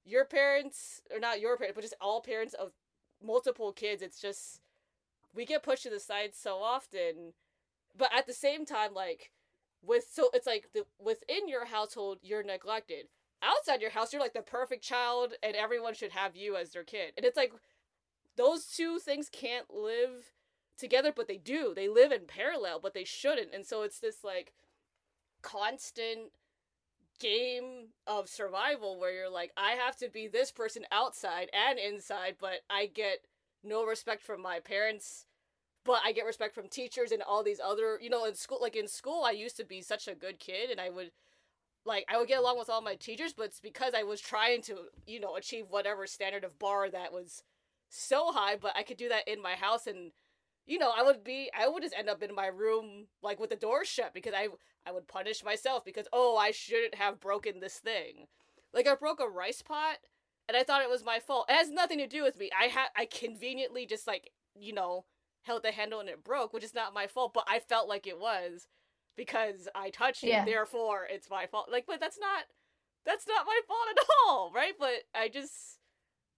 your 0.05 0.25
parents, 0.25 1.03
or 1.13 1.21
not 1.21 1.41
your 1.41 1.57
parents, 1.57 1.75
but 1.75 1.83
just 1.83 1.95
all 2.01 2.21
parents 2.23 2.55
of 2.55 2.73
multiple 3.23 3.73
kids, 3.73 4.03
it's 4.03 4.21
just 4.21 4.61
we 5.35 5.45
get 5.45 5.63
pushed 5.63 5.85
to 5.85 5.91
the 5.91 6.01
side 6.01 6.35
so 6.35 6.57
often. 6.63 7.35
But 7.97 8.11
at 8.17 8.27
the 8.27 8.33
same 8.33 8.65
time, 8.65 8.95
like 8.95 9.31
with 9.85 10.07
so 10.11 10.31
it's 10.33 10.47
like 10.47 10.71
the 10.73 10.87
within 10.99 11.49
your 11.49 11.67
household 11.67 12.19
you're 12.23 12.43
neglected. 12.43 13.09
Outside 13.43 13.81
your 13.83 13.91
house, 13.91 14.13
you're 14.13 14.23
like 14.23 14.35
the 14.35 14.43
perfect 14.43 14.83
child, 14.85 15.35
and 15.43 15.55
everyone 15.57 15.95
should 15.95 16.13
have 16.13 16.37
you 16.37 16.57
as 16.57 16.71
their 16.71 16.85
kid. 16.85 17.13
And 17.17 17.27
it's 17.27 17.37
like 17.37 17.53
those 18.37 18.67
two 18.67 18.99
things 18.99 19.29
can't 19.31 19.67
live 19.73 20.33
together, 20.79 21.13
but 21.15 21.29
they 21.29 21.39
do. 21.39 21.73
They 21.75 21.89
live 21.89 22.13
in 22.13 22.23
parallel, 22.27 22.81
but 22.81 22.95
they 22.95 23.05
shouldn't. 23.05 23.55
And 23.55 23.67
so 23.67 23.83
it's 23.83 23.99
this 23.99 24.25
like 24.25 24.53
constant 25.43 26.33
game 27.21 27.89
of 28.07 28.29
survival 28.29 28.99
where 28.99 29.13
you're 29.13 29.31
like, 29.31 29.53
I 29.57 29.73
have 29.73 29.97
to 29.97 30.09
be 30.09 30.27
this 30.27 30.51
person 30.51 30.85
outside 30.91 31.49
and 31.53 31.79
inside, 31.79 32.37
but 32.41 32.61
I 32.69 32.87
get 32.87 33.19
no 33.63 33.85
respect 33.85 34.23
from 34.23 34.43
my 34.43 34.59
parents, 34.59 35.27
but 35.85 36.01
I 36.05 36.13
get 36.13 36.27
respect 36.27 36.55
from 36.55 36.69
teachers 36.69 37.13
and 37.13 37.23
all 37.23 37.45
these 37.45 37.61
other, 37.65 37.99
you 38.01 38.11
know, 38.11 38.25
in 38.25 38.35
school. 38.35 38.59
Like 38.61 38.77
in 38.77 38.89
school, 38.89 39.23
I 39.25 39.31
used 39.31 39.57
to 39.59 39.65
be 39.65 39.83
such 39.83 40.09
a 40.09 40.15
good 40.15 40.41
kid, 40.41 40.71
and 40.71 40.81
I 40.81 40.91
would, 40.91 41.13
like, 41.85 42.05
I 42.09 42.19
would 42.19 42.29
get 42.29 42.41
along 42.41 42.59
with 42.59 42.71
all 42.71 42.81
my 42.81 42.97
teachers, 42.97 43.33
but 43.33 43.47
it's 43.47 43.61
because 43.61 43.95
I 43.95 44.03
was 44.03 44.21
trying 44.21 44.63
to, 44.63 44.77
you 45.07 45.21
know, 45.21 45.37
achieve 45.37 45.67
whatever 45.69 46.07
standard 46.07 46.45
of 46.45 46.59
bar 46.59 46.91
that 46.91 47.13
was 47.13 47.43
so 47.93 48.33
high, 48.33 48.57
but 48.57 48.73
I 48.77 48.83
could 48.83 48.97
do 48.97 49.09
that 49.11 49.29
in 49.29 49.41
my 49.43 49.55
house 49.55 49.87
and. 49.87 50.13
You 50.65 50.79
know, 50.79 50.93
I 50.97 51.03
would 51.03 51.25
be, 51.25 51.51
I 51.59 51.67
would 51.67 51.83
just 51.83 51.95
end 51.99 52.09
up 52.09 52.23
in 52.23 52.33
my 52.37 52.47
room, 52.47 53.09
like, 53.21 53.41
with 53.41 53.51
the 53.51 53.57
door 53.57 53.85
shut 53.85 54.15
because 54.15 54.33
I, 54.33 54.47
I 54.87 54.93
would 54.93 55.09
punish 55.09 55.43
myself 55.45 55.85
because 55.85 56.07
oh 56.13 56.37
I 56.37 56.53
shouldn't 56.53 56.95
have 56.95 57.21
broken 57.21 57.59
this 57.61 57.79
thing. 57.79 58.27
Like 58.73 58.87
I 58.87 58.95
broke 58.95 59.21
a 59.21 59.29
rice 59.29 59.63
pot 59.63 59.97
and 60.49 60.57
I 60.57 60.63
thought 60.63 60.83
it 60.83 60.89
was 60.91 61.05
my 61.05 61.19
fault. 61.19 61.47
It 61.49 61.55
has 61.55 61.71
nothing 61.71 61.99
to 61.99 62.07
do 62.07 62.23
with 62.23 62.39
me. 62.39 62.51
I 62.59 62.67
had 62.67 62.89
I 62.97 63.07
conveniently 63.07 63.87
just 63.87 64.07
like, 64.07 64.31
you 64.55 64.73
know, 64.73 65.05
held 65.43 65.63
the 65.65 65.73
handle 65.73 66.01
and 66.01 66.09
it 66.09 66.23
broke, 66.25 66.53
which 66.53 66.65
is 66.65 66.75
not 66.75 66.95
my 66.95 67.07
fault, 67.09 67.33
but 67.35 67.45
I 67.49 67.59
felt 67.59 67.89
like 67.89 68.07
it 68.07 68.19
was 68.21 68.69
because 69.17 69.69
I 69.75 69.91
touched 69.91 70.23
Yeah. 70.23 70.43
it, 70.43 70.47
therefore 70.47 71.07
it's 71.11 71.29
my 71.31 71.47
fault. 71.47 71.69
Like 71.71 71.87
but 71.87 72.01
that's 72.01 72.19
not 72.21 72.45
that's 73.05 73.27
not 73.27 73.47
my 73.47 73.61
fault 73.67 73.89
at 73.97 74.07
all, 74.29 74.53
right? 74.55 74.75
But 74.79 75.03
I 75.15 75.29
just 75.29 75.79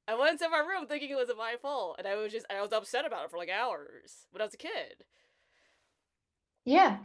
I 0.09 0.15
went 0.15 0.33
into 0.33 0.49
my 0.49 0.59
room 0.61 0.87
thinking 0.87 1.11
it 1.11 1.15
wasn't 1.17 1.39
my 1.39 1.57
fault 1.57 1.97
and 1.99 2.07
I 2.09 2.15
was 2.17 2.33
just 2.33 2.47
I 2.51 2.61
was 2.63 2.73
upset 2.73 3.05
about 3.07 3.25
it 3.27 3.31
for 3.31 3.39
like 3.39 3.51
hours 3.51 4.27
when 4.31 4.41
I 4.41 4.45
was 4.45 4.55
a 4.55 4.59
kid. 4.59 5.05
Yeah. 6.65 6.99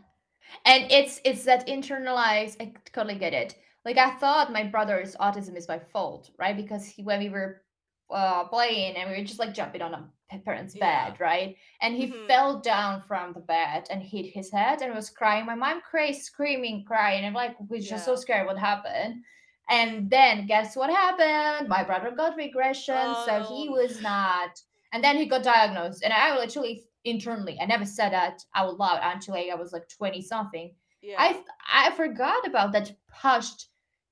And 0.66 0.92
it's 0.92 1.22
it's 1.26 1.46
that 1.46 1.68
internalized, 1.68 2.58
I 2.62 2.74
totally 2.94 3.20
get 3.20 3.34
it. 3.34 3.58
Like 3.86 3.98
I 3.98 4.12
thought 4.18 4.54
my 4.54 4.64
brother's 4.64 5.16
autism 5.18 5.58
is 5.58 5.68
my 5.68 5.80
fault, 5.80 6.32
right? 6.40 6.58
Because 6.58 6.86
he, 6.88 7.04
when 7.04 7.20
we 7.20 7.30
were 7.30 7.64
uh, 8.12 8.46
playing 8.48 8.96
and 8.98 9.10
we 9.12 9.18
were 9.18 9.26
just 9.26 9.40
like 9.40 9.54
jumping 9.54 9.82
on 9.84 9.94
a 10.32 10.40
parent's 10.40 10.76
Yeah. 10.76 10.76
bed, 10.76 11.20
right? 11.20 11.58
And 11.82 11.96
he 11.96 12.08
Mhm. 12.08 12.28
fell 12.28 12.60
down 12.62 13.04
from 13.04 13.34
the 13.34 13.42
bed 13.42 13.88
and 13.92 14.04
hit 14.04 14.28
his 14.28 14.52
head 14.52 14.82
and 14.82 14.96
was 14.96 15.10
crying. 15.10 15.46
My 15.46 15.56
mom 15.56 15.82
crazy, 15.82 16.22
screaming, 16.22 16.86
crying, 16.86 17.20
and 17.20 17.28
I'm 17.28 17.34
like 17.36 17.58
was 17.70 17.88
just 17.90 18.06
so 18.06 18.16
scared 18.16 18.48
what 18.48 18.58
happened. 18.60 19.24
And 19.70 20.10
then 20.10 20.48
guess 20.48 20.76
what 20.76 20.90
happened? 20.90 21.70
My 21.70 21.84
brother 21.84 22.12
got 22.12 22.36
regression, 22.36 22.96
so 23.26 23.44
he 23.50 23.68
Oh. 23.70 23.74
was 23.74 24.02
not. 24.02 24.60
And 24.94 25.04
then 25.04 25.18
he 25.18 25.26
got 25.28 25.44
diagnosed, 25.44 26.04
and 26.04 26.12
I 26.12 26.36
literally 26.36 26.84
internally, 27.06 27.58
I 27.62 27.66
never 27.66 27.86
said 27.86 28.12
that 28.14 28.44
out 28.56 28.78
loud 28.78 29.00
until 29.04 29.36
like, 29.36 29.50
I 29.52 29.56
was 29.56 29.72
like 29.72 29.88
twenty 29.88 30.22
something. 30.22 30.74
Yeah. 31.02 31.16
I 31.20 31.42
I 31.72 31.92
forgot 31.92 32.46
about 32.48 32.72
that 32.74 32.92
pushed, 33.22 33.68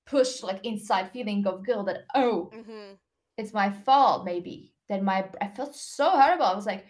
push 0.06 0.43
like 0.43 0.63
inside 0.63 1.12
feeling 1.12 1.46
of 1.48 1.65
guilt 1.65 1.88
that 1.88 2.04
oh 2.15 2.50
mhm. 2.56 2.96
it's 3.38 3.54
my 3.54 3.70
fault 3.72 4.24
maybe 4.24 4.74
that 4.88 5.04
my 5.04 5.26
I 5.41 5.48
felt 5.50 5.76
so 5.76 6.10
horrible. 6.12 6.46
I 6.46 6.56
was 6.56 6.65
like, 6.67 6.86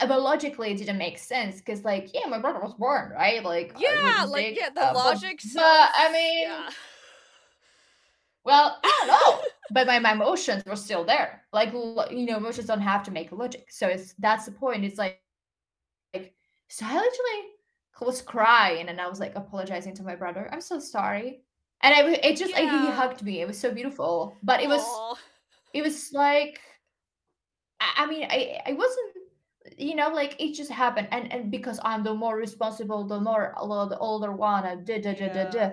but 0.00 0.20
logically 0.20 0.72
it 0.72 0.78
didn't 0.78 0.98
make 0.98 1.16
sense 1.18 1.56
because 1.60 1.82
like 1.84 2.10
yeah 2.12 2.26
my 2.26 2.40
brother 2.40 2.60
was 2.60 2.74
born 2.74 3.12
right 3.12 3.42
like 3.44 3.72
Yeah, 3.78 4.26
like 4.28 4.56
yeah, 4.56 4.68
the 4.74 4.82
uh, 4.82 4.92
but- 4.92 5.04
logic. 5.04 5.40
but, 5.42 5.50
self- 5.50 5.90
I 5.94 6.12
mean 6.12 6.48
yeah. 6.48 6.68
Well 8.44 8.78
I 8.84 9.04
don't 9.06 9.08
know 9.08 9.48
but 9.72 9.86
my, 9.86 9.98
my 9.98 10.12
emotions 10.12 10.62
were 10.66 10.76
still 10.76 11.04
there. 11.04 11.42
Like 11.52 11.72
you 11.72 12.26
know 12.26 12.36
emotions 12.36 12.66
don't 12.66 12.80
have 12.80 13.02
to 13.04 13.10
make 13.10 13.32
logic. 13.32 13.68
So 13.70 13.88
it's 13.88 14.14
that's 14.18 14.44
the 14.44 14.52
point. 14.52 14.84
It's 14.84 14.98
like 14.98 15.20
like 16.14 16.34
so 16.68 16.84
I 16.86 16.94
literally 16.94 17.48
was 18.00 18.22
crying 18.22 18.88
and 18.88 19.00
I 19.00 19.08
was 19.08 19.20
like 19.20 19.34
apologizing 19.34 19.94
to 19.96 20.02
my 20.02 20.14
brother. 20.14 20.48
I'm 20.52 20.60
so 20.60 20.78
sorry. 20.78 21.42
And 21.82 21.94
I 21.94 22.18
it 22.22 22.36
just 22.36 22.52
like 22.52 22.62
he 22.62 22.90
hugged 22.90 23.22
me. 23.22 23.40
It 23.40 23.48
was 23.48 23.58
so 23.58 23.72
beautiful. 23.72 24.36
But 24.42 24.60
it 24.60 24.68
was 24.68 24.82
Aw. 24.82 25.16
it 25.72 25.82
was 25.82 26.10
like 26.12 26.60
I, 27.80 28.04
I 28.04 28.06
mean 28.06 28.26
I 28.30 28.60
I 28.66 28.72
wasn't 28.74 29.16
you 29.78 29.94
know 29.94 30.08
like 30.08 30.36
it 30.38 30.54
just 30.54 30.70
happened. 30.70 31.08
And 31.10 31.32
and 31.32 31.50
because 31.50 31.80
I'm 31.82 32.04
the 32.04 32.14
more 32.14 32.36
responsible 32.36 33.04
the 33.04 33.20
more 33.20 33.54
uh, 33.56 33.86
the 33.86 33.98
older 33.98 34.32
one 34.32 34.64
uh, 34.64 34.76
da, 34.76 35.00
da, 35.00 35.14
da, 35.14 35.28
da, 35.32 35.50
da. 35.50 35.70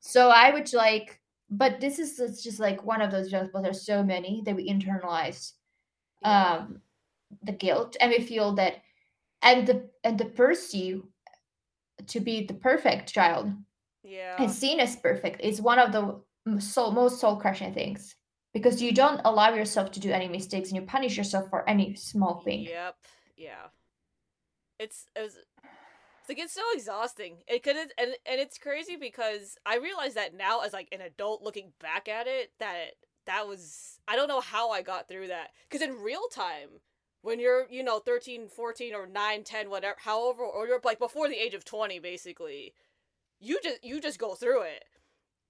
so 0.00 0.30
I 0.30 0.50
would 0.50 0.72
like 0.74 1.20
but 1.50 1.80
this 1.80 1.98
is 1.98 2.18
it's 2.20 2.42
just 2.42 2.60
like 2.60 2.84
one 2.84 3.00
of 3.00 3.10
those 3.10 3.30
but 3.30 3.62
there's 3.62 3.86
so 3.86 4.02
many 4.02 4.42
that 4.44 4.54
we 4.56 4.68
internalize 4.68 5.52
Yeah. 6.22 6.54
um 6.54 6.80
the 7.42 7.52
guilt 7.52 7.96
and 8.00 8.10
we 8.10 8.20
feel 8.20 8.54
that 8.54 8.82
and 9.42 9.66
the 9.66 9.88
and 10.04 10.18
the 10.18 10.24
pursuit 10.24 11.04
to 12.06 12.20
be 12.20 12.46
the 12.46 12.54
perfect 12.54 13.12
child 13.12 13.52
yeah. 14.02 14.36
and 14.38 14.50
seen 14.50 14.80
as 14.80 14.96
perfect 14.96 15.40
is 15.40 15.60
one 15.60 15.78
of 15.78 15.92
the 15.92 16.60
soul, 16.60 16.92
most 16.92 17.20
soul 17.20 17.36
crushing 17.36 17.74
things 17.74 18.14
because 18.54 18.80
you 18.80 18.92
don't 18.92 19.20
allow 19.24 19.54
yourself 19.54 19.90
to 19.92 20.00
do 20.00 20.10
any 20.10 20.28
mistakes 20.28 20.70
and 20.70 20.76
you 20.80 20.86
punish 20.86 21.16
yourself 21.16 21.48
for 21.50 21.68
any 21.68 21.94
small 21.94 22.40
thing. 22.40 22.62
Yep. 22.62 22.96
Yeah. 23.36 23.66
It's 24.78 25.06
it 25.14 25.22
was, 25.22 25.36
it's 25.36 25.47
like 26.28 26.38
it's 26.38 26.52
so 26.52 26.62
exhausting. 26.74 27.38
It 27.46 27.62
could 27.62 27.76
and 27.76 27.90
and 27.98 28.40
it's 28.40 28.58
crazy 28.58 28.96
because 28.96 29.56
I 29.64 29.76
realize 29.76 30.14
that 30.14 30.34
now 30.34 30.60
as 30.60 30.72
like 30.72 30.88
an 30.92 31.00
adult 31.00 31.42
looking 31.42 31.72
back 31.80 32.08
at 32.08 32.26
it 32.26 32.52
that 32.58 32.92
that 33.26 33.46
was 33.46 34.00
I 34.06 34.16
don't 34.16 34.28
know 34.28 34.40
how 34.40 34.70
I 34.70 34.82
got 34.82 35.08
through 35.08 35.28
that 35.28 35.50
cuz 35.70 35.82
in 35.82 36.00
real 36.00 36.28
time 36.32 36.80
when 37.20 37.40
you're, 37.40 37.66
you 37.68 37.82
know, 37.82 37.98
13, 37.98 38.48
14 38.48 38.94
or 38.94 39.06
9, 39.06 39.44
10 39.44 39.70
whatever 39.70 39.96
however 39.98 40.44
or 40.44 40.66
you're 40.66 40.80
like 40.84 40.98
before 40.98 41.28
the 41.28 41.42
age 41.42 41.54
of 41.54 41.64
20 41.64 41.98
basically, 41.98 42.74
you 43.40 43.58
just 43.62 43.84
you 43.84 44.00
just 44.00 44.18
go 44.18 44.34
through 44.34 44.62
it. 44.62 44.84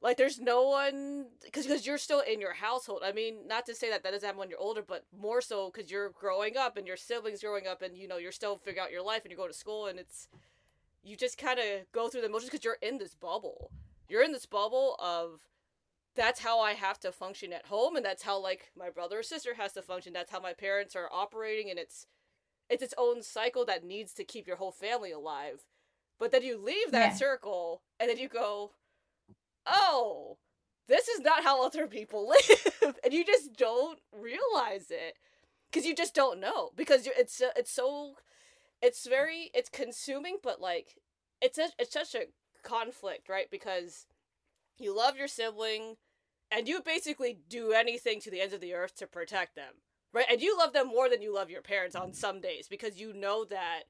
Like 0.00 0.16
there's 0.16 0.38
no 0.38 0.68
one 0.68 1.26
because 1.44 1.66
because 1.66 1.84
you're 1.84 1.98
still 1.98 2.20
in 2.20 2.40
your 2.40 2.52
household. 2.54 3.02
I 3.04 3.12
mean, 3.12 3.48
not 3.48 3.66
to 3.66 3.74
say 3.74 3.90
that 3.90 4.04
that 4.04 4.12
doesn't 4.12 4.26
happen 4.26 4.38
when 4.38 4.48
you're 4.48 4.60
older, 4.60 4.82
but 4.82 5.06
more 5.16 5.40
so 5.40 5.70
because 5.72 5.90
you're 5.90 6.10
growing 6.10 6.56
up 6.56 6.76
and 6.76 6.86
your 6.86 6.96
siblings 6.96 7.40
growing 7.42 7.66
up, 7.66 7.82
and 7.82 7.96
you 7.96 8.06
know 8.06 8.16
you're 8.16 8.30
still 8.30 8.58
figuring 8.58 8.84
out 8.84 8.92
your 8.92 9.02
life 9.02 9.22
and 9.24 9.32
you 9.32 9.36
go 9.36 9.48
to 9.48 9.52
school, 9.52 9.86
and 9.86 9.98
it's 9.98 10.28
you 11.08 11.16
just 11.16 11.38
kind 11.38 11.58
of 11.58 11.90
go 11.92 12.08
through 12.08 12.20
the 12.22 12.28
motions 12.28 12.50
because 12.50 12.64
you're 12.64 12.78
in 12.82 12.98
this 12.98 13.14
bubble. 13.14 13.70
You're 14.08 14.22
in 14.22 14.32
this 14.32 14.46
bubble 14.46 14.96
of 14.98 15.42
that's 16.14 16.40
how 16.40 16.60
I 16.60 16.72
have 16.72 16.98
to 17.00 17.12
function 17.12 17.52
at 17.52 17.66
home, 17.66 17.96
and 17.96 18.04
that's 18.04 18.22
how 18.22 18.38
like 18.38 18.70
my 18.76 18.90
brother 18.90 19.20
or 19.20 19.22
sister 19.22 19.54
has 19.54 19.72
to 19.74 19.82
function. 19.82 20.12
That's 20.12 20.30
how 20.32 20.40
my 20.40 20.52
parents 20.52 20.96
are 20.96 21.08
operating, 21.12 21.70
and 21.70 21.78
it's 21.78 22.06
it's 22.68 22.82
its 22.82 22.94
own 22.98 23.22
cycle 23.22 23.64
that 23.66 23.84
needs 23.84 24.12
to 24.14 24.24
keep 24.24 24.46
your 24.46 24.56
whole 24.56 24.72
family 24.72 25.10
alive. 25.12 25.62
But 26.18 26.32
then 26.32 26.42
you 26.42 26.58
leave 26.58 26.90
that 26.92 27.12
Yeah. 27.12 27.16
circle, 27.16 27.82
and 28.00 28.10
then 28.10 28.18
you 28.18 28.28
go, 28.28 28.72
oh, 29.66 30.38
this 30.88 31.08
is 31.08 31.20
not 31.20 31.44
how 31.44 31.64
other 31.64 31.86
people 31.86 32.28
live 32.82 32.96
and 33.04 33.12
you 33.12 33.24
just 33.24 33.54
don't 33.56 34.00
realize 34.12 34.90
it 34.90 35.14
because 35.70 35.86
you 35.86 35.94
just 35.94 36.14
don't 36.14 36.40
know 36.40 36.70
because 36.76 37.06
it's 37.06 37.42
it's 37.56 37.70
so 37.70 38.14
it's 38.82 39.06
very 39.06 39.50
it's 39.54 39.68
consuming 39.68 40.38
but 40.42 40.60
like 40.60 40.96
it's 41.40 41.58
a, 41.58 41.68
it's 41.78 41.92
such 41.92 42.14
a 42.14 42.26
conflict 42.62 43.28
right? 43.28 43.50
Because 43.50 44.06
you 44.78 44.96
love 44.96 45.16
your 45.16 45.28
sibling 45.28 45.96
and 46.50 46.68
you 46.68 46.80
basically 46.80 47.38
do 47.48 47.72
anything 47.72 48.20
to 48.20 48.30
the 48.30 48.40
ends 48.40 48.54
of 48.54 48.60
the 48.60 48.74
earth 48.74 48.96
to 48.96 49.06
protect 49.06 49.54
them 49.54 49.74
right? 50.12 50.26
And 50.30 50.40
you 50.40 50.56
love 50.56 50.72
them 50.72 50.88
more 50.88 51.08
than 51.08 51.22
you 51.22 51.34
love 51.34 51.50
your 51.50 51.62
parents 51.62 51.96
on 51.96 52.12
some 52.12 52.40
days 52.40 52.68
because 52.68 53.00
you 53.00 53.12
know 53.12 53.44
that 53.44 53.82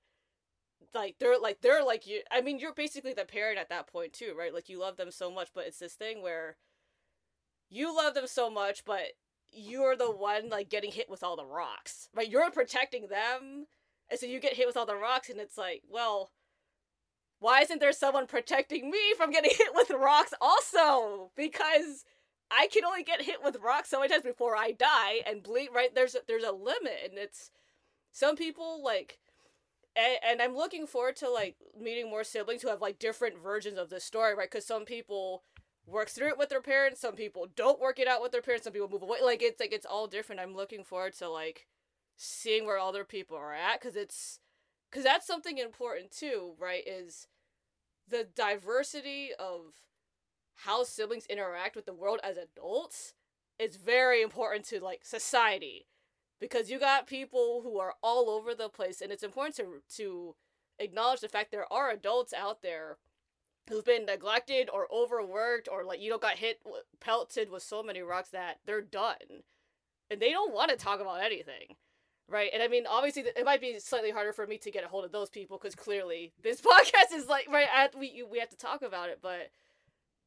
like 0.95 1.17
they're 1.19 1.39
like 1.39 1.61
they're 1.61 1.85
like 1.85 2.07
you 2.07 2.21
i 2.31 2.41
mean 2.41 2.59
you're 2.59 2.73
basically 2.73 3.13
the 3.13 3.25
parent 3.25 3.59
at 3.59 3.69
that 3.69 3.87
point 3.87 4.13
too 4.13 4.35
right? 4.39 4.55
Like 4.55 4.69
you 4.69 4.81
love 4.81 4.97
them 4.97 5.11
so 5.11 5.31
much 5.31 5.51
but 5.55 5.67
it's 5.67 5.79
this 5.79 5.95
thing 5.95 6.23
where 6.23 6.57
you 7.69 7.95
love 7.95 8.15
them 8.15 8.27
so 8.27 8.51
much 8.51 8.85
but 8.85 9.13
you're 9.51 9.97
the 9.97 10.11
one 10.11 10.49
like 10.49 10.69
getting 10.69 10.93
hit 10.93 11.09
with 11.09 11.23
all 11.23 11.37
the 11.37 11.45
rocks 11.45 12.09
right? 12.15 12.29
You're 12.29 12.51
protecting 12.51 13.09
them 13.09 13.67
and 14.11 14.19
so 14.19 14.27
you 14.27 14.41
get 14.41 14.55
hit 14.55 14.67
with 14.67 14.77
all 14.77 14.87
the 14.87 14.97
rocks 14.97 15.29
and 15.29 15.41
it's 15.41 15.59
like 15.59 15.83
well 15.89 16.31
why 17.41 17.61
isn't 17.61 17.81
there 17.81 17.93
someone 17.93 18.27
protecting 18.27 18.91
me 18.91 18.99
from 19.17 19.31
getting 19.31 19.51
hit 19.57 19.75
with 19.75 19.91
rocks 19.91 20.35
also? 20.41 21.31
Because 21.37 22.05
i 22.51 22.67
can 22.73 22.83
only 22.83 23.03
get 23.03 23.21
hit 23.21 23.45
with 23.45 23.59
rocks 23.63 23.91
so 23.91 24.01
many 24.01 24.11
times 24.11 24.23
before 24.23 24.57
i 24.57 24.73
die 24.73 25.21
and 25.27 25.43
bleed 25.43 25.69
right? 25.75 25.95
There's 25.95 26.15
a, 26.15 26.21
there's 26.27 26.45
a 26.45 26.53
limit 26.53 26.99
and 27.05 27.19
it's 27.19 27.51
some 28.11 28.37
people 28.37 28.83
like 28.83 29.19
and, 29.95 30.17
and 30.27 30.43
i'm 30.43 30.57
looking 30.57 30.87
forward 30.87 31.17
to 31.17 31.29
like 31.29 31.57
meeting 31.79 32.09
more 32.09 32.25
siblings 32.25 32.63
who 32.63 32.69
have 32.69 32.81
like 32.81 32.99
different 32.99 33.43
versions 33.43 33.79
of 33.79 33.91
the 33.91 34.01
story 34.01 34.35
right? 34.35 34.51
Because 34.51 34.67
some 34.67 34.87
people 34.87 35.43
work 35.87 36.09
through 36.09 36.29
it 36.29 36.39
with 36.39 36.49
their 36.49 36.63
parents 36.63 37.01
some 37.03 37.15
people 37.15 37.47
don't 37.55 37.81
work 37.81 37.99
it 37.99 38.09
out 38.09 38.23
with 38.23 38.33
their 38.33 38.43
parents 38.43 38.65
some 38.65 38.73
people 38.73 38.89
move 38.91 39.03
away 39.03 39.19
like 39.23 39.43
it's 39.43 39.61
like 39.61 39.73
it's 39.73 39.87
all 39.87 40.07
different. 40.07 40.41
I'm 40.41 40.55
looking 40.55 40.85
forward 40.85 41.15
to 41.19 41.29
like 41.29 41.67
seeing 42.19 42.67
where 42.67 42.79
other 42.79 43.05
people 43.05 43.37
are 43.37 43.55
at 43.55 43.81
because 43.81 43.97
it's 43.97 44.41
because 44.91 45.05
that's 45.05 45.27
something 45.27 45.57
important 45.57 46.11
too 46.11 46.53
right 46.59 46.87
is 46.87 47.29
the 48.09 48.27
diversity 48.35 49.31
of 49.39 49.75
how 50.65 50.83
siblings 50.83 51.27
interact 51.27 51.77
with 51.77 51.87
the 51.87 51.95
world 51.95 52.19
as 52.25 52.37
adults 52.37 53.15
is 53.59 53.77
very 53.77 54.21
important 54.21 54.65
to 54.65 54.81
like 54.81 55.05
society 55.05 55.87
because 56.41 56.71
you 56.71 56.81
got 56.81 57.07
people 57.07 57.61
who 57.63 57.79
are 57.79 57.95
all 58.03 58.29
over 58.29 58.53
the 58.53 58.69
place 58.69 59.01
and 59.01 59.13
it's 59.13 59.23
important 59.23 59.55
to 59.55 59.81
to 59.89 60.35
acknowledge 60.81 61.21
the 61.21 61.29
fact 61.29 61.53
there 61.53 61.73
are 61.73 61.91
adults 61.91 62.33
out 62.33 62.63
there 62.63 62.99
who've 63.69 63.85
been 63.85 64.07
neglected 64.07 64.69
or 64.73 64.89
overworked 64.93 65.69
or 65.71 65.85
like 65.85 66.01
you 66.01 66.11
know 66.11 66.19
got 66.19 66.39
hit 66.39 66.61
pelted 67.01 67.49
with 67.49 67.63
so 67.63 67.81
many 67.81 68.01
rocks 68.01 68.31
that 68.31 68.59
they're 68.67 68.81
done 68.81 69.45
and 70.11 70.21
they 70.21 70.31
don't 70.31 70.53
want 70.53 70.71
to 70.71 70.77
talk 70.77 71.01
about 71.01 71.23
anything 71.23 71.77
right 72.29 72.51
and 72.53 72.63
i 72.63 72.69
mean 72.69 72.85
obviously 72.89 73.23
it 73.23 73.45
might 73.45 73.61
be 73.61 73.79
slightly 73.79 74.11
harder 74.11 74.33
for 74.33 74.47
me 74.47 74.59
to 74.59 74.71
get 74.71 74.85
a 74.85 74.89
hold 74.89 75.05
of 75.05 75.13
those 75.13 75.31
people 75.31 75.59
because 75.59 75.75
clearly 75.75 76.33
this 76.43 76.61
podcast 76.63 77.15
is 77.15 77.29
like 77.29 77.49
right 77.51 77.69
we 77.99 78.23
we 78.31 78.39
have 78.39 78.51
to 78.51 78.57
talk 78.57 78.83
about 78.83 79.09
it 79.09 79.19
but 79.23 79.51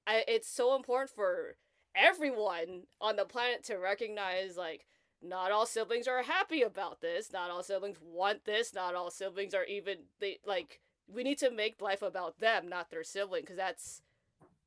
I, 0.07 0.23
it's 0.27 0.49
so 0.49 0.75
important 0.75 1.11
for 1.11 1.55
everyone 1.95 2.83
on 2.99 3.15
the 3.17 3.25
planet 3.25 3.63
to 3.65 3.75
recognize 3.75 4.57
like 4.57 4.85
not 5.21 5.51
all 5.51 5.67
siblings 5.67 6.07
are 6.07 6.23
happy 6.23 6.63
about 6.63 7.01
this 7.01 7.31
not 7.31 7.51
all 7.51 7.61
siblings 7.61 7.97
want 8.01 8.45
this 8.45 8.73
not 8.73 8.95
all 8.95 9.11
siblings 9.11 9.53
are 9.53 9.65
even 9.65 9.97
they 10.19 10.39
like 10.45 10.79
we 11.13 11.23
need 11.23 11.37
to 11.39 11.51
make 11.51 11.81
life 11.81 12.01
about 12.01 12.39
them, 12.39 12.69
not 12.69 12.89
their 12.89 13.03
sibling, 13.03 13.41
because 13.41 13.57
that's 13.57 14.01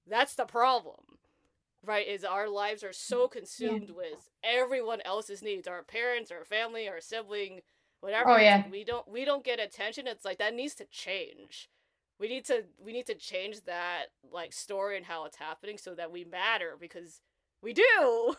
that's 0.07 0.35
the 0.35 0.44
problem, 0.44 1.18
right? 1.87 2.07
Is 2.07 2.25
our 2.25 2.49
lives 2.49 2.83
are 2.83 2.92
so 2.92 3.29
consumed 3.29 3.88
yeah. 3.88 3.94
with 3.97 4.31
everyone 4.42 5.01
else's 5.05 5.42
needs, 5.42 5.66
our 5.68 5.83
parents, 5.83 6.31
our 6.31 6.44
family, 6.44 6.88
our 6.88 7.01
sibling, 7.01 7.61
whatever. 8.01 8.31
Oh 8.31 8.37
yeah. 8.37 8.64
We 8.70 8.85
don't 8.85 9.07
we 9.09 9.25
don't 9.25 9.44
get 9.44 9.61
attention. 9.61 10.07
It's 10.07 10.25
like 10.25 10.38
that 10.38 10.55
needs 10.55 10.75
to 10.77 10.87
change. 10.87 11.68
We 12.18 12.29
need 12.29 12.44
to 12.47 12.64
we 12.79 12.92
need 12.92 13.07
to 13.07 13.14
change 13.14 13.62
that 13.64 14.07
like 14.31 14.53
story 14.53 14.97
and 14.97 15.07
how 15.07 15.25
it's 15.25 15.37
happening 15.37 15.79
so 15.79 15.94
that 15.94 16.12
we 16.12 16.25
matter 16.25 16.77
because 16.81 17.20
we 17.62 17.73
do. 17.73 18.35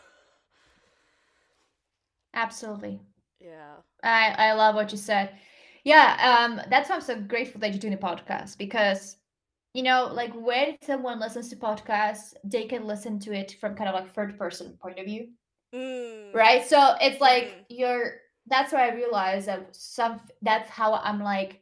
Absolutely. 2.33 2.99
Yeah. 3.39 3.75
I 4.03 4.35
I 4.37 4.53
love 4.53 4.75
what 4.75 4.91
you 4.91 4.97
said 4.97 5.31
yeah 5.85 6.43
um 6.43 6.59
that's 6.69 6.89
why 6.89 6.95
i'm 6.95 7.01
so 7.01 7.15
grateful 7.15 7.61
that 7.61 7.71
you're 7.71 7.79
doing 7.79 7.93
a 7.93 7.97
podcast 7.97 8.57
because 8.57 9.15
you 9.75 9.83
know 9.83 10.09
like 10.13 10.33
when 10.33 10.77
someone 10.81 11.19
listens 11.19 11.49
to 11.49 11.55
podcasts 11.57 12.33
they 12.45 12.63
can 12.63 12.87
listen 12.87 13.19
to 13.19 13.33
it 13.33 13.57
from 13.59 13.75
kind 13.75 13.89
of 13.89 13.93
like 13.93 14.13
third 14.13 14.37
person 14.39 14.77
point 14.81 14.97
of 14.97 15.05
view 15.05 15.27
mm. 15.73 16.33
right 16.33 16.65
so 16.65 16.95
it's 17.01 17.19
like 17.19 17.43
mm. 17.43 17.65
you're 17.69 18.13
that's 18.47 18.71
why 18.71 18.87
i 18.87 18.95
realized 18.95 19.47
that 19.47 19.67
some 19.75 20.21
that's 20.41 20.69
how 20.69 20.93
i'm 21.03 21.21
like 21.21 21.61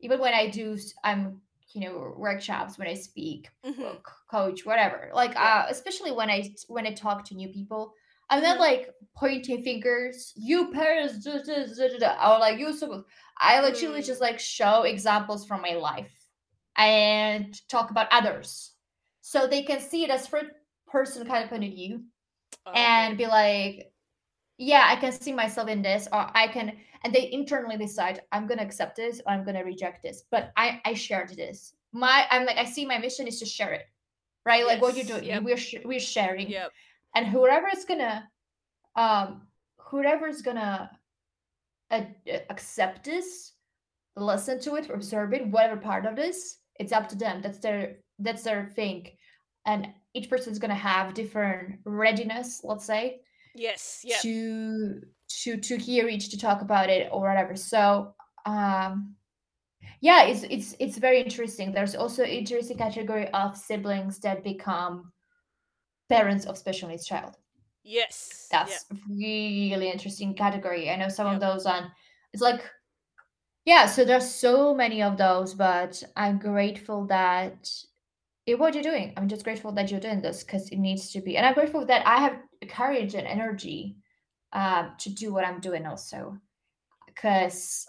even 0.00 0.18
when 0.18 0.34
i 0.34 0.48
do 0.48 0.76
i'm 1.04 1.40
you 1.72 1.82
know 1.82 2.12
workshops 2.16 2.78
when 2.78 2.88
i 2.88 2.94
speak 2.94 3.48
mm-hmm. 3.64 3.96
coach 4.28 4.66
whatever 4.66 5.10
like 5.14 5.34
yeah. 5.34 5.62
uh 5.66 5.70
especially 5.70 6.10
when 6.10 6.28
i 6.28 6.52
when 6.66 6.84
i 6.84 6.92
talk 6.92 7.24
to 7.24 7.36
new 7.36 7.48
people 7.48 7.94
I'm 8.32 8.44
not 8.44 8.60
mm-hmm. 8.60 8.62
like 8.62 8.90
pointing 9.16 9.60
fingers. 9.64 10.32
You 10.36 10.70
parents, 10.70 11.24
da, 11.24 11.38
da, 11.42 11.98
da, 11.98 12.32
or 12.32 12.38
like 12.38 12.60
you. 12.60 12.72
So 12.72 13.04
I 13.36 13.60
literally 13.60 14.02
mm. 14.02 14.06
just 14.06 14.20
like 14.20 14.38
show 14.38 14.84
examples 14.84 15.44
from 15.48 15.62
my 15.62 15.72
life 15.72 16.19
and 16.76 17.58
talk 17.68 17.90
about 17.90 18.08
others, 18.10 18.72
so 19.20 19.46
they 19.46 19.62
can 19.62 19.80
see 19.80 20.04
it 20.04 20.10
as 20.10 20.26
first 20.26 20.50
person 20.86 21.26
kind 21.26 21.44
of 21.44 21.50
point 21.50 21.64
of 21.64 21.70
view, 21.70 22.02
oh, 22.66 22.72
and 22.72 23.16
be 23.16 23.26
like, 23.26 23.92
yeah, 24.58 24.86
I 24.88 24.96
can 24.96 25.12
see 25.12 25.32
myself 25.32 25.68
in 25.68 25.82
this, 25.82 26.08
or 26.12 26.26
I 26.34 26.48
can, 26.48 26.72
and 27.04 27.14
they 27.14 27.30
internally 27.32 27.76
decide 27.76 28.22
I'm 28.32 28.46
gonna 28.46 28.62
accept 28.62 28.96
this 28.96 29.20
or 29.26 29.32
I'm 29.32 29.44
gonna 29.44 29.64
reject 29.64 30.02
this. 30.02 30.24
But 30.30 30.52
I 30.56 30.80
I 30.84 30.94
shared 30.94 31.30
this. 31.30 31.74
My 31.92 32.26
I'm 32.30 32.46
like 32.46 32.58
I 32.58 32.64
see 32.64 32.86
my 32.86 32.98
mission 32.98 33.26
is 33.26 33.38
to 33.40 33.46
share 33.46 33.72
it, 33.72 33.86
right? 34.44 34.60
Yes. 34.60 34.68
Like 34.68 34.82
what 34.82 34.96
you're 34.96 35.04
doing, 35.04 35.24
yep. 35.24 35.42
we're 35.42 35.56
sh- 35.56 35.84
we're 35.84 36.00
sharing. 36.00 36.50
Yep 36.50 36.70
and 37.14 37.26
whoever 37.26 37.68
is 37.68 37.84
gonna 37.84 38.28
um 38.96 39.42
whoever's 39.78 40.42
gonna 40.42 40.90
uh, 41.90 42.02
accept 42.50 43.04
this 43.04 43.52
listen 44.16 44.60
to 44.60 44.76
it 44.76 44.90
observe 44.90 45.32
it 45.32 45.46
whatever 45.48 45.80
part 45.80 46.06
of 46.06 46.16
this 46.16 46.58
it's 46.80 46.92
up 46.92 47.08
to 47.08 47.16
them 47.16 47.40
that's 47.42 47.58
their 47.58 47.96
that's 48.18 48.42
their 48.42 48.66
thing 48.74 49.06
and 49.66 49.88
each 50.14 50.28
person 50.28 50.52
is 50.52 50.58
gonna 50.58 50.74
have 50.74 51.14
different 51.14 51.78
readiness 51.84 52.62
let's 52.64 52.84
say 52.84 53.20
yes 53.54 54.00
yeah 54.04 54.18
to 54.20 55.00
to 55.28 55.56
to 55.56 55.76
hear 55.76 56.08
each 56.08 56.30
to 56.30 56.38
talk 56.38 56.62
about 56.62 56.90
it 56.90 57.08
or 57.12 57.20
whatever 57.20 57.54
so 57.54 58.14
um 58.46 59.14
yeah 60.00 60.24
it's 60.24 60.42
it's 60.44 60.74
it's 60.78 60.98
very 60.98 61.20
interesting 61.20 61.72
there's 61.72 61.94
also 61.94 62.24
interesting 62.24 62.76
category 62.76 63.28
of 63.28 63.56
siblings 63.56 64.18
that 64.18 64.42
become 64.42 65.12
parents 66.10 66.44
of 66.44 66.58
special 66.58 66.88
needs 66.88 67.06
child. 67.06 67.36
Yes. 67.82 68.48
That's 68.50 68.84
really 69.08 69.88
interesting 69.90 70.34
category. 70.34 70.90
I 70.90 70.96
know 70.96 71.08
some 71.08 71.28
of 71.28 71.40
those 71.40 71.64
on 71.64 71.90
it's 72.34 72.42
like 72.42 72.62
yeah, 73.64 73.86
so 73.86 74.04
there's 74.04 74.28
so 74.28 74.74
many 74.74 75.02
of 75.02 75.16
those, 75.16 75.54
but 75.54 76.02
I'm 76.16 76.38
grateful 76.38 77.06
that 77.06 77.70
it, 78.46 78.58
what 78.58 78.74
you're 78.74 78.82
doing. 78.82 79.12
I'm 79.16 79.28
just 79.28 79.44
grateful 79.44 79.72
that 79.72 79.90
you're 79.90 80.00
doing 80.00 80.20
this 80.20 80.42
because 80.42 80.68
it 80.70 80.78
needs 80.78 81.10
to 81.12 81.20
be. 81.20 81.36
And 81.36 81.46
I'm 81.46 81.54
grateful 81.54 81.84
that 81.86 82.06
I 82.06 82.20
have 82.20 82.38
courage 82.68 83.14
and 83.14 83.26
energy 83.26 83.96
um, 84.52 84.92
to 84.98 85.10
do 85.10 85.32
what 85.32 85.46
I'm 85.46 85.60
doing 85.60 85.86
also. 85.86 86.38
Because 87.06 87.86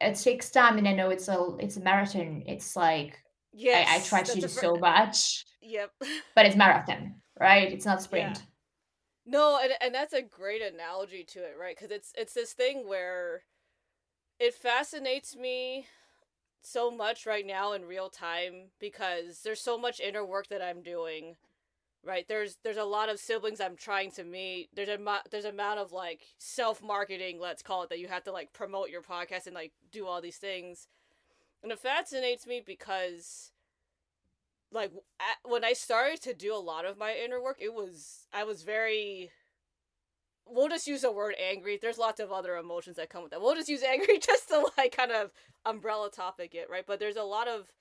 it 0.00 0.14
takes 0.16 0.50
time 0.50 0.76
and 0.78 0.86
I 0.86 0.92
know 0.92 1.10
it's 1.10 1.28
a 1.28 1.56
it's 1.58 1.78
a 1.78 1.80
marathon. 1.80 2.42
It's 2.46 2.76
like 2.76 3.18
yes, 3.52 3.88
I, 3.88 3.96
I 3.96 4.00
try 4.00 4.22
to 4.22 4.40
do 4.40 4.48
so 4.48 4.76
much. 4.76 5.44
Yep. 5.62 5.90
But 6.34 6.46
it's 6.46 6.56
marathon 6.56 7.14
right? 7.40 7.72
It's 7.72 7.84
not 7.84 8.02
sprint. 8.02 8.38
Yeah. 8.38 8.42
No, 9.26 9.58
and 9.62 9.72
and 9.80 9.94
that's 9.94 10.12
a 10.12 10.22
great 10.22 10.62
analogy 10.62 11.24
to 11.24 11.40
it, 11.40 11.56
right? 11.58 11.76
Because 11.76 11.90
it's 11.90 12.12
it's 12.16 12.32
this 12.32 12.52
thing 12.52 12.88
where 12.88 13.42
it 14.38 14.54
fascinates 14.54 15.36
me 15.36 15.86
so 16.62 16.90
much 16.90 17.26
right 17.26 17.46
now 17.46 17.72
in 17.72 17.84
real 17.84 18.08
time 18.08 18.70
because 18.80 19.40
there's 19.42 19.60
so 19.60 19.78
much 19.78 20.00
inner 20.00 20.24
work 20.24 20.48
that 20.48 20.62
I'm 20.62 20.82
doing. 20.82 21.36
Right? 22.04 22.26
There's 22.28 22.58
there's 22.62 22.76
a 22.76 22.84
lot 22.84 23.08
of 23.08 23.18
siblings 23.18 23.60
I'm 23.60 23.74
trying 23.74 24.12
to 24.12 24.22
meet. 24.22 24.68
There's 24.74 24.88
a 24.88 25.20
there's 25.30 25.44
a 25.44 25.48
amount 25.48 25.80
of 25.80 25.90
like 25.90 26.20
self-marketing, 26.38 27.40
let's 27.40 27.62
call 27.62 27.82
it 27.82 27.88
that 27.88 27.98
you 27.98 28.06
have 28.06 28.22
to 28.24 28.32
like 28.32 28.52
promote 28.52 28.90
your 28.90 29.02
podcast 29.02 29.46
and 29.46 29.54
like 29.54 29.72
do 29.90 30.06
all 30.06 30.20
these 30.20 30.36
things. 30.36 30.86
And 31.64 31.72
it 31.72 31.80
fascinates 31.80 32.46
me 32.46 32.62
because 32.64 33.50
like 34.70 34.92
at, 35.18 35.50
when 35.50 35.64
I 35.64 35.72
started 35.72 36.20
to 36.22 36.34
do 36.34 36.54
a 36.54 36.58
lot 36.58 36.84
of 36.84 36.96
my 36.96 37.12
inner 37.12 37.42
work, 37.42 37.58
it 37.60 37.74
was 37.74 38.28
I 38.32 38.44
was 38.44 38.62
very 38.62 39.30
we'll 40.48 40.68
just 40.68 40.86
use 40.86 41.02
the 41.02 41.12
word 41.12 41.34
angry. 41.42 41.78
There's 41.80 41.98
lots 41.98 42.20
of 42.20 42.32
other 42.32 42.56
emotions 42.56 42.96
that 42.96 43.10
come 43.10 43.22
with 43.22 43.32
that. 43.32 43.40
We'll 43.40 43.54
just 43.54 43.68
use 43.68 43.82
angry 43.82 44.18
just 44.20 44.48
to 44.48 44.70
like 44.76 44.96
kind 44.96 45.12
of 45.12 45.32
umbrella 45.64 46.10
topic 46.10 46.54
it, 46.54 46.68
right? 46.70 46.84
But 46.86 47.00
there's 47.00 47.16
a 47.16 47.22
lot 47.22 47.48
of 47.48 47.72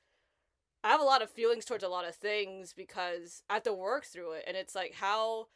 I 0.86 0.89
have 0.89 1.01
a 1.01 1.03
lot 1.03 1.24
of 1.24 1.32
feelings 1.32 1.66
towards 1.66 1.84
a 1.84 1.88
lot 1.89 2.07
of 2.07 2.13
things 2.16 2.72
because 2.72 3.41
I 3.49 3.55
have 3.55 3.63
to 3.63 3.74
work 3.74 4.05
through 4.05 4.34
it, 4.34 4.43
and 4.47 4.55
it's 4.55 4.76
like 4.76 4.93
how, 4.93 5.47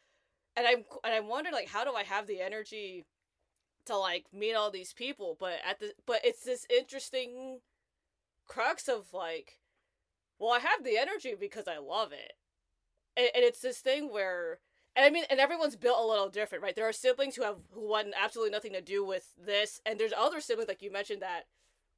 and 0.56 0.66
I'm 0.66 0.84
and 1.04 1.14
I'm 1.14 1.28
wondering 1.28 1.54
like 1.54 1.68
how 1.68 1.84
do 1.84 1.94
I 1.94 2.02
have 2.02 2.26
the 2.26 2.40
energy 2.40 3.06
to 3.86 3.96
like 3.96 4.26
meet 4.32 4.54
all 4.54 4.72
these 4.72 4.92
people, 4.92 5.36
but 5.38 5.60
at 5.64 5.78
the 5.78 5.92
but 6.04 6.20
it's 6.24 6.42
this 6.42 6.66
interesting 6.68 7.60
crux 8.48 8.88
of 8.88 9.12
like, 9.12 9.60
well, 10.40 10.52
I 10.52 10.58
have 10.58 10.82
the 10.84 10.98
energy 10.98 11.36
because 11.38 11.68
I 11.68 11.78
love 11.78 12.10
it, 12.12 12.32
and, 13.16 13.28
and 13.32 13.44
it's 13.44 13.60
this 13.60 13.78
thing 13.78 14.12
where. 14.12 14.58
And 15.00 15.06
I 15.06 15.10
mean, 15.10 15.24
and 15.30 15.40
everyone's 15.40 15.76
built 15.76 15.98
a 15.98 16.06
little 16.06 16.28
different, 16.28 16.62
right? 16.62 16.76
There 16.76 16.86
are 16.86 16.92
siblings 16.92 17.34
who 17.34 17.42
have 17.42 17.56
who 17.72 17.88
want 17.88 18.08
absolutely 18.14 18.50
nothing 18.52 18.74
to 18.74 18.82
do 18.82 19.02
with 19.02 19.32
this, 19.42 19.80
and 19.86 19.98
there's 19.98 20.12
other 20.12 20.42
siblings 20.42 20.68
like 20.68 20.82
you 20.82 20.92
mentioned 20.92 21.22
that 21.22 21.44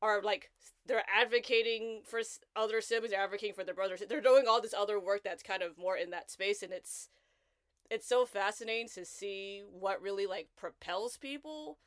are 0.00 0.22
like 0.22 0.52
they're 0.86 1.02
advocating 1.12 2.02
for 2.06 2.20
other 2.54 2.80
siblings, 2.80 3.10
they're 3.10 3.20
advocating 3.20 3.56
for 3.56 3.64
their 3.64 3.74
brothers. 3.74 4.04
They're 4.08 4.20
doing 4.20 4.44
all 4.46 4.62
this 4.62 4.72
other 4.72 5.00
work 5.00 5.22
that's 5.24 5.42
kind 5.42 5.64
of 5.64 5.76
more 5.76 5.96
in 5.96 6.10
that 6.10 6.30
space, 6.30 6.62
and 6.62 6.72
it's 6.72 7.08
it's 7.90 8.06
so 8.06 8.24
fascinating 8.24 8.86
to 8.94 9.04
see 9.04 9.64
what 9.68 10.00
really 10.00 10.26
like 10.26 10.50
propels 10.56 11.16
people 11.16 11.78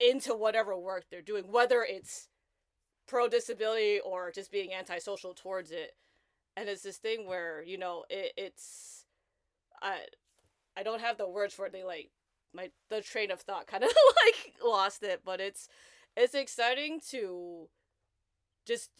into 0.00 0.34
whatever 0.34 0.78
work 0.78 1.04
they're 1.10 1.20
doing, 1.20 1.52
whether 1.52 1.84
it's 1.86 2.30
pro 3.06 3.28
disability 3.28 4.00
or 4.00 4.30
just 4.30 4.50
being 4.50 4.72
antisocial 4.72 5.34
towards 5.34 5.72
it. 5.72 5.92
And 6.56 6.70
it's 6.70 6.84
this 6.84 6.96
thing 6.96 7.26
where 7.26 7.62
you 7.62 7.76
know 7.76 8.04
it, 8.08 8.32
it's 8.38 9.04
I 9.82 9.98
I 10.78 10.82
don't 10.82 11.00
have 11.00 11.18
the 11.18 11.28
words 11.28 11.54
for 11.54 11.66
it. 11.66 11.72
They 11.72 11.84
like 11.84 12.10
my 12.54 12.70
the 12.88 13.00
train 13.00 13.30
of 13.30 13.40
thought 13.40 13.66
kind 13.66 13.82
of 13.82 13.90
like 14.24 14.54
lost 14.64 15.02
it, 15.02 15.22
but 15.24 15.40
it's 15.40 15.68
it's 16.16 16.34
exciting 16.34 17.00
to 17.10 17.68
just 18.66 18.90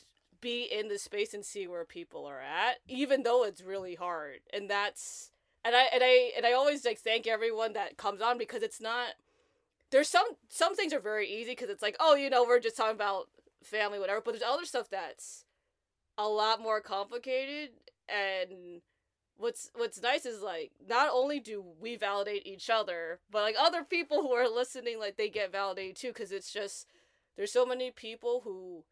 be 0.41 0.63
in 0.65 0.89
the 0.89 0.99
space 0.99 1.35
and 1.35 1.45
see 1.45 1.67
where 1.67 1.85
people 1.85 2.25
are 2.25 2.41
at 2.41 2.77
even 2.87 3.23
though 3.25 3.45
it's 3.45 3.61
really 3.61 3.97
hard 3.97 4.39
and 4.53 4.71
that's 4.71 5.33
and 5.65 5.75
i 5.75 5.87
and 5.93 6.03
i 6.03 6.31
and 6.37 6.47
i 6.47 6.53
always 6.53 6.85
like 6.85 6.99
thank 6.99 7.27
everyone 7.27 7.73
that 7.73 7.97
comes 7.97 8.21
on 8.21 8.39
because 8.39 8.63
it's 8.63 8.81
not 8.81 9.09
there's 9.91 10.09
some 10.09 10.27
some 10.49 10.77
things 10.77 10.93
are 10.93 11.01
very 11.01 11.29
easy 11.29 11.51
because 11.53 11.69
it's 11.69 11.83
like 11.83 11.97
oh 11.99 12.15
you 12.15 12.31
know 12.31 12.45
we're 12.45 12.61
just 12.61 12.77
talking 12.77 12.95
about 12.95 13.29
family 13.65 13.99
whatever 13.99 14.21
but 14.21 14.31
there's 14.31 14.43
other 14.43 14.65
stuff 14.65 14.89
that's 14.89 15.45
a 16.17 16.29
lot 16.29 16.63
more 16.63 16.81
complicated 16.81 17.71
and 18.09 18.81
what's 19.39 19.71
what's 19.75 20.03
nice 20.03 20.27
is 20.27 20.43
like 20.43 20.73
not 20.87 21.11
only 21.13 21.41
do 21.41 21.65
we 21.81 21.97
validate 21.97 22.47
each 22.47 22.69
other 22.69 23.21
but 23.31 23.43
like 23.43 23.55
other 23.59 23.85
people 23.85 24.21
who 24.21 24.33
are 24.33 24.49
listening 24.49 24.99
like 24.99 25.17
they 25.17 25.29
get 25.29 25.53
validated 25.53 25.97
too 25.97 26.09
because 26.09 26.33
it's 26.33 26.53
just 26.53 26.87
there's 27.37 27.53
so 27.53 27.65
many 27.65 27.91
people 27.91 28.43
who 28.45 28.85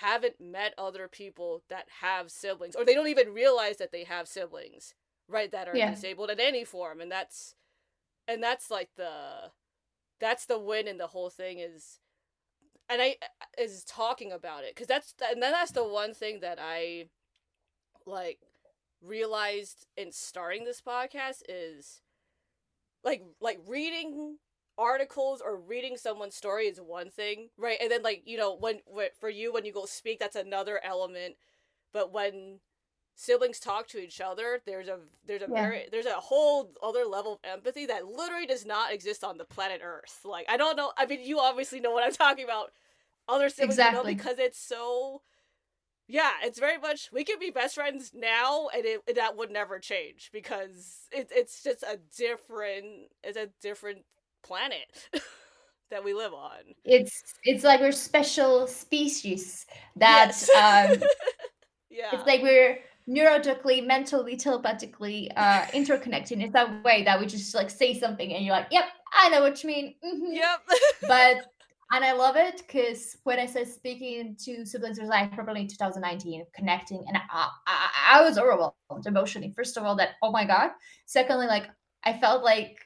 haven't 0.00 0.40
met 0.40 0.74
other 0.76 1.08
people 1.08 1.62
that 1.70 1.86
have 2.00 2.30
siblings 2.30 2.74
or 2.74 2.84
they 2.84 2.94
don't 2.94 3.06
even 3.06 3.32
realize 3.32 3.76
that 3.78 3.92
they 3.92 4.04
have 4.04 4.28
siblings 4.28 4.94
right 5.28 5.52
that 5.52 5.68
are 5.68 5.76
yeah. 5.76 5.90
disabled 5.90 6.30
in 6.30 6.40
any 6.40 6.64
form 6.64 7.00
and 7.00 7.10
that's 7.10 7.54
and 8.28 8.42
that's 8.42 8.70
like 8.70 8.90
the 8.96 9.50
that's 10.20 10.46
the 10.46 10.58
win 10.58 10.88
in 10.88 10.98
the 10.98 11.06
whole 11.08 11.30
thing 11.30 11.60
is 11.60 12.00
and 12.90 13.00
i 13.00 13.16
is 13.56 13.84
talking 13.84 14.32
about 14.32 14.64
it 14.64 14.74
because 14.74 14.88
that's 14.88 15.14
and 15.30 15.40
then 15.42 15.52
that's 15.52 15.72
the 15.72 15.86
one 15.86 16.12
thing 16.12 16.40
that 16.40 16.58
i 16.60 17.06
like 18.04 18.40
realized 19.06 19.86
in 19.96 20.12
starting 20.12 20.64
this 20.64 20.80
podcast 20.80 21.42
is 21.48 22.00
like 23.04 23.22
like 23.40 23.60
reading 23.66 24.38
articles 24.78 25.40
or 25.44 25.56
reading 25.56 25.96
someone's 25.96 26.34
story 26.34 26.64
is 26.66 26.80
one 26.80 27.10
thing, 27.10 27.48
right? 27.56 27.78
And 27.80 27.90
then 27.90 28.02
like 28.02 28.22
you 28.26 28.36
know 28.36 28.54
when, 28.54 28.80
when 28.86 29.08
for 29.18 29.30
you 29.30 29.52
when 29.52 29.64
you 29.64 29.72
go 29.72 29.86
speak, 29.86 30.18
that's 30.18 30.36
another 30.36 30.80
element. 30.84 31.36
But 31.92 32.12
when 32.12 32.60
siblings 33.14 33.58
talk 33.58 33.88
to 33.88 33.98
each 33.98 34.20
other, 34.20 34.60
there's 34.66 34.88
a 34.88 34.98
there's 35.26 35.42
a 35.42 35.46
yeah. 35.48 35.62
very 35.62 35.84
there's 35.90 36.06
a 36.06 36.12
whole 36.12 36.70
other 36.82 37.04
level 37.04 37.34
of 37.34 37.38
empathy 37.44 37.86
that 37.86 38.06
literally 38.06 38.46
does 38.46 38.66
not 38.66 38.92
exist 38.92 39.24
on 39.24 39.38
the 39.38 39.44
planet 39.44 39.80
Earth. 39.82 40.20
Like 40.24 40.46
I 40.48 40.56
don't 40.56 40.76
know. 40.76 40.92
I 40.96 41.06
mean, 41.06 41.24
you 41.24 41.40
obviously 41.40 41.80
know 41.80 41.92
what 41.92 42.04
I'm 42.04 42.12
talking 42.12 42.44
about. 42.44 42.72
Other 43.28 43.48
siblings 43.48 43.74
exactly. 43.74 44.12
know 44.12 44.16
because 44.16 44.38
it's 44.38 44.58
so. 44.58 45.22
Yeah, 46.08 46.30
it's 46.44 46.60
very 46.60 46.78
much 46.78 47.08
we 47.12 47.24
could 47.24 47.40
be 47.40 47.50
best 47.50 47.74
friends 47.74 48.12
now, 48.14 48.68
and 48.74 48.84
it 48.84 49.16
that 49.16 49.36
would 49.36 49.50
never 49.50 49.78
change 49.78 50.30
because 50.32 51.08
it, 51.10 51.28
it's 51.34 51.62
just 51.62 51.82
a 51.82 51.98
different 52.16 53.08
it's 53.24 53.36
a 53.36 53.48
different 53.60 54.04
planet 54.44 55.08
that 55.90 56.04
we 56.04 56.14
live 56.14 56.32
on. 56.32 56.60
It's 56.84 57.34
it's 57.42 57.64
like 57.64 57.80
we're 57.80 57.92
special 57.92 58.68
species 58.68 59.66
that 59.96 60.26
yes. 60.26 60.50
um 60.50 61.02
yeah. 61.90 62.10
It's 62.12 62.26
like 62.26 62.40
we're 62.40 62.78
neurologically, 63.08 63.84
mentally, 63.84 64.36
telepathically 64.36 65.30
uh 65.36 65.66
interconnected 65.74 66.40
in 66.40 66.52
that 66.52 66.84
way 66.84 67.02
that 67.02 67.18
we 67.18 67.26
just 67.26 67.52
like 67.52 67.70
say 67.70 67.98
something 67.98 68.32
and 68.32 68.44
you're 68.44 68.54
like, 68.54 68.68
yep, 68.70 68.84
I 69.12 69.28
know 69.28 69.42
what 69.42 69.62
you 69.64 69.68
mean. 69.68 69.94
Mm-hmm. 70.04 70.32
Yep. 70.34 70.60
but 71.08 71.36
and 71.92 72.04
I 72.04 72.12
love 72.12 72.36
it 72.36 72.62
because 72.66 73.16
when 73.22 73.38
I 73.38 73.46
said 73.46 73.68
speaking 73.68 74.36
to 74.44 74.64
siblings 74.66 74.98
was 74.98 75.08
like 75.08 75.32
probably 75.32 75.62
in 75.62 75.68
2019, 75.68 76.44
connecting, 76.54 77.04
and 77.06 77.16
I, 77.16 77.48
I, 77.66 77.90
I 78.14 78.22
was 78.22 78.38
overwhelmed 78.38 79.06
emotionally. 79.06 79.52
First 79.54 79.76
of 79.76 79.84
all, 79.84 79.94
that 79.96 80.10
oh 80.22 80.32
my 80.32 80.44
god. 80.44 80.70
Secondly, 81.06 81.46
like 81.46 81.68
I 82.04 82.18
felt 82.18 82.42
like 82.42 82.76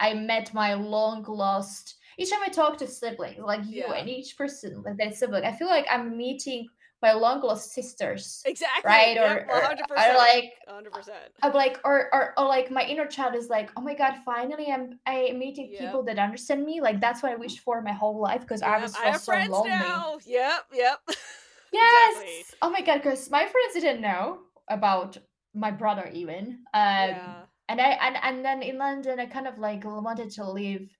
I 0.00 0.14
met 0.14 0.52
my 0.54 0.74
long 0.74 1.24
lost. 1.28 1.96
Each 2.18 2.30
time 2.30 2.40
I 2.44 2.48
talk 2.48 2.78
to 2.78 2.86
siblings, 2.86 3.38
like 3.38 3.64
you 3.66 3.84
yeah. 3.86 3.94
and 3.94 4.08
each 4.08 4.36
person, 4.36 4.82
like 4.82 4.96
that 4.96 5.14
sibling, 5.14 5.44
I 5.44 5.52
feel 5.52 5.68
like 5.68 5.86
I'm 5.90 6.16
meeting 6.16 6.66
my 7.02 7.12
long 7.12 7.42
lost 7.42 7.72
sisters. 7.72 8.42
Exactly. 8.46 8.88
Right. 8.88 9.14
Yep, 9.14 9.48
or, 9.48 9.60
100%, 9.60 10.12
or, 10.12 10.16
like 10.16 10.52
100%. 10.68 11.10
I'm 11.42 11.52
like, 11.52 11.80
or, 11.84 12.12
or, 12.12 12.34
or 12.38 12.46
like 12.46 12.70
my 12.70 12.82
inner 12.84 13.06
child 13.06 13.34
is 13.34 13.48
like, 13.48 13.70
oh 13.76 13.80
my 13.80 13.94
God, 13.94 14.14
finally 14.24 14.72
I'm 14.72 14.98
I 15.06 15.14
am 15.30 15.38
meeting 15.38 15.70
yep. 15.72 15.80
people 15.80 16.02
that 16.04 16.18
understand 16.18 16.64
me. 16.64 16.80
Like 16.80 17.00
that's 17.00 17.22
what 17.22 17.32
I 17.32 17.36
wished 17.36 17.60
for 17.60 17.82
my 17.82 17.92
whole 17.92 18.20
life 18.20 18.40
because 18.40 18.62
yep, 18.62 18.70
I 18.70 18.78
was 18.78 18.94
I 18.96 19.12
so 19.16 19.32
lonely. 19.32 19.70
Now. 19.70 20.18
Yep. 20.24 20.64
Yep. 20.72 21.00
yes. 21.72 22.16
Exactly. 22.16 22.56
Oh 22.62 22.70
my 22.70 22.80
God. 22.80 23.02
Because 23.02 23.30
my 23.30 23.46
friends 23.46 23.74
didn't 23.74 24.00
know 24.00 24.38
about 24.68 25.18
my 25.54 25.70
brother 25.70 26.10
even. 26.12 26.60
Um, 26.74 27.10
yeah 27.10 27.34
and 27.68 27.80
I 27.80 27.90
and 27.90 28.16
and 28.22 28.44
then 28.44 28.62
in 28.62 28.78
London, 28.78 29.20
I 29.20 29.26
kind 29.26 29.46
of 29.46 29.58
like 29.58 29.84
wanted 29.84 30.30
to 30.32 30.50
leave. 30.50 30.90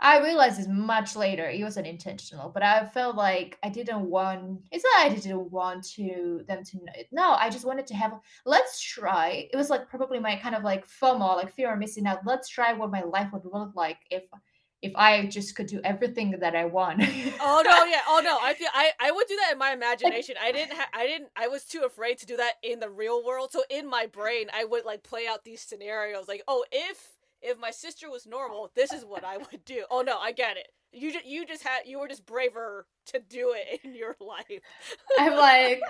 I 0.00 0.20
realized 0.20 0.58
this 0.58 0.68
much 0.68 1.16
later. 1.16 1.48
It 1.48 1.62
wasn't 1.62 1.86
intentional, 1.86 2.50
but 2.50 2.62
I 2.62 2.84
felt 2.86 3.16
like 3.16 3.58
I 3.62 3.68
didn't 3.68 4.02
want. 4.10 4.62
It's 4.70 4.84
not 4.84 5.06
I 5.06 5.14
didn't 5.14 5.50
want 5.50 5.84
to 5.94 6.44
them 6.48 6.64
to 6.64 6.76
know. 6.78 6.92
No, 7.12 7.32
I 7.32 7.48
just 7.48 7.64
wanted 7.64 7.86
to 7.88 7.94
have. 7.94 8.12
Let's 8.44 8.80
try. 8.80 9.48
It 9.52 9.56
was 9.56 9.70
like 9.70 9.88
probably 9.88 10.18
my 10.18 10.36
kind 10.36 10.54
of 10.54 10.62
like 10.62 10.86
FOMO, 10.86 11.36
like 11.36 11.52
fear 11.54 11.72
of 11.72 11.78
missing 11.78 12.06
out. 12.06 12.26
Let's 12.26 12.48
try 12.48 12.72
what 12.72 12.90
my 12.90 13.02
life 13.02 13.32
would 13.32 13.44
look 13.44 13.74
like 13.74 13.98
if 14.10 14.24
if 14.82 14.92
I 14.96 15.24
just 15.26 15.56
could 15.56 15.66
do 15.66 15.80
everything 15.82 16.32
that 16.40 16.54
I 16.54 16.66
want. 16.66 17.00
oh 17.40 17.62
no, 17.64 17.84
yeah. 17.84 18.02
Oh 18.06 18.20
no, 18.22 18.38
I 18.42 18.52
feel 18.58 18.68
I 18.74 18.90
I 19.00 19.10
would 19.10 19.26
do 19.26 19.36
that 19.36 19.52
in 19.52 19.58
my 19.58 19.72
imagination. 19.72 20.34
I 20.42 20.52
didn't 20.52 20.76
ha- 20.76 20.90
I 20.92 21.06
didn't 21.06 21.30
I 21.36 21.48
was 21.48 21.64
too 21.64 21.82
afraid 21.86 22.18
to 22.18 22.26
do 22.26 22.36
that 22.36 22.54
in 22.62 22.80
the 22.80 22.90
real 22.90 23.24
world. 23.24 23.52
So 23.52 23.62
in 23.70 23.88
my 23.88 24.06
brain, 24.06 24.48
I 24.52 24.64
would 24.64 24.84
like 24.84 25.02
play 25.02 25.26
out 25.26 25.44
these 25.44 25.62
scenarios 25.62 26.28
like, 26.28 26.42
"Oh, 26.46 26.64
if 26.70 27.13
if 27.44 27.58
my 27.58 27.70
sister 27.70 28.10
was 28.10 28.26
normal, 28.26 28.70
this 28.74 28.92
is 28.92 29.04
what 29.04 29.24
I 29.24 29.36
would 29.38 29.64
do." 29.64 29.84
Oh 29.90 30.02
no, 30.02 30.18
I 30.18 30.32
get 30.32 30.56
it. 30.56 30.68
You 30.92 31.12
just 31.12 31.26
you 31.26 31.46
just 31.46 31.62
had 31.62 31.80
you 31.86 31.98
were 31.98 32.08
just 32.08 32.26
braver 32.26 32.86
to 33.06 33.20
do 33.28 33.54
it 33.56 33.80
in 33.84 33.94
your 33.94 34.16
life. 34.20 34.60
I'm 35.18 35.36
like 35.36 35.80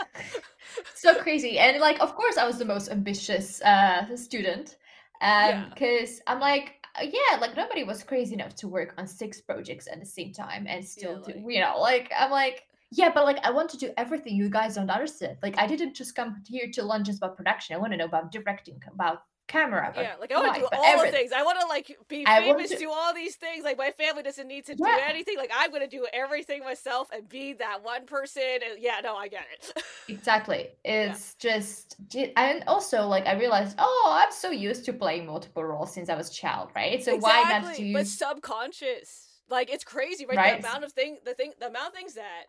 so 0.94 1.14
crazy. 1.20 1.58
And 1.58 1.80
like 1.80 2.00
of 2.00 2.14
course 2.14 2.36
I 2.36 2.46
was 2.46 2.58
the 2.58 2.64
most 2.64 2.90
ambitious 2.90 3.60
uh 3.62 4.16
student. 4.16 4.76
Um 5.20 5.70
because 5.70 6.16
yeah. 6.16 6.22
I'm 6.26 6.40
like 6.40 6.84
uh, 7.00 7.04
yeah, 7.04 7.38
like 7.40 7.56
nobody 7.56 7.84
was 7.84 8.02
crazy 8.02 8.34
enough 8.34 8.54
to 8.56 8.68
work 8.68 8.94
on 8.98 9.06
six 9.06 9.40
projects 9.40 9.88
at 9.90 10.00
the 10.00 10.06
same 10.06 10.32
time 10.32 10.66
and 10.68 10.84
still 10.84 11.12
yeah, 11.12 11.18
like, 11.18 11.34
do, 11.34 11.52
you 11.52 11.60
know, 11.60 11.78
like 11.80 12.12
I'm 12.16 12.30
like, 12.30 12.64
yeah, 12.92 13.10
but 13.12 13.24
like 13.24 13.44
I 13.44 13.50
want 13.50 13.68
to 13.70 13.76
do 13.76 13.90
everything 13.96 14.36
you 14.36 14.48
guys 14.48 14.76
don't 14.76 14.90
understand. 14.90 15.38
Like 15.42 15.58
I 15.58 15.66
didn't 15.66 15.94
just 15.94 16.14
come 16.14 16.42
here 16.46 16.70
to 16.72 16.82
learn 16.84 17.04
just 17.04 17.18
about 17.18 17.36
production. 17.36 17.74
I 17.74 17.78
want 17.78 17.92
to 17.92 17.96
know 17.96 18.04
about 18.04 18.30
directing, 18.30 18.80
about 18.92 19.22
camera. 19.46 19.92
Yeah, 19.96 20.14
like 20.20 20.32
I 20.32 20.40
want 20.40 20.54
to 20.54 20.60
do 20.60 20.68
all 20.72 20.84
everything. 20.84 21.12
the 21.12 21.18
things. 21.18 21.32
I 21.32 21.42
want 21.42 21.60
to 21.60 21.66
like 21.66 21.96
be 22.08 22.24
famous, 22.24 22.70
to... 22.70 22.78
do 22.78 22.90
all 22.90 23.14
these 23.14 23.36
things. 23.36 23.64
Like 23.64 23.78
my 23.78 23.90
family 23.90 24.22
doesn't 24.22 24.46
need 24.46 24.66
to 24.66 24.76
yeah. 24.76 24.96
do 24.96 25.02
anything. 25.06 25.36
Like 25.36 25.50
I'm 25.54 25.70
gonna 25.70 25.86
do 25.86 26.06
everything 26.12 26.62
myself 26.62 27.08
and 27.12 27.28
be 27.28 27.52
that 27.54 27.82
one 27.82 28.06
person. 28.06 28.42
And 28.42 28.82
yeah, 28.82 29.00
no, 29.02 29.16
I 29.16 29.28
get 29.28 29.44
it. 29.52 29.82
exactly. 30.08 30.68
It's 30.84 31.36
yeah. 31.42 31.58
just 31.58 31.96
and 32.36 32.64
also 32.66 33.06
like 33.06 33.26
I 33.26 33.38
realized, 33.38 33.76
oh, 33.78 34.18
I'm 34.20 34.32
so 34.32 34.50
used 34.50 34.84
to 34.86 34.92
playing 34.92 35.26
multiple 35.26 35.64
roles 35.64 35.92
since 35.92 36.08
I 36.08 36.16
was 36.16 36.30
a 36.30 36.34
child, 36.34 36.70
right? 36.74 37.02
So 37.02 37.14
exactly. 37.14 37.20
why 37.20 37.58
not 37.60 37.78
use? 37.78 37.94
But 37.94 38.06
subconscious. 38.06 39.28
Like 39.50 39.70
it's 39.70 39.84
crazy, 39.84 40.26
right? 40.26 40.36
right? 40.36 40.62
The 40.62 40.68
amount 40.68 40.84
of 40.84 40.92
thing, 40.92 41.18
the 41.24 41.34
thing, 41.34 41.52
the 41.60 41.68
amount 41.68 41.88
of 41.88 41.94
things 41.94 42.14
that. 42.14 42.44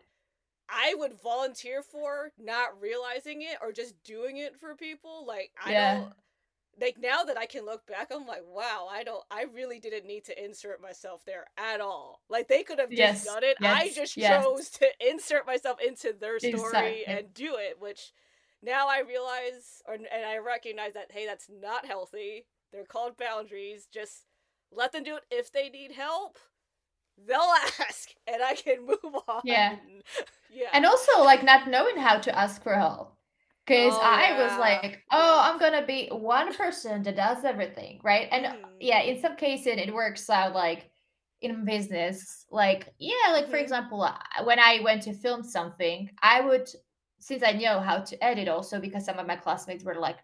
I 0.68 0.96
would 0.98 1.14
volunteer 1.22 1.84
for 1.84 2.32
not 2.40 2.82
realizing 2.82 3.44
it 3.44 3.60
or 3.62 3.72
just 3.72 3.94
doing 4.04 4.38
it 4.38 4.56
for 4.56 4.74
people. 4.74 5.24
Like 5.24 5.52
I 5.64 5.72
yeah. 5.72 5.94
don't 6.00 6.14
like 6.80 6.98
now 7.00 7.24
that 7.24 7.38
I 7.38 7.46
can 7.46 7.66
look 7.66 7.86
back, 7.88 8.12
I'm 8.14 8.28
like, 8.28 8.44
wow, 8.48 8.88
I 8.92 9.04
don't, 9.04 9.24
I 9.32 9.46
really 9.54 9.80
didn't 9.80 10.06
need 10.06 10.26
to 10.26 10.44
insert 10.44 10.82
myself 10.82 11.24
there 11.26 11.46
at 11.58 11.80
all. 11.80 12.22
Like 12.30 12.48
they 12.48 12.64
could 12.64 12.80
have 12.80 12.90
just 12.90 13.00
yes, 13.00 13.26
done 13.26 13.44
it. 13.44 13.58
Yes, 13.62 13.82
I 13.82 13.90
just 13.94 14.18
yes. 14.18 14.44
chose 14.44 14.70
to 14.72 14.88
insert 15.00 15.48
myself 15.48 15.78
into 15.86 16.14
their 16.14 16.40
story 16.40 16.54
exactly. 16.54 17.06
and 17.06 17.34
do 17.34 17.56
it, 17.58 17.78
which 17.80 18.12
now 18.62 18.88
I 18.88 19.02
realize, 19.08 19.82
or 19.88 19.94
and 19.94 20.26
I 20.28 20.38
recognize 20.38 20.94
that 20.94 21.12
hey, 21.12 21.26
that's 21.26 21.48
not 21.50 21.86
healthy. 21.86 22.46
They're 22.72 22.84
called 22.84 23.18
boundaries. 23.18 23.88
Just 23.92 24.26
let 24.72 24.92
them 24.92 25.04
do 25.04 25.16
it. 25.16 25.24
If 25.32 25.52
they 25.52 25.70
need 25.70 25.92
help, 25.94 26.38
they'll 27.26 27.40
ask, 27.80 28.10
and 28.28 28.44
I 28.44 28.56
can 28.56 28.86
move 28.86 29.16
on. 29.28 29.42
Yeah. 29.46 29.76
yeah. 30.54 30.68
And 30.74 30.86
also 30.86 31.24
like 31.24 31.44
not 31.44 31.70
knowing 31.70 31.98
how 31.98 32.18
to 32.18 32.38
ask 32.38 32.62
for 32.64 32.74
help. 32.74 33.16
Because 33.66 33.98
Oh, 33.98 34.02
I 34.02 34.38
was 34.44 34.58
like, 34.58 35.04
oh, 35.12 35.40
I'm 35.44 35.58
gonna 35.60 35.86
be 35.86 36.08
one 36.10 36.54
person 36.56 37.02
that 37.04 37.16
does 37.16 37.44
everything, 37.44 38.00
right? 38.04 38.28
And 38.32 38.46
uh, 38.48 38.54
Mhm. 38.54 38.80
yeah, 38.80 39.02
in 39.02 39.20
some 39.20 39.36
cases 39.36 39.68
it 39.78 39.94
works 39.94 40.30
out 40.30 40.54
like 40.54 40.92
in 41.42 41.66
business. 41.66 42.46
Like, 42.52 42.94
yeah, 43.00 43.32
like 43.32 43.50
for 43.50 43.58
Mhm. 43.58 43.64
example, 43.64 44.08
when 44.44 44.60
I 44.60 44.82
went 44.82 45.02
to 45.04 45.14
film 45.14 45.44
something, 45.44 46.10
I 46.22 46.42
would, 46.42 46.70
since 47.20 47.42
I 47.44 47.54
know 47.54 47.80
how 47.80 48.00
to 48.02 48.24
edit 48.24 48.48
also, 48.48 48.80
because 48.80 49.06
some 49.06 49.18
of 49.18 49.26
my 49.28 49.36
classmates 49.36 49.84
were 49.84 49.96
like, 49.96 50.20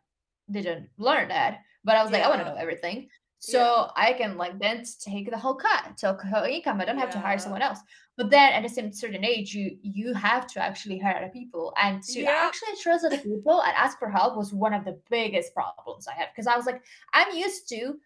didn't 0.51 0.89
learn 0.97 1.29
that, 1.29 1.61
but 1.83 1.95
I 1.95 2.03
was 2.03 2.11
like, 2.11 2.23
I 2.23 2.29
want 2.29 2.41
to 2.41 2.45
know 2.45 2.55
everything. 2.55 3.09
So 3.41 3.59
Yeah. 3.59 3.87
I 3.95 4.13
can 4.13 4.37
like 4.37 4.59
then 4.59 4.83
take 4.99 5.31
the 5.31 5.37
whole 5.37 5.55
cut, 5.55 5.97
take 5.97 6.21
whole 6.21 6.43
income. 6.45 6.79
I 6.79 6.85
don't 6.85 6.99
have 6.99 7.09
to 7.11 7.19
hire 7.19 7.39
someone 7.39 7.63
else. 7.63 7.79
But 8.15 8.29
then 8.29 8.53
at 8.53 8.63
a 8.63 8.69
cer- 8.69 8.91
certain 8.91 9.25
age, 9.25 9.55
you 9.55 9.77
you 9.81 10.13
have 10.13 10.45
to 10.53 10.59
actually 10.61 10.99
hire 10.99 11.17
other 11.17 11.29
people, 11.29 11.73
and 11.81 12.03
to 12.03 12.19
Yep. 12.21 12.29
actually 12.29 12.75
trust 12.83 13.03
other 13.05 13.17
people 13.17 13.61
and 13.63 13.73
ask 13.75 13.97
for 13.97 14.09
help 14.09 14.37
was 14.37 14.53
one 14.53 14.73
of 14.75 14.85
the 14.85 14.99
biggest 15.09 15.55
problems 15.55 16.07
I 16.07 16.13
had 16.13 16.29
because 16.31 16.45
I 16.45 16.55
was 16.55 16.67
like, 16.67 16.83
I'm 17.13 17.35
used 17.35 17.67
to 17.69 17.99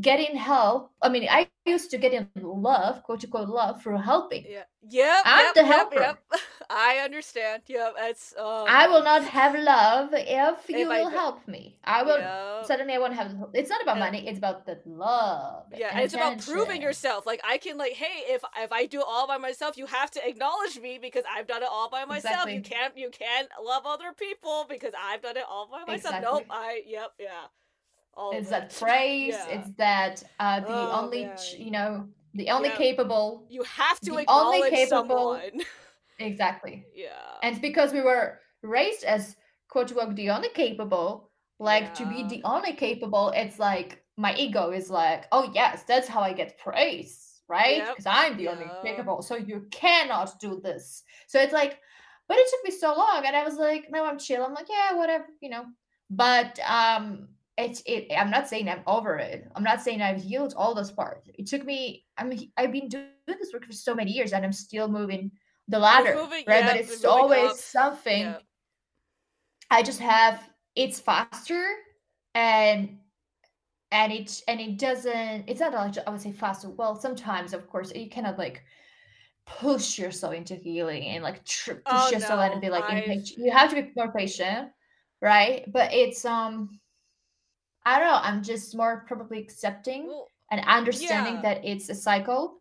getting 0.00 0.36
help. 0.36 0.90
I 1.02 1.08
mean, 1.08 1.26
I 1.30 1.48
used 1.66 1.90
to 1.90 1.98
get 1.98 2.12
in 2.12 2.28
love, 2.42 3.02
quote 3.02 3.24
unquote 3.24 3.48
love, 3.48 3.82
through 3.82 3.98
helping. 3.98 4.44
Yeah. 4.48 4.64
Yep. 4.88 5.22
I'm 5.24 5.44
yep, 5.46 5.54
the 5.54 5.64
helper. 5.64 6.00
Yep. 6.00 6.24
I 6.70 6.98
understand. 7.04 7.62
Yep. 7.66 7.94
It's. 7.98 8.34
Oh, 8.38 8.64
I 8.68 8.88
will 8.88 9.04
not 9.04 9.24
have 9.24 9.54
love 9.54 10.10
if 10.12 10.68
you 10.70 10.90
I 10.90 11.02
will 11.02 11.10
do- 11.10 11.16
help 11.16 11.46
me. 11.46 11.78
I 11.84 12.02
will 12.02 12.18
Yep. 12.18 12.66
suddenly 12.66 12.94
I 12.94 12.98
won't 12.98 13.14
have. 13.14 13.34
It's 13.52 13.70
not 13.70 13.82
about 13.82 13.98
money. 13.98 14.26
It's 14.26 14.38
about 14.38 14.66
the 14.66 14.80
love. 14.86 15.66
Yeah, 15.76 15.98
it's 16.00 16.14
about 16.14 16.38
proving 16.40 16.80
yourself. 16.82 17.26
Like 17.26 17.40
I 17.44 17.58
can 17.58 17.76
like, 17.78 17.92
hey, 17.92 18.32
if 18.32 18.42
if 18.58 18.72
I 18.72 18.86
do 18.86 19.00
it 19.00 19.06
all 19.08 19.26
by 19.26 19.38
myself, 19.38 19.76
you 19.76 19.86
have 19.86 20.10
to 20.12 20.26
acknowledge 20.26 20.78
me 20.80 20.98
because 21.00 21.24
I've 21.30 21.46
done 21.46 21.62
it 21.62 21.68
all 21.70 21.90
by 21.90 22.04
myself. 22.04 22.50
You 22.50 22.60
can't 22.62 22.96
you 22.96 23.10
can't 23.10 23.48
love 23.62 23.82
other 23.86 24.12
people 24.12 24.66
because 24.68 24.92
I've 24.98 25.22
done 25.22 25.36
it 25.36 25.44
all 25.48 25.68
by 25.70 25.84
myself. 25.86 26.16
Nope, 26.22 26.46
I 26.50 26.82
yep, 26.86 27.12
yeah. 27.18 27.46
All 28.14 28.32
It's 28.32 28.46
of 28.46 28.50
that 28.50 28.72
it. 28.72 28.78
praise. 28.78 29.34
Yeah. 29.34 29.48
It's 29.54 29.70
that 29.78 30.22
uh, 30.38 30.60
the 30.60 30.66
Oh, 30.68 31.00
only 31.02 31.24
man. 31.26 31.36
ch- 31.36 31.54
you 31.54 31.70
know 31.70 32.08
the 32.34 32.50
only 32.50 32.68
Yeah. 32.70 32.76
capable. 32.76 33.46
You 33.48 33.62
have 33.64 33.98
to 34.00 34.10
the 34.12 34.24
only 34.28 34.58
acknowledge 34.58 34.72
capable- 34.72 35.34
someone. 35.40 35.60
Exactly. 36.18 36.84
yeah. 36.94 37.38
And 37.42 37.60
because 37.60 37.92
we 37.92 38.00
were 38.00 38.38
raised 38.62 39.02
as 39.04 39.36
quote 39.68 39.90
unquote 39.90 40.14
the 40.14 40.30
only 40.30 40.50
capable, 40.50 41.30
like 41.58 41.94
to 41.94 42.06
be 42.06 42.22
the 42.24 42.42
only 42.44 42.74
capable, 42.74 43.30
it's 43.34 43.58
like 43.58 44.04
my 44.16 44.34
ego 44.36 44.70
is 44.70 44.90
like, 44.90 45.24
oh 45.32 45.50
yes, 45.54 45.82
that's 45.84 46.06
how 46.06 46.20
I 46.20 46.32
get 46.32 46.58
praise, 46.58 47.40
right? 47.48 47.78
Yep, 47.78 47.88
Because 47.88 48.06
I'm 48.06 48.36
the 48.36 48.48
only 48.48 48.66
capable, 48.84 49.22
so 49.22 49.36
you 49.36 49.66
cannot 49.70 50.38
do 50.38 50.60
this. 50.62 51.02
So 51.26 51.40
it's 51.40 51.52
like, 51.52 51.78
but 52.28 52.36
it 52.36 52.46
took 52.50 52.64
me 52.64 52.70
so 52.70 52.94
long, 52.94 53.24
and 53.26 53.34
I 53.34 53.42
was 53.42 53.56
like, 53.56 53.86
no, 53.90 54.04
I'm 54.04 54.18
chill. 54.18 54.44
I'm 54.44 54.54
like, 54.54 54.68
yeah, 54.68 54.94
whatever, 54.94 55.26
you 55.40 55.50
know. 55.50 55.64
But 56.10 56.58
um, 56.68 57.28
it's 57.58 57.82
it. 57.86 58.06
I'm 58.16 58.30
not 58.30 58.48
saying 58.48 58.68
I'm 58.68 58.82
over 58.86 59.18
it. 59.18 59.50
I'm 59.54 59.62
not 59.62 59.82
saying 59.82 60.00
I've 60.00 60.22
healed 60.22 60.54
all 60.56 60.74
those 60.74 60.90
parts. 60.90 61.28
It 61.34 61.46
took 61.46 61.64
me. 61.64 62.04
I'm. 62.18 62.32
I've 62.56 62.72
been 62.72 62.88
doing 62.88 63.06
this 63.26 63.52
work 63.52 63.66
for 63.66 63.72
so 63.72 63.94
many 63.94 64.10
years, 64.10 64.32
and 64.32 64.44
I'm 64.44 64.52
still 64.52 64.88
moving 64.88 65.30
the 65.68 65.78
ladder, 65.78 66.14
moving- 66.14 66.44
right? 66.46 66.60
yeah, 66.60 66.66
but 66.66 66.76
it's 66.76 67.04
always 67.04 67.50
up. 67.50 67.56
something. 67.56 68.22
Yeah. 68.22 68.38
I 69.70 69.82
just 69.82 70.00
have 70.00 70.48
it's 70.76 71.00
faster 71.00 71.64
and 72.34 72.98
and 73.90 74.12
it 74.12 74.42
and 74.48 74.60
it 74.60 74.78
doesn't 74.78 75.44
it's 75.46 75.60
not 75.60 75.72
like 75.72 75.96
I 76.06 76.10
would 76.10 76.20
say 76.20 76.32
faster. 76.32 76.68
Well, 76.70 76.98
sometimes 77.00 77.52
of 77.54 77.68
course 77.68 77.94
you 77.94 78.08
cannot 78.10 78.38
like 78.38 78.62
push 79.46 79.98
yourself 79.98 80.34
into 80.34 80.54
healing 80.54 81.04
and 81.04 81.22
like 81.22 81.44
tr- 81.44 81.72
push 81.72 81.82
Oh, 81.86 82.10
yourself 82.10 82.40
and 82.52 82.60
be 82.60 82.70
like 82.70 82.84
You 83.36 83.50
have 83.50 83.70
to 83.70 83.82
be 83.82 83.92
more 83.96 84.12
patient, 84.12 84.68
right? 85.20 85.64
But 85.72 85.92
it's 85.92 86.24
um 86.24 86.78
I 87.84 87.98
don't 87.98 88.08
know, 88.08 88.18
I'm 88.22 88.42
just 88.42 88.74
more 88.76 89.04
probably 89.06 89.38
accepting 89.38 90.06
Well, 90.06 90.28
and 90.50 90.60
understanding 90.66 91.36
yeah. 91.36 91.42
that 91.42 91.64
it's 91.64 91.88
a 91.88 91.94
cycle. 91.94 92.54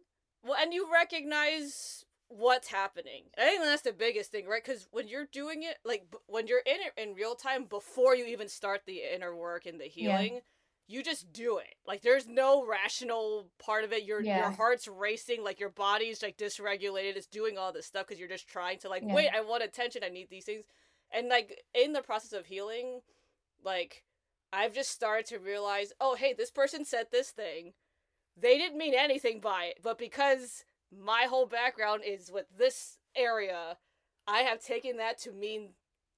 Well, 0.43 0.57
and 0.59 0.73
you 0.73 0.87
recognize 0.91 2.05
what's 2.27 2.69
happening. 2.69 3.23
I 3.37 3.41
think 3.41 3.61
that's 3.63 3.81
the 3.83 3.93
biggest 3.93 4.31
thing, 4.31 4.47
right? 4.47 4.63
Because 4.63 4.87
when 4.91 5.07
you're 5.07 5.27
doing 5.31 5.63
it, 5.63 5.77
like 5.83 6.07
b- 6.11 6.17
when 6.27 6.47
you're 6.47 6.63
in 6.65 6.77
it 6.81 6.93
in 7.01 7.13
real 7.13 7.35
time 7.35 7.65
before 7.65 8.15
you 8.15 8.25
even 8.25 8.47
start 8.47 8.81
the 8.85 9.01
inner 9.13 9.35
work 9.35 9.65
and 9.65 9.79
the 9.79 9.85
Yeah. 9.93 10.17
healing, 10.17 10.41
you 10.87 11.03
just 11.03 11.31
do 11.31 11.57
it. 11.57 11.75
Like 11.85 12.01
there's 12.01 12.27
no 12.27 12.65
rational 12.65 13.49
part 13.59 13.83
of 13.83 13.91
it. 13.93 14.03
Your 14.03 14.21
your 14.21 14.49
heart's 14.51 14.87
racing, 14.87 15.43
like 15.43 15.59
your 15.59 15.69
body's 15.69 16.23
like 16.23 16.37
dysregulated. 16.37 17.15
It's 17.17 17.27
doing 17.27 17.57
all 17.57 17.71
this 17.71 17.85
stuff 17.85 18.07
because 18.07 18.19
you're 18.19 18.27
just 18.29 18.47
trying 18.47 18.79
to 18.79 18.89
like, 18.89 19.03
Yeah. 19.05 19.13
wait, 19.13 19.29
I 19.33 19.41
want 19.41 19.63
attention. 19.63 20.03
I 20.03 20.09
need 20.09 20.29
these 20.29 20.45
things, 20.45 20.63
and 21.11 21.27
like 21.29 21.61
in 21.75 21.93
the 21.93 22.01
process 22.01 22.31
of 22.33 22.45
healing, 22.45 23.01
like 23.63 24.03
I've 24.53 24.73
just 24.73 24.91
started 24.91 25.25
to 25.27 25.39
realize, 25.39 25.93
oh, 25.99 26.15
hey, 26.15 26.33
this 26.33 26.51
person 26.51 26.85
said 26.85 27.07
this 27.11 27.29
thing 27.29 27.73
they 28.39 28.57
didn't 28.57 28.77
mean 28.77 28.93
anything 28.93 29.39
by 29.39 29.65
it, 29.65 29.79
but 29.83 29.97
because 29.97 30.63
my 30.91 31.23
whole 31.29 31.45
background 31.45 32.01
is 32.05 32.31
with 32.31 32.45
this 32.57 32.97
area, 33.15 33.77
I 34.27 34.39
have 34.39 34.63
taken 34.63 34.97
that 34.97 35.19
to 35.19 35.31
mean 35.31 35.71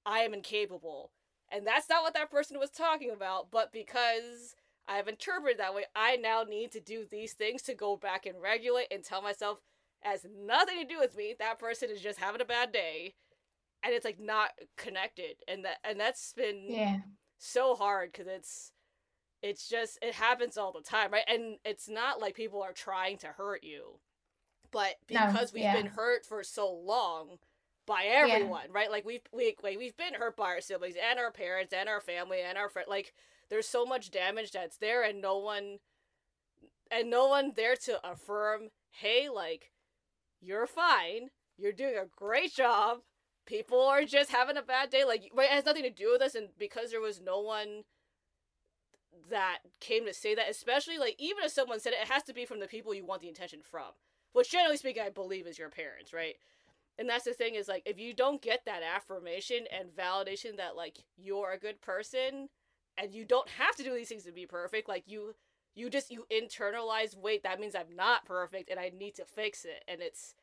I 0.06 0.20
am 0.20 0.34
incapable. 0.34 1.12
And 1.52 1.66
that's 1.66 1.90
not 1.90 2.04
what 2.04 2.14
that 2.14 2.32
person 2.32 2.60
was 2.60 2.70
talking 2.70 3.12
about, 3.12 3.52
but 3.52 3.72
because 3.72 4.56
I 4.88 4.98
have 4.98 5.08
interpreted 5.08 5.60
that 5.60 5.74
way, 5.74 5.86
I 5.96 6.16
now 6.18 6.44
need 6.44 6.72
to 6.74 6.80
do 6.80 7.06
these 7.10 7.34
things 7.34 7.62
to 7.64 7.74
go 7.74 7.96
back 7.96 8.26
and 8.26 8.42
regulate 8.42 8.88
and 8.92 9.04
tell 9.04 9.22
myself 9.22 9.60
has 10.02 10.26
nothing 10.38 10.80
to 10.80 10.86
do 10.86 11.00
with 11.00 11.16
me. 11.16 11.36
That 11.38 11.60
person 11.60 11.90
is 11.90 12.02
just 12.02 12.20
having 12.20 12.42
a 12.42 12.46
bad 12.46 12.72
day. 12.72 13.16
And 13.84 13.94
it's 13.94 14.06
like 14.06 14.20
not 14.20 14.52
connected. 14.78 15.36
And 15.48 15.66
that 15.66 15.78
and 15.84 16.00
that's 16.00 16.34
been 16.34 16.68
Yeah. 16.70 16.98
So 17.38 17.76
hard 17.76 18.12
because 18.12 18.28
it's 18.28 18.72
it's 19.42 19.68
just 19.68 20.00
it 20.02 20.14
happens 20.14 20.58
all 20.58 20.72
the 20.72 20.82
time 20.82 21.12
right? 21.12 21.26
And 21.28 21.58
it's 21.66 21.90
not 21.90 22.22
like 22.22 22.36
people 22.36 22.62
are 22.62 22.74
trying 22.74 23.18
to 23.20 23.28
hurt 23.28 23.64
you 23.64 24.00
but 24.72 24.96
No, 25.10 25.28
because 25.28 25.54
we've 25.54 25.64
yeah. 25.64 25.76
been 25.76 25.88
hurt 25.88 26.26
for 26.26 26.44
so 26.44 26.72
long 26.72 27.38
by 27.86 28.04
everyone 28.06 28.72
right? 28.72 28.90
Like 28.90 29.06
we've 29.06 29.22
we, 29.34 29.56
like, 29.62 29.78
we've 29.78 29.98
been 29.98 30.14
hurt 30.14 30.38
by 30.38 30.46
our 30.46 30.62
siblings 30.62 30.96
and 30.96 31.20
our 31.20 31.32
parents 31.32 31.74
and 31.74 31.90
our 31.90 32.02
family 32.02 32.40
and 32.42 32.58
our 32.58 32.70
friend 32.70 32.88
like 32.90 33.14
there's 33.50 33.68
so 33.68 33.86
much 33.86 34.12
damage 34.12 34.52
that's 34.52 34.78
there 34.78 35.04
and 35.04 35.22
no 35.22 35.38
one 35.38 35.80
and 36.90 37.10
no 37.10 37.28
one 37.28 37.52
there 37.56 37.76
to 37.76 38.00
affirm 38.10 38.70
hey 38.92 39.30
like 39.30 39.72
you're 40.42 40.68
fine. 40.68 41.30
You're 41.58 41.72
doing 41.72 41.96
a 41.96 42.06
great 42.06 42.54
job 42.54 43.00
people 43.46 43.82
are 43.82 44.04
just 44.04 44.32
having 44.32 44.58
a 44.58 44.62
bad 44.62 44.90
day 44.90 45.04
like 45.04 45.30
right, 45.36 45.50
it 45.50 45.54
has 45.54 45.66
nothing 45.66 45.84
to 45.84 45.90
do 45.90 46.12
with 46.12 46.22
us 46.22 46.36
and 46.36 46.50
because 46.58 46.92
there 46.92 47.02
was 47.02 47.22
no 47.22 47.40
one 47.40 47.84
that 49.30 49.60
came 49.80 50.06
to 50.06 50.14
say 50.14 50.36
that 50.36 50.50
especially 50.50 50.98
like 50.98 51.16
even 51.20 51.44
if 51.44 51.52
someone 51.52 51.80
said 51.80 51.94
it 51.94 52.00
it 52.02 52.12
has 52.12 52.24
to 52.24 52.34
be 52.34 52.46
from 52.46 52.60
the 52.60 52.68
people 52.68 52.94
you 52.94 53.06
want 53.06 53.22
the 53.22 53.30
attention 53.30 53.60
from 53.62 53.92
which 54.34 54.52
generally 54.52 54.78
speaking 54.78 55.04
i 55.04 55.10
believe 55.10 55.48
is 55.48 55.60
your 55.60 55.70
parents 55.70 56.14
right? 56.14 56.36
And 57.00 57.10
that's 57.10 57.26
the 57.26 57.34
thing 57.34 57.56
is 57.56 57.68
like 57.68 57.84
if 57.86 58.00
you 58.00 58.14
don't 58.14 58.42
get 58.42 58.66
that 58.66 58.84
affirmation 58.84 59.66
and 59.72 59.90
validation 59.90 60.58
that 60.58 60.76
like 60.76 61.00
you're 61.18 61.52
a 61.52 61.58
good 61.58 61.82
person 61.82 62.50
and 62.98 63.14
you 63.14 63.26
don't 63.26 63.50
have 63.50 63.76
to 63.78 63.84
do 63.84 63.94
these 63.96 64.10
things 64.10 64.26
to 64.26 64.32
be 64.32 64.46
perfect 64.46 64.88
like 64.88 65.04
you 65.08 65.34
you 65.76 65.90
just 65.90 66.12
you 66.12 66.26
internalize 66.32 67.18
wait 67.18 67.44
that 67.44 67.60
means 67.60 67.76
i'm 67.76 67.96
not 67.96 68.26
perfect 68.26 68.70
and 68.70 68.80
i 68.80 68.92
need 68.96 69.16
to 69.16 69.26
fix 69.26 69.66
it 69.66 69.84
and 69.88 70.02
it's 70.02 70.36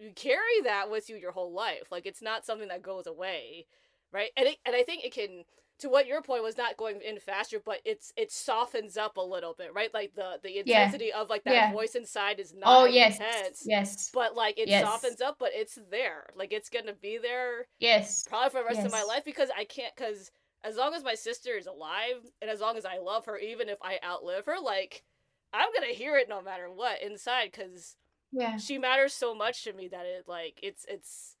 you 0.00 0.12
carry 0.14 0.60
that 0.64 0.90
with 0.90 1.08
you 1.08 1.16
your 1.16 1.32
whole 1.32 1.52
life 1.52 1.90
like 1.92 2.06
it's 2.06 2.22
not 2.22 2.44
something 2.46 2.68
that 2.68 2.82
goes 2.82 3.06
away 3.06 3.66
right 4.12 4.30
and 4.36 4.48
it, 4.48 4.56
and 4.66 4.74
i 4.74 4.82
think 4.82 5.04
it 5.04 5.12
can 5.12 5.44
to 5.78 5.88
what 5.88 6.06
your 6.06 6.22
point 6.22 6.42
was 6.42 6.58
not 6.58 6.76
going 6.76 7.00
in 7.02 7.18
faster 7.18 7.60
but 7.64 7.80
it's 7.84 8.12
it 8.16 8.32
softens 8.32 8.96
up 8.96 9.16
a 9.16 9.20
little 9.20 9.54
bit 9.54 9.72
right 9.74 9.92
like 9.94 10.14
the 10.14 10.38
the 10.42 10.58
Yeah. 10.64 10.90
intensity 10.90 11.12
of 11.12 11.28
like 11.30 11.44
that 11.44 11.52
Yeah. 11.52 11.72
voice 11.72 11.94
inside 11.94 12.40
is 12.40 12.54
oh, 12.54 12.58
not 12.60 12.82
Oh 12.82 12.86
yes. 12.86 13.18
intense 13.18 13.66
Yes. 13.66 14.10
but 14.12 14.34
like 14.34 14.58
it 14.58 14.68
Yes. 14.68 14.80
softens 14.80 15.20
up 15.20 15.36
but 15.38 15.50
it's 15.54 15.78
there 15.90 16.30
like 16.34 16.52
it's 16.52 16.70
gonna 16.70 16.94
be 16.94 17.18
there 17.18 17.66
Yes. 17.78 18.24
probably 18.28 18.50
for 18.50 18.58
the 18.60 18.64
rest 18.66 18.84
of 18.84 18.92
my 18.92 19.02
life 19.02 19.24
because 19.24 19.50
i 19.56 19.64
can't 19.64 19.94
because 19.96 20.30
as 20.62 20.76
long 20.76 20.94
as 20.94 21.04
my 21.04 21.14
sister 21.14 21.56
is 21.56 21.66
alive 21.66 22.22
and 22.42 22.50
as 22.50 22.60
long 22.60 22.76
as 22.76 22.84
i 22.84 22.98
love 22.98 23.24
her 23.26 23.38
even 23.38 23.68
if 23.68 23.78
i 23.82 23.98
outlive 24.04 24.46
her 24.46 24.58
like 24.62 25.04
i'm 25.52 25.68
gonna 25.74 25.92
hear 25.92 26.16
it 26.16 26.28
no 26.28 26.42
matter 26.42 26.70
what 26.70 27.02
inside 27.02 27.50
because 27.52 27.96
Yeah. 28.32 28.56
she 28.58 28.78
matters 28.78 29.12
so 29.12 29.34
much 29.34 29.64
to 29.64 29.72
me 29.72 29.88
that 29.88 30.06
it 30.06 30.24
like 30.26 30.60
it's 30.62 30.84
it's 30.88 31.36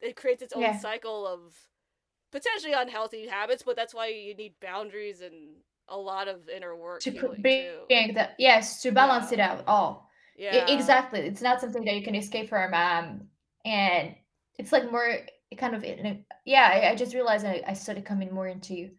it 0.00 0.16
creates 0.16 0.42
its 0.42 0.52
own 0.52 0.62
Yeah. 0.62 0.78
cycle 0.78 1.26
of 1.26 1.54
potentially 2.32 2.72
unhealthy 2.72 3.26
habits 3.28 3.62
but 3.62 3.76
that's 3.76 3.94
why 3.94 4.08
you 4.08 4.34
need 4.34 4.54
boundaries 4.60 5.20
and 5.20 5.56
a 5.88 5.96
lot 5.96 6.28
of 6.28 6.48
inner 6.48 6.74
work 6.76 7.00
To 7.02 7.10
bring 7.10 7.42
too 7.42 8.32
yes 8.38 8.82
to 8.82 8.92
balance 8.92 9.32
it 9.32 9.40
out 9.40 9.64
all. 9.66 10.10
yeah 10.36 10.68
E- 10.68 10.74
exactly. 10.74 11.20
It's 11.20 11.42
not 11.42 11.60
something 11.60 11.84
that 11.84 11.94
you 11.94 12.02
can 12.02 12.14
escape 12.14 12.48
from. 12.48 12.72
Um, 12.74 13.28
and 13.64 14.14
it's 14.58 14.72
like 14.72 14.90
more. 14.90 15.06
it 15.50 15.58
kind 15.58 15.74
of 15.76 15.84
yeah 16.44 16.70
I, 16.72 16.90
I, 16.90 16.94
just 16.94 17.14
realized 17.14 17.46
I, 17.46 17.62
I 17.66 17.74
started 17.74 18.04
coming 18.04 18.32
more 18.34 18.48
into 18.48 18.90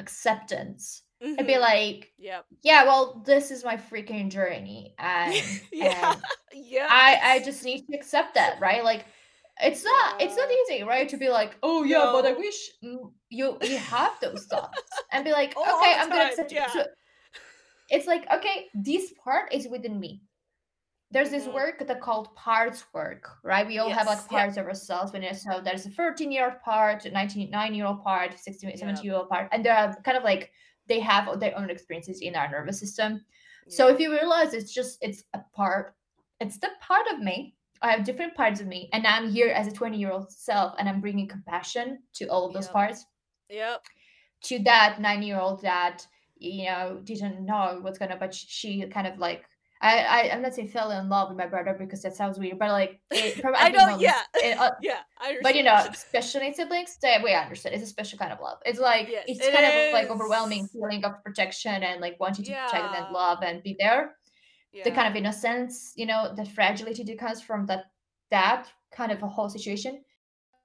acceptance 0.00 1.02
mm-hmm. 1.22 1.34
i'd 1.38 1.46
be 1.46 1.58
like 1.58 2.12
yep. 2.18 2.44
yeah 2.62 2.84
well 2.84 3.22
this 3.24 3.50
is 3.50 3.64
my 3.64 3.76
freaking 3.76 4.30
journey 4.30 4.94
and, 4.98 5.34
yeah 5.72 6.12
and 6.12 6.22
yeah 6.52 6.86
i 6.90 7.18
i 7.22 7.38
just 7.44 7.64
need 7.64 7.86
to 7.86 7.96
accept 7.96 8.34
that 8.34 8.58
right 8.60 8.84
like 8.84 9.06
it's 9.62 9.84
not 9.84 10.16
yeah. 10.18 10.26
it's 10.26 10.36
not 10.36 10.48
easy 10.50 10.82
right 10.82 11.08
to 11.08 11.16
be 11.16 11.28
like 11.28 11.56
oh 11.62 11.82
yeah 11.82 11.98
no. 11.98 12.12
but 12.12 12.26
i 12.26 12.32
wish 12.32 12.70
you 12.80 13.12
you 13.30 13.58
have 13.78 14.12
those 14.20 14.46
thoughts 14.46 14.82
and 15.12 15.24
be 15.24 15.32
like 15.32 15.54
oh, 15.56 15.78
okay 15.78 16.00
i'm 16.00 16.08
gonna 16.08 16.24
accept 16.24 16.52
yeah. 16.52 16.68
it 16.74 16.88
it's 17.90 18.06
like 18.06 18.26
okay 18.32 18.66
this 18.74 19.12
part 19.22 19.52
is 19.52 19.68
within 19.68 20.00
me 20.00 20.22
there's 21.12 21.30
this 21.30 21.44
mm-hmm. 21.44 21.54
work 21.54 21.86
that 21.86 22.00
called 22.00 22.34
parts 22.34 22.84
work, 22.94 23.28
right? 23.44 23.66
We 23.66 23.78
all 23.78 23.88
yes. 23.88 23.98
have 23.98 24.06
like 24.06 24.26
parts 24.28 24.56
yep. 24.56 24.64
of 24.64 24.68
ourselves. 24.68 25.12
When 25.12 25.22
so 25.34 25.60
there's 25.62 25.84
a 25.84 25.90
13 25.90 26.32
year 26.32 26.46
old 26.46 26.60
part, 26.64 27.04
19 27.04 27.52
year 27.74 27.86
old 27.86 28.02
part, 28.02 28.38
16, 28.38 28.70
yep. 28.70 28.78
17 28.78 29.04
year 29.04 29.14
old 29.14 29.28
part, 29.28 29.48
and 29.52 29.64
there 29.64 29.76
are 29.76 29.94
kind 30.04 30.16
of 30.16 30.24
like 30.24 30.50
they 30.88 31.00
have 31.00 31.40
their 31.40 31.56
own 31.58 31.70
experiences 31.70 32.20
in 32.20 32.34
our 32.34 32.50
nervous 32.50 32.78
system. 32.78 33.12
Yep. 33.66 33.74
So 33.74 33.88
if 33.88 34.00
you 34.00 34.10
realize 34.10 34.54
it's 34.54 34.72
just 34.72 34.98
it's 35.00 35.24
a 35.34 35.40
part, 35.54 35.94
it's 36.40 36.58
the 36.58 36.70
part 36.80 37.06
of 37.12 37.20
me. 37.20 37.54
I 37.80 37.90
have 37.90 38.04
different 38.04 38.34
parts 38.36 38.60
of 38.60 38.68
me, 38.68 38.88
and 38.92 39.06
I'm 39.06 39.30
here 39.30 39.48
as 39.48 39.66
a 39.66 39.72
20 39.72 39.98
year 39.98 40.12
old 40.12 40.30
self, 40.30 40.74
and 40.78 40.88
I'm 40.88 41.00
bringing 41.00 41.26
compassion 41.26 41.98
to 42.14 42.26
all 42.26 42.46
of 42.46 42.52
those 42.52 42.68
parts. 42.68 43.06
Yep. 43.50 43.82
To 44.44 44.58
that 44.60 45.00
nine 45.00 45.22
year 45.22 45.38
old 45.38 45.62
that 45.62 46.06
you 46.38 46.66
know 46.66 47.00
didn't 47.04 47.44
know 47.44 47.78
what's 47.82 47.98
gonna, 47.98 48.16
but 48.16 48.34
she 48.34 48.86
kind 48.88 49.06
of 49.06 49.18
like 49.18 49.44
I, 49.82 49.98
I 49.98 50.20
am 50.28 50.42
not 50.42 50.54
saying 50.54 50.68
fell 50.68 50.92
in 50.92 51.08
love 51.08 51.28
with 51.28 51.36
my 51.36 51.46
brother 51.46 51.74
because 51.76 52.02
that 52.02 52.14
sounds 52.14 52.38
weird, 52.38 52.58
but 52.58 52.70
like 52.70 53.00
it, 53.10 53.44
I 53.56 53.68
don't 53.68 53.90
know, 53.90 53.98
yeah, 53.98 54.20
it, 54.36 54.56
uh, 54.56 54.70
yeah, 54.80 55.00
I 55.18 55.38
But 55.42 55.56
you 55.56 55.64
know, 55.64 55.84
special 55.92 56.40
needs 56.40 56.56
siblings, 56.56 56.96
they, 57.02 57.18
we 57.22 57.34
understand. 57.34 57.74
It's 57.74 57.84
a 57.84 57.88
special 57.88 58.16
kind 58.16 58.32
of 58.32 58.38
love. 58.40 58.58
It's 58.64 58.78
like 58.78 59.08
yes, 59.10 59.24
it's 59.26 59.44
it 59.44 59.52
kind 59.52 59.66
is. 59.66 59.88
of 59.88 59.92
like 59.92 60.08
overwhelming 60.08 60.68
feeling 60.68 61.04
of 61.04 61.22
protection 61.24 61.82
and 61.82 62.00
like 62.00 62.18
wanting 62.20 62.44
to 62.44 62.52
yeah. 62.52 62.66
protect 62.66 62.94
and 62.94 63.12
love 63.12 63.42
and 63.42 63.60
be 63.64 63.76
there. 63.78 64.14
Yeah. 64.72 64.84
The 64.84 64.92
kind 64.92 65.08
of 65.08 65.16
innocence, 65.16 65.92
you 65.96 66.06
know, 66.06 66.32
the 66.34 66.44
fragility 66.44 67.02
that 67.02 67.18
comes 67.18 67.42
from 67.42 67.66
that 67.66 67.86
that 68.30 68.68
kind 68.92 69.10
of 69.10 69.22
a 69.22 69.28
whole 69.28 69.48
situation. 69.48 70.00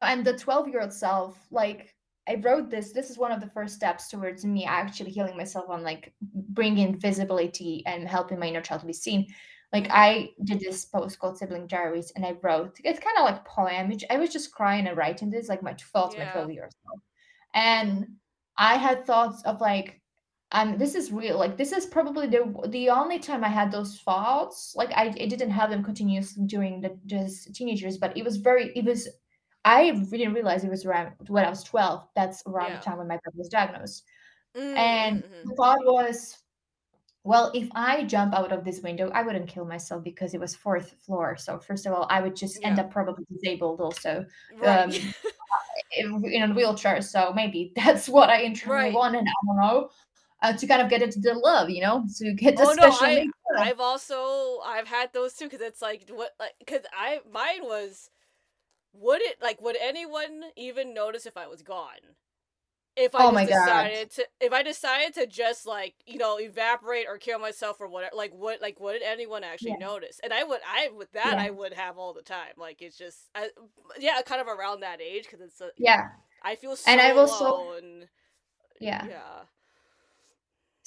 And 0.01 0.24
the 0.24 0.38
12 0.38 0.68
year 0.68 0.82
old 0.82 0.93
self, 0.93 1.36
like 1.49 1.95
I 2.28 2.36
wrote 2.36 2.70
this. 2.70 2.92
This 2.92 3.10
is 3.10 3.18
one 3.18 3.32
of 3.32 3.40
the 3.40 3.50
first 3.50 3.76
steps 3.76 4.10
towards 4.10 4.44
me 4.44 4.66
actually 4.66 5.12
healing 5.12 5.38
myself 5.38 5.70
on 5.70 5.84
like 5.84 6.14
bringing 6.22 7.00
visibility 7.00 7.84
and 7.86 8.08
helping 8.08 8.40
my 8.40 8.48
inner 8.48 8.62
child 8.62 8.82
to 8.82 8.88
be 8.88 8.94
seen. 8.94 9.28
Like 9.74 9.88
I 9.92 10.30
did 10.44 10.60
this 10.60 10.86
post 10.86 11.20
called 11.20 11.38
Sibling 11.38 11.68
Diaries, 11.68 12.12
and 12.16 12.26
I 12.26 12.38
wrote. 12.42 12.78
It's 12.84 13.00
kind 13.00 13.18
of 13.18 13.26
like 13.26 13.46
poem. 13.46 13.92
I 14.10 14.18
was 14.18 14.32
just 14.32 14.54
crying 14.54 14.88
and 14.88 14.98
writing 14.98 15.30
this 15.30 15.50
like 15.50 15.62
my 15.62 15.76
thoughts 15.94 16.16
yeah. 16.16 16.26
my 16.26 16.32
twelve 16.32 16.52
years 16.52 16.74
old, 16.90 17.02
and 17.54 18.06
I 18.58 18.76
had 18.76 19.06
thoughts 19.06 19.44
of 19.44 19.60
like, 19.60 20.02
um, 20.54 20.78
this 20.78 20.96
is 20.96 21.12
real. 21.12 21.38
Like 21.38 21.58
this 21.58 21.74
is 21.74 21.86
probably 21.86 22.28
the 22.28 22.54
the 22.70 22.90
only 22.90 23.20
time 23.20 23.44
I 23.44 23.50
had 23.50 23.72
those 23.72 24.00
thoughts. 24.00 24.74
Like 24.76 24.92
I, 24.92 25.08
I 25.08 25.28
didn't 25.28 25.52
have 25.52 25.70
them 25.70 25.84
continuously 25.84 26.46
during 26.46 26.80
the 26.80 26.98
just 27.06 27.54
teenagers, 27.54 27.98
but 27.98 28.16
it 28.16 28.24
was 28.24 28.38
very 28.38 28.72
it 28.74 28.86
was 28.86 29.10
I 29.68 29.91
didn't 29.91 30.34
realize 30.34 30.63
it 30.63 30.70
was 30.70 30.86
around 30.86 31.11
when 31.28 31.43
I 31.43 31.49
was 31.49 31.61
12. 31.63 32.07
That's 32.15 32.41
around 32.47 32.70
yeah. 32.70 32.80
the 32.80 32.86
time 32.86 32.97
when 32.99 33.07
my 33.09 33.18
brother 33.18 33.38
was 33.38 33.49
diagnosed. 33.49 34.05
Mm-hmm. 34.55 34.78
And 34.78 35.24
the 35.43 35.55
thought 35.55 35.80
was, 35.84 36.38
well, 37.26 37.51
if 37.53 37.68
I 37.76 38.05
jump 38.05 38.34
out 38.34 38.53
of 38.53 38.63
this 38.63 38.80
window, 38.80 39.11
I 39.13 39.24
wouldn't 39.24 39.49
kill 39.49 39.65
myself 39.65 40.05
because 40.05 40.34
it 40.34 40.39
was 40.39 40.55
fourth 40.55 40.95
floor. 41.05 41.36
So 41.36 41.59
first 41.59 41.86
of 41.86 41.91
all, 41.91 42.07
I 42.09 42.22
would 42.22 42.34
just 42.34 42.61
yeah. 42.61 42.70
end 42.70 42.80
up 42.80 42.89
probably 42.89 43.26
disabled 43.30 43.82
also. 43.82 44.26
Right. 44.57 44.80
Um, 44.80 44.91
in, 45.97 46.24
in, 46.24 46.51
a 46.51 46.53
wheelchair. 46.53 47.01
So 47.01 47.34
maybe 47.36 47.74
that's 47.76 48.07
what 48.07 48.30
I 48.30 48.43
internally 48.43 48.86
right. 48.86 48.93
want, 48.93 49.18
and 49.18 49.28
I 49.28 49.32
don't 49.45 49.57
know. 49.57 49.89
Uh, 50.43 50.53
to 50.53 50.68
kind 50.68 50.84
of 50.84 50.89
get 50.89 51.01
into 51.01 51.20
the 51.20 51.34
love, 51.34 51.68
you 51.68 51.82
know, 51.82 52.05
to 52.20 52.32
get 52.34 52.55
the 52.55 52.61
oh, 52.61 52.74
special. 52.74 53.07
No, 53.07 53.32
I, 53.57 53.70
I've 53.70 53.80
also 53.80 54.59
I've 54.63 54.88
had 54.88 55.11
those 55.11 55.34
too 55.34 55.45
because 55.45 55.61
it's 55.61 55.82
like 55.82 56.07
what 56.11 56.34
like 56.39 56.53
because 56.59 56.84
I 56.93 57.22
mine 57.34 57.63
was 57.63 58.11
would 59.00 59.22
it 59.22 59.38
like 59.41 59.62
would 59.62 59.78
anyone 59.82 60.43
even 60.56 60.93
notice 60.93 61.26
if 61.26 61.38
I 61.38 61.48
was 61.48 61.62
gone? 61.62 62.16
If 62.95 63.14
I 63.14 63.26
oh 63.26 63.32
my 63.32 63.45
decided 63.45 64.10
God. 64.10 64.12
to 64.16 64.28
if 64.41 64.54
I 64.54 64.64
decided 64.64 65.14
to 65.16 65.28
just 65.28 65.68
like, 65.68 65.93
you 66.08 66.18
know, 66.18 66.39
evaporate 66.39 67.06
or 67.08 67.18
kill 67.18 67.38
myself 67.38 67.80
or 67.80 67.88
whatever, 67.88 68.16
like 68.16 68.34
what 68.34 68.60
like 68.60 68.80
would 68.80 69.04
anyone 69.04 69.43
actually 69.43 69.76
yeah. 69.80 69.86
notice? 69.86 70.20
And 70.24 70.34
I 70.34 70.43
would 70.43 70.62
I 70.68 70.89
with 70.95 71.12
that 71.12 71.34
yeah. 71.34 71.43
I 71.43 71.50
would 71.52 71.74
have 71.74 71.98
all 71.98 72.14
the 72.14 72.24
time. 72.24 72.54
Like 72.58 72.82
it's 72.82 72.98
just 72.98 73.30
I, 73.36 73.50
yeah, 74.00 74.20
kind 74.26 74.41
of 74.41 74.48
around 74.48 74.80
that 74.80 75.00
age 75.00 75.28
cuz 75.30 75.41
it's 75.41 75.62
a, 75.62 75.70
Yeah. 75.78 76.08
I 76.41 76.56
feel 76.56 76.76
so 76.76 76.89
and 76.89 77.00
I 77.00 77.14
will 77.14 77.28
so 77.28 77.80
yeah. 78.80 79.06
Yeah. 79.08 79.43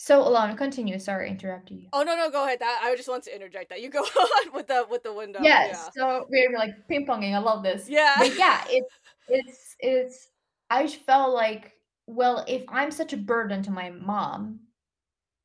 So 0.03 0.23
Alana, 0.25 0.57
continue. 0.57 0.99
Sorry, 0.99 1.29
I 1.29 1.31
interrupted 1.33 1.79
you. 1.79 1.89
Oh 1.93 2.03
no, 2.03 2.17
no, 2.17 2.31
go 2.31 2.47
ahead. 2.47 2.61
That 2.61 2.81
I 2.83 2.97
just 2.97 3.07
want 3.07 3.23
to 3.25 3.35
interject 3.37 3.69
that. 3.69 3.83
You 3.83 3.91
go 3.91 3.99
on 4.47 4.53
with 4.55 4.67
the 4.67 4.87
with 4.89 5.03
the 5.03 5.13
window. 5.13 5.41
Yes. 5.43 5.91
Yeah. 5.95 6.03
So 6.03 6.27
we're 6.31 6.57
like 6.57 6.71
ping 6.89 7.07
ponging. 7.07 7.35
I 7.35 7.39
love 7.39 7.63
this. 7.63 7.87
Yeah. 7.87 8.15
But 8.19 8.35
yeah, 8.35 8.65
it's 8.71 8.95
it's 9.29 9.77
it's. 9.79 10.29
I 10.71 10.87
felt 10.87 11.35
like, 11.35 11.73
well, 12.07 12.47
if 12.49 12.65
I'm 12.69 12.91
such 12.91 13.13
a 13.13 13.19
burden 13.19 13.63
to 13.65 13.71
my 13.71 13.91
mom, 13.91 14.61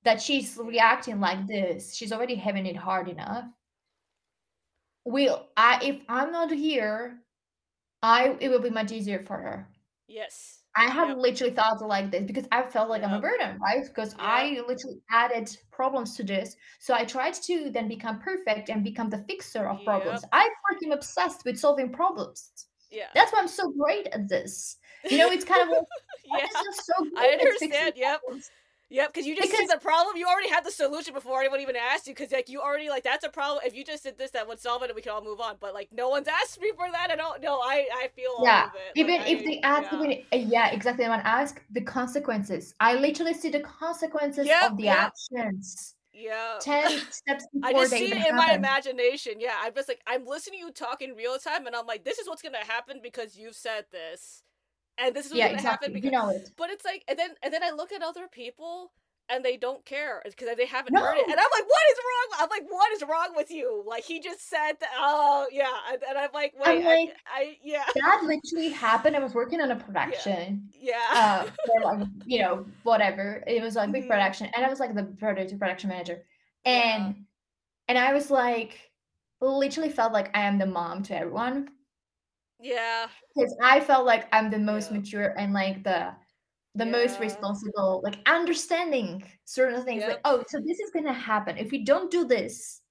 that 0.05 0.21
she's 0.21 0.57
reacting 0.57 1.19
like 1.19 1.45
this, 1.47 1.93
she's 1.93 2.13
already 2.13 2.35
having 2.35 2.65
it 2.65 2.77
hard 2.77 3.09
enough. 3.09 3.43
Will 5.03 5.47
I? 5.57 5.81
If 5.83 5.99
I'm 6.07 6.31
not 6.31 6.49
here, 6.49 7.19
I 8.01 8.37
it 8.39 8.47
will 8.47 8.61
be 8.61 8.69
much 8.69 8.93
easier 8.93 9.21
for 9.27 9.35
her. 9.35 9.67
Yes. 10.07 10.59
I 10.75 10.89
have 10.89 11.17
literally 11.17 11.53
thought 11.53 11.81
like 11.81 12.11
this 12.11 12.23
because 12.23 12.45
I 12.51 12.63
felt 12.63 12.89
like. 12.89 13.03
I'm 13.03 13.13
a 13.13 13.21
burden, 13.21 13.57
right? 13.61 13.85
Because. 13.85 14.15
I 14.19 14.61
literally 14.67 14.99
added 15.09 15.55
problems 15.71 16.15
to 16.17 16.23
this. 16.23 16.55
So 16.79 16.93
I 16.93 17.05
tried 17.05 17.33
to 17.33 17.69
then 17.71 17.87
become 17.87 18.19
perfect 18.19 18.69
and 18.69 18.83
become 18.83 19.09
the 19.09 19.19
fixer 19.19 19.67
of 19.67 19.83
problems. 19.85 20.23
I'm 20.31 20.49
freaking 20.49 20.93
obsessed 20.93 21.45
with 21.45 21.57
solving 21.57 21.91
problems. 21.91 22.51
Yeah. 22.91 23.07
That's 23.13 23.31
why 23.33 23.39
I'm 23.39 23.47
so 23.47 23.71
great 23.71 24.07
at 24.07 24.27
this. 24.27 24.77
You 25.09 25.17
know, 25.19 25.29
it's 25.29 25.45
kind 25.45 25.61
of 25.61 25.69
like, 25.69 25.85
yeah. 26.41 26.61
so 26.73 26.93
I 27.17 27.27
understand. 27.27 27.93
Yep. 27.95 28.21
Problems. 28.21 28.51
Yep, 28.89 29.13
because 29.13 29.25
you 29.25 29.35
just 29.35 29.49
because, 29.49 29.67
see 29.67 29.73
the 29.73 29.79
problem. 29.79 30.15
You 30.15 30.27
already 30.27 30.49
had 30.49 30.63
the 30.63 30.71
solution 30.71 31.13
before 31.13 31.39
anyone 31.39 31.59
even 31.59 31.75
asked 31.75 32.05
you. 32.05 32.13
Because 32.13 32.31
like 32.31 32.49
you 32.49 32.61
already 32.61 32.89
like 32.89 33.03
that's 33.03 33.25
a 33.25 33.29
problem. 33.29 33.61
If 33.65 33.75
you 33.75 33.83
just 33.83 34.03
did 34.03 34.17
this, 34.17 34.31
that 34.31 34.47
would 34.47 34.59
solve 34.59 34.83
it, 34.83 34.89
and 34.89 34.95
we 34.95 35.01
can 35.01 35.11
all 35.11 35.23
move 35.23 35.39
on. 35.39 35.55
But 35.59 35.73
like 35.73 35.89
no 35.91 36.09
one's 36.09 36.27
asked 36.43 36.61
me 36.61 36.71
for 36.75 36.91
that 36.91 37.09
at 37.09 37.19
all. 37.19 37.35
No, 37.41 37.59
I 37.61 37.87
I 37.93 38.09
feel 38.15 38.35
yeah. 38.43 38.69
Even 38.95 39.17
like, 39.17 39.29
if 39.29 39.39
I, 39.39 39.43
they 39.43 39.61
ask, 39.61 39.91
yeah. 39.91 40.03
even 40.03 40.11
uh, 40.33 40.49
yeah, 40.51 40.71
exactly. 40.71 41.07
When 41.09 41.19
ask 41.21 41.61
the 41.71 41.81
consequences, 41.81 42.75
I 42.79 42.95
literally 42.95 43.33
see 43.33 43.49
the 43.49 43.61
consequences 43.61 44.45
yep, 44.45 44.71
of 44.71 44.77
the 44.77 44.83
yep. 44.83 44.97
actions. 44.97 45.95
Yeah. 46.13 46.57
Ten 46.61 46.99
steps 47.09 47.47
before 47.53 47.69
I 47.69 47.73
just 47.73 47.91
see 47.91 48.05
it 48.05 48.11
in 48.11 48.17
happen. 48.19 48.35
my 48.37 48.53
imagination. 48.53 49.33
Yeah, 49.39 49.55
I'm 49.61 49.73
just 49.73 49.87
like 49.87 50.01
I'm 50.05 50.25
listening 50.25 50.59
to 50.59 50.65
you 50.67 50.71
talk 50.71 51.01
in 51.01 51.15
real 51.15 51.37
time, 51.37 51.65
and 51.65 51.75
I'm 51.75 51.87
like, 51.87 52.05
this 52.05 52.19
is 52.19 52.27
what's 52.29 52.43
gonna 52.43 52.63
happen 52.65 52.99
because 53.01 53.35
you've 53.35 53.55
said 53.55 53.85
this, 53.91 54.43
and 54.97 55.15
this 55.15 55.25
is 55.25 55.31
what's 55.31 55.39
yeah, 55.39 55.47
gonna 55.47 55.55
exactly. 55.55 55.87
happen 55.87 55.93
because. 55.93 56.05
You 56.05 56.11
know 56.11 56.29
it. 56.29 56.49
But 56.57 56.69
it's 56.69 56.85
like, 56.85 57.03
and 57.07 57.17
then 57.17 57.31
and 57.43 57.53
then 57.53 57.63
I 57.63 57.71
look 57.71 57.91
at 57.91 58.01
other 58.01 58.27
people 58.27 58.91
and 59.29 59.43
they 59.43 59.57
don't 59.57 59.83
care 59.85 60.21
because 60.23 60.47
they 60.55 60.65
haven't 60.65 60.93
no. 60.93 61.01
heard 61.01 61.17
it. 61.17 61.25
And 61.25 61.33
I'm 61.33 61.49
like, 61.51 61.65
what 61.67 61.81
is 61.91 61.97
wrong? 61.97 62.39
I'm 62.39 62.49
like, 62.49 62.71
what 62.71 62.91
is 62.91 63.03
wrong 63.03 63.35
with 63.35 63.51
you? 63.51 63.83
Like 63.85 64.03
he 64.03 64.19
just 64.19 64.49
said, 64.49 64.73
that, 64.79 64.89
oh 64.97 65.47
yeah, 65.51 65.71
and, 65.91 66.01
and 66.07 66.17
I'm 66.17 66.29
like, 66.33 66.53
wait, 66.55 66.79
I'm 66.79 66.85
like, 66.85 67.15
I, 67.25 67.41
I, 67.41 67.57
yeah. 67.63 67.85
That 67.95 68.21
literally 68.23 68.69
happened. 68.69 69.15
I 69.15 69.19
was 69.19 69.33
working 69.33 69.61
on 69.61 69.71
a 69.71 69.75
production. 69.75 70.69
Yeah. 70.79 70.97
yeah. 71.13 71.45
Uh, 71.45 71.49
for 71.65 71.97
like 71.97 72.07
you 72.25 72.39
know 72.39 72.65
whatever. 72.83 73.43
It 73.47 73.61
was 73.61 73.75
like 73.75 73.91
big 73.91 74.03
mm-hmm. 74.03 74.11
production, 74.11 74.49
and 74.55 74.65
I 74.65 74.69
was 74.69 74.79
like 74.79 74.93
the 74.93 75.03
producer 75.03 75.57
production 75.57 75.89
manager, 75.89 76.23
and 76.63 77.03
yeah. 77.03 77.23
and 77.89 77.97
I 77.97 78.13
was 78.13 78.29
like, 78.29 78.91
literally 79.41 79.89
felt 79.89 80.13
like 80.13 80.35
I 80.35 80.41
am 80.41 80.57
the 80.57 80.67
mom 80.67 81.03
to 81.03 81.17
everyone. 81.17 81.69
Yeah. 82.65 83.07
Because 83.35 83.55
I 83.61 83.79
felt 83.79 84.05
like 84.05 84.27
I'm 84.31 84.49
the 84.49 84.57
most 84.57 84.91
yeah. 84.91 84.97
mature 84.97 85.35
and 85.37 85.53
like 85.53 85.83
the 85.83 86.15
the 86.73 86.85
yeah. 86.85 86.91
most 86.91 87.19
responsible 87.19 88.01
like 88.03 88.17
understanding 88.25 89.23
certain 89.45 89.83
things 89.85 90.01
yep. 90.01 90.09
like 90.09 90.19
oh 90.25 90.43
so 90.47 90.59
this 90.59 90.79
is 90.79 90.91
gonna 90.93 91.13
happen 91.13 91.57
if 91.57 91.71
we 91.71 91.85
don't 91.85 92.11
do 92.11 92.25
this 92.25 92.81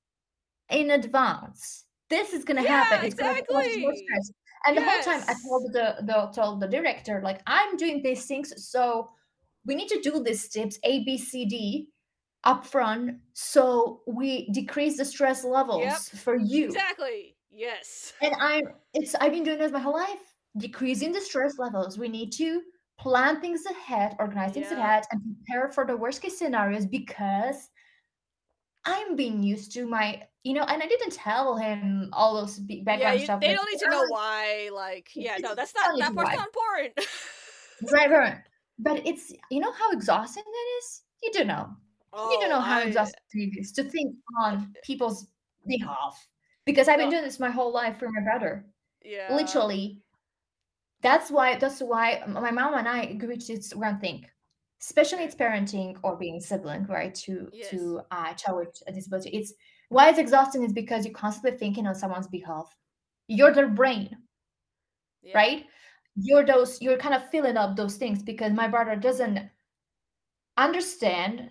in 0.70 0.92
advance 0.92 1.84
this 2.08 2.32
is 2.32 2.44
gonna 2.44 2.62
yeah, 2.62 2.82
happen 2.82 3.04
it's 3.04 3.14
exactly. 3.14 3.44
gonna 3.50 3.68
cause 3.68 3.78
more 3.78 3.94
stress 3.94 4.30
and 4.66 4.76
yes. 4.76 4.84
the 4.84 4.90
whole 4.90 5.18
time 5.18 5.28
i 5.28 5.34
told 5.46 5.72
the, 5.74 5.96
the 6.02 6.32
told 6.34 6.60
the 6.60 6.68
director 6.68 7.20
like 7.22 7.42
i'm 7.46 7.76
doing 7.76 8.02
these 8.02 8.24
things 8.24 8.54
so 8.56 9.10
we 9.66 9.74
need 9.74 9.88
to 9.88 10.00
do 10.00 10.22
these 10.22 10.42
steps 10.42 10.78
a 10.84 11.04
b 11.04 11.18
c 11.18 11.44
d 11.44 11.88
upfront 12.46 13.18
so 13.34 14.00
we 14.06 14.48
decrease 14.50 14.96
the 14.96 15.04
stress 15.04 15.44
levels 15.44 15.82
yep. 15.82 16.00
for 16.22 16.36
you 16.36 16.64
exactly 16.64 17.36
yes 17.54 18.12
and 18.22 18.34
i'm 18.40 18.64
it's 18.94 19.14
i've 19.16 19.32
been 19.32 19.44
doing 19.44 19.58
this 19.58 19.72
my 19.72 19.78
whole 19.78 19.94
life 19.94 20.34
decreasing 20.58 21.12
the 21.12 21.20
stress 21.20 21.58
levels 21.58 21.98
we 21.98 22.08
need 22.08 22.30
to 22.30 22.62
plan 22.98 23.40
things 23.40 23.64
ahead, 23.66 24.16
organize 24.18 24.52
things 24.52 24.68
yeah. 24.70 24.78
ahead, 24.78 25.04
and 25.10 25.20
prepare 25.22 25.70
for 25.70 25.86
the 25.86 25.96
worst 25.96 26.22
case 26.22 26.38
scenarios 26.38 26.86
because 26.86 27.70
I'm 28.86 29.16
being 29.16 29.42
used 29.42 29.72
to 29.74 29.86
my, 29.86 30.22
you 30.42 30.52
know, 30.52 30.64
and 30.64 30.82
I 30.82 30.86
didn't 30.86 31.12
tell 31.12 31.56
him 31.56 32.10
all 32.12 32.34
those 32.34 32.58
b- 32.58 32.76
Yeah, 32.76 32.84
background 32.84 33.18
you, 33.20 33.24
stuff. 33.24 33.40
they 33.40 33.48
Like, 33.48 33.56
don't 33.56 33.70
need 33.72 33.78
to 33.80 33.90
know 33.90 34.04
why. 34.08 34.70
Like, 34.72 35.10
yeah, 35.14 35.38
no, 35.40 35.54
that's 35.54 35.74
not 35.74 35.98
that 35.98 36.14
part's 36.14 36.36
not 36.36 36.46
important. 36.46 37.08
right, 37.92 38.10
right. 38.10 38.38
But 38.76 39.06
it's, 39.06 39.32
you 39.52 39.60
know, 39.60 39.70
how 39.70 39.92
exhausting 39.92 40.42
that 40.44 40.78
is. 40.78 41.02
You 41.22 41.30
don't 41.32 41.46
know. 41.46 41.68
you 42.12 42.38
don't 42.40 42.50
oh, 42.50 42.56
know 42.56 42.60
how 42.60 42.80
I 42.80 42.82
exhausting 42.82 43.18
it 43.32 43.60
is 43.60 43.70
to 43.72 43.84
think 43.84 44.16
on 44.42 44.74
people's 44.82 45.28
behalf. 45.64 46.28
Because 46.66 46.88
I've 46.88 46.98
been 46.98 47.10
doing 47.10 47.24
this 47.24 47.40
my 47.40 47.50
whole 47.50 47.72
life 47.72 47.98
for 47.98 48.08
my 48.10 48.22
brother. 48.22 48.64
yeah, 49.04 49.34
Literally, 49.34 50.00
that's 51.02 51.30
why 51.30 51.56
that's 51.56 51.80
why 51.80 52.22
my 52.26 52.50
mom 52.50 52.74
and 52.74 52.88
I 52.88 53.02
agreed 53.02 53.42
to 53.42 53.56
this 53.56 53.74
one 53.74 54.00
thing. 54.00 54.26
Especially 54.80 55.24
it's 55.24 55.34
parenting 55.34 55.96
or 56.02 56.16
being 56.16 56.40
sibling, 56.40 56.84
right? 56.86 57.14
To 57.26 57.48
yes, 57.52 57.70
to 57.70 58.00
uh 58.10 58.32
child 58.34 58.58
with 58.58 58.82
a 58.86 58.92
disability. 58.92 59.30
It's 59.30 59.52
why 59.90 60.08
it's 60.08 60.18
exhausting 60.18 60.62
is 60.62 60.72
because 60.72 61.04
you're 61.04 61.14
constantly 61.14 61.58
thinking 61.58 61.86
on 61.86 61.94
someone's 61.94 62.26
behalf. 62.26 62.74
You're 63.28 63.52
their 63.52 63.68
brain, 63.68 64.16
yeah. 65.22 65.36
right? 65.36 65.66
You're 66.16 66.44
those 66.44 66.80
you're 66.80 66.98
kind 66.98 67.14
of 67.14 67.28
filling 67.30 67.56
up 67.56 67.76
those 67.76 67.96
things 67.96 68.22
because 68.22 68.52
my 68.52 68.68
brother 68.68 68.96
doesn't 68.96 69.40
understand 70.56 71.50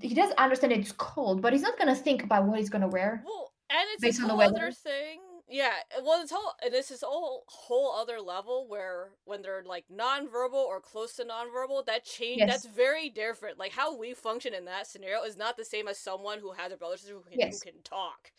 he 0.00 0.14
doesn't 0.14 0.38
understand 0.38 0.72
it's 0.72 0.92
cold, 0.92 1.42
but 1.42 1.52
he's 1.52 1.62
not 1.62 1.78
gonna 1.78 1.94
think 1.94 2.22
about 2.22 2.46
what 2.46 2.58
he's 2.58 2.70
gonna 2.70 2.88
wear 2.88 3.24
Well, 3.26 3.51
and 3.72 3.88
it's 3.92 4.02
based 4.02 4.20
on 4.20 4.28
the 4.28 4.34
weather. 4.34 4.70
thing. 4.70 5.20
Yeah, 5.48 5.72
uh, 5.96 6.02
well, 6.04 6.22
it's 6.22 6.32
whole, 6.32 6.52
and 6.64 6.72
this 6.72 6.90
is 6.90 7.02
whole 7.02 7.44
whole 7.46 7.92
other 7.92 8.20
level 8.20 8.66
where 8.68 9.10
when 9.24 9.42
they're 9.42 9.62
like 9.66 9.84
nonverbal 9.92 10.54
or 10.54 10.80
close 10.80 11.14
to 11.16 11.24
nonverbal, 11.24 11.84
that 11.86 12.04
change 12.04 12.46
that's 12.46 12.66
very 12.66 13.08
different. 13.08 13.58
Like 13.58 13.72
how 13.72 13.96
we 13.96 14.14
function 14.14 14.54
in 14.54 14.66
that 14.66 14.86
scenario 14.86 15.22
is 15.22 15.36
not 15.36 15.56
the 15.56 15.64
same 15.64 15.88
as 15.88 15.98
someone 15.98 16.38
who 16.38 16.52
has 16.52 16.72
a 16.72 16.76
brother 16.76 16.96
sister 16.96 17.14
who 17.14 17.22
can 17.22 17.50
who 17.50 17.58
can 17.58 17.82
talk, 17.82 18.30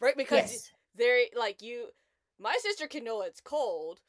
right? 0.00 0.16
Because 0.16 0.52
yes, 0.52 0.72
they're 0.94 1.24
like 1.36 1.62
you, 1.62 1.88
my 2.38 2.56
sister 2.60 2.86
can 2.86 3.04
know 3.04 3.22
it's 3.22 3.40
cold, 3.40 4.00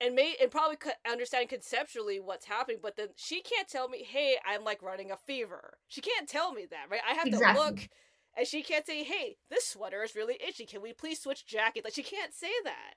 and 0.00 0.14
may 0.14 0.34
and 0.40 0.50
probably 0.50 0.76
could 0.76 0.94
understand 1.08 1.48
conceptually 1.48 2.20
what's 2.20 2.46
happening, 2.46 2.78
but 2.82 2.96
then 2.96 3.08
she 3.16 3.42
can't 3.42 3.68
tell 3.68 3.88
me, 3.88 4.02
"Hey, 4.02 4.36
I'm 4.44 4.64
like 4.64 4.82
running 4.82 5.10
a 5.10 5.16
fever." 5.16 5.78
She 5.88 6.00
can't 6.00 6.28
tell 6.28 6.52
me 6.52 6.66
that, 6.70 6.86
right? 6.90 7.00
I 7.08 7.14
have 7.14 7.30
to 7.30 7.38
look, 7.54 7.88
and 8.36 8.46
she 8.46 8.62
can't 8.62 8.86
say, 8.86 9.02
"Hey, 9.04 9.36
this 9.50 9.66
sweater 9.66 10.02
is 10.02 10.14
really 10.16 10.38
itchy. 10.46 10.66
Can 10.66 10.82
we 10.82 10.92
please 10.92 11.20
switch 11.20 11.46
jackets?" 11.46 11.84
Like 11.84 11.94
she 11.94 12.02
can't 12.02 12.34
say 12.34 12.52
that, 12.64 12.94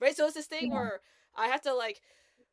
right? 0.00 0.16
So 0.16 0.26
it's 0.26 0.34
this 0.34 0.46
thing 0.46 0.68
Yeah, 0.70 0.78
where 0.78 1.00
I 1.36 1.48
have 1.48 1.62
to 1.62 1.74
like, 1.74 2.00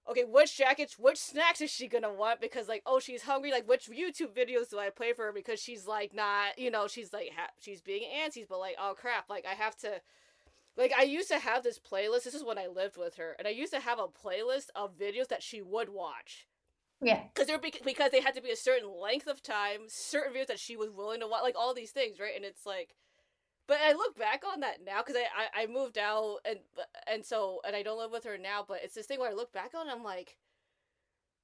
okay, 0.10 0.24
which 0.26 0.58
jackets, 0.58 1.00
which 1.00 1.18
snacks 1.18 1.62
is 1.62 1.72
she 1.72 1.88
gonna 1.88 2.14
want? 2.14 2.42
Because 2.42 2.68
like, 2.68 2.84
oh, 2.86 3.00
she's 3.00 3.24
hungry. 3.24 3.52
Like, 3.52 3.68
which 3.68 3.90
YouTube 3.90 4.36
videos 4.36 4.70
do 4.70 4.80
I 4.80 4.90
play 4.90 5.14
for 5.14 5.26
her? 5.26 5.34
Because 5.34 5.62
she's 5.62 5.88
like 5.88 6.14
not, 6.14 6.58
you 6.60 6.72
know, 6.72 6.88
she's 6.88 7.14
like 7.14 7.32
ha- 7.36 7.52
she's 7.60 7.82
being 7.82 8.04
antsy, 8.16 8.46
but 8.48 8.60
like, 8.60 8.76
oh 8.80 8.96
crap, 9.00 9.30
like 9.30 9.46
I 9.50 9.56
have 9.56 9.76
to 9.78 10.02
like 10.78 10.94
I 10.98 11.04
used 11.04 11.30
to 11.30 11.40
have 11.40 11.64
this 11.64 11.80
playlist. 11.80 12.24
This 12.24 12.34
is 12.36 12.44
when 12.44 12.58
I 12.58 12.68
lived 12.68 12.98
with 12.98 13.16
her, 13.16 13.36
and 13.40 13.48
I 13.48 13.52
used 13.52 13.74
to 13.74 13.80
have 13.80 14.00
a 14.00 14.08
playlist 14.08 14.68
of 14.76 14.98
videos 14.98 15.28
that 15.30 15.44
she 15.44 15.62
would 15.62 15.90
watch 15.90 16.48
yeah, 17.02 17.24
because 17.34 17.48
they're 17.48 17.60
bec- 17.60 17.84
because 17.86 18.12
they 18.12 18.22
had 18.22 18.36
to 18.36 18.42
be 18.42 18.52
a 18.52 18.56
certain 18.56 18.90
length 18.90 19.28
of 19.28 19.42
time, 19.44 19.82
certain 19.88 20.34
videos 20.34 20.48
that 20.48 20.60
she 20.60 20.78
was 20.78 20.92
willing 20.92 21.20
to 21.22 21.28
watch, 21.28 21.44
like 21.44 21.56
all 21.58 21.74
these 21.74 21.92
things, 21.92 22.20
right? 22.20 22.36
And 22.36 22.46
it's 22.46 22.66
like, 22.66 22.96
but 23.68 23.80
I 23.84 23.94
look 23.94 24.18
back 24.18 24.44
on 24.46 24.62
that 24.62 24.84
now 24.86 25.02
because 25.02 25.16
I, 25.18 25.62
I 25.62 25.64
I 25.64 25.68
moved 25.68 25.98
out 25.98 26.40
and 26.46 26.60
and 27.12 27.26
so 27.26 27.62
and 27.66 27.76
I 27.76 27.84
don't 27.84 28.00
live 28.00 28.12
with 28.12 28.26
her 28.26 28.38
now, 28.38 28.66
but 28.68 28.80
it's 28.84 28.96
this 28.96 29.08
thing 29.08 29.20
where 29.20 29.32
I 29.32 29.34
look 29.36 29.54
back 29.54 29.72
on, 29.76 29.84
and 29.84 29.92
I'm 29.92 30.04
like, 30.04 30.38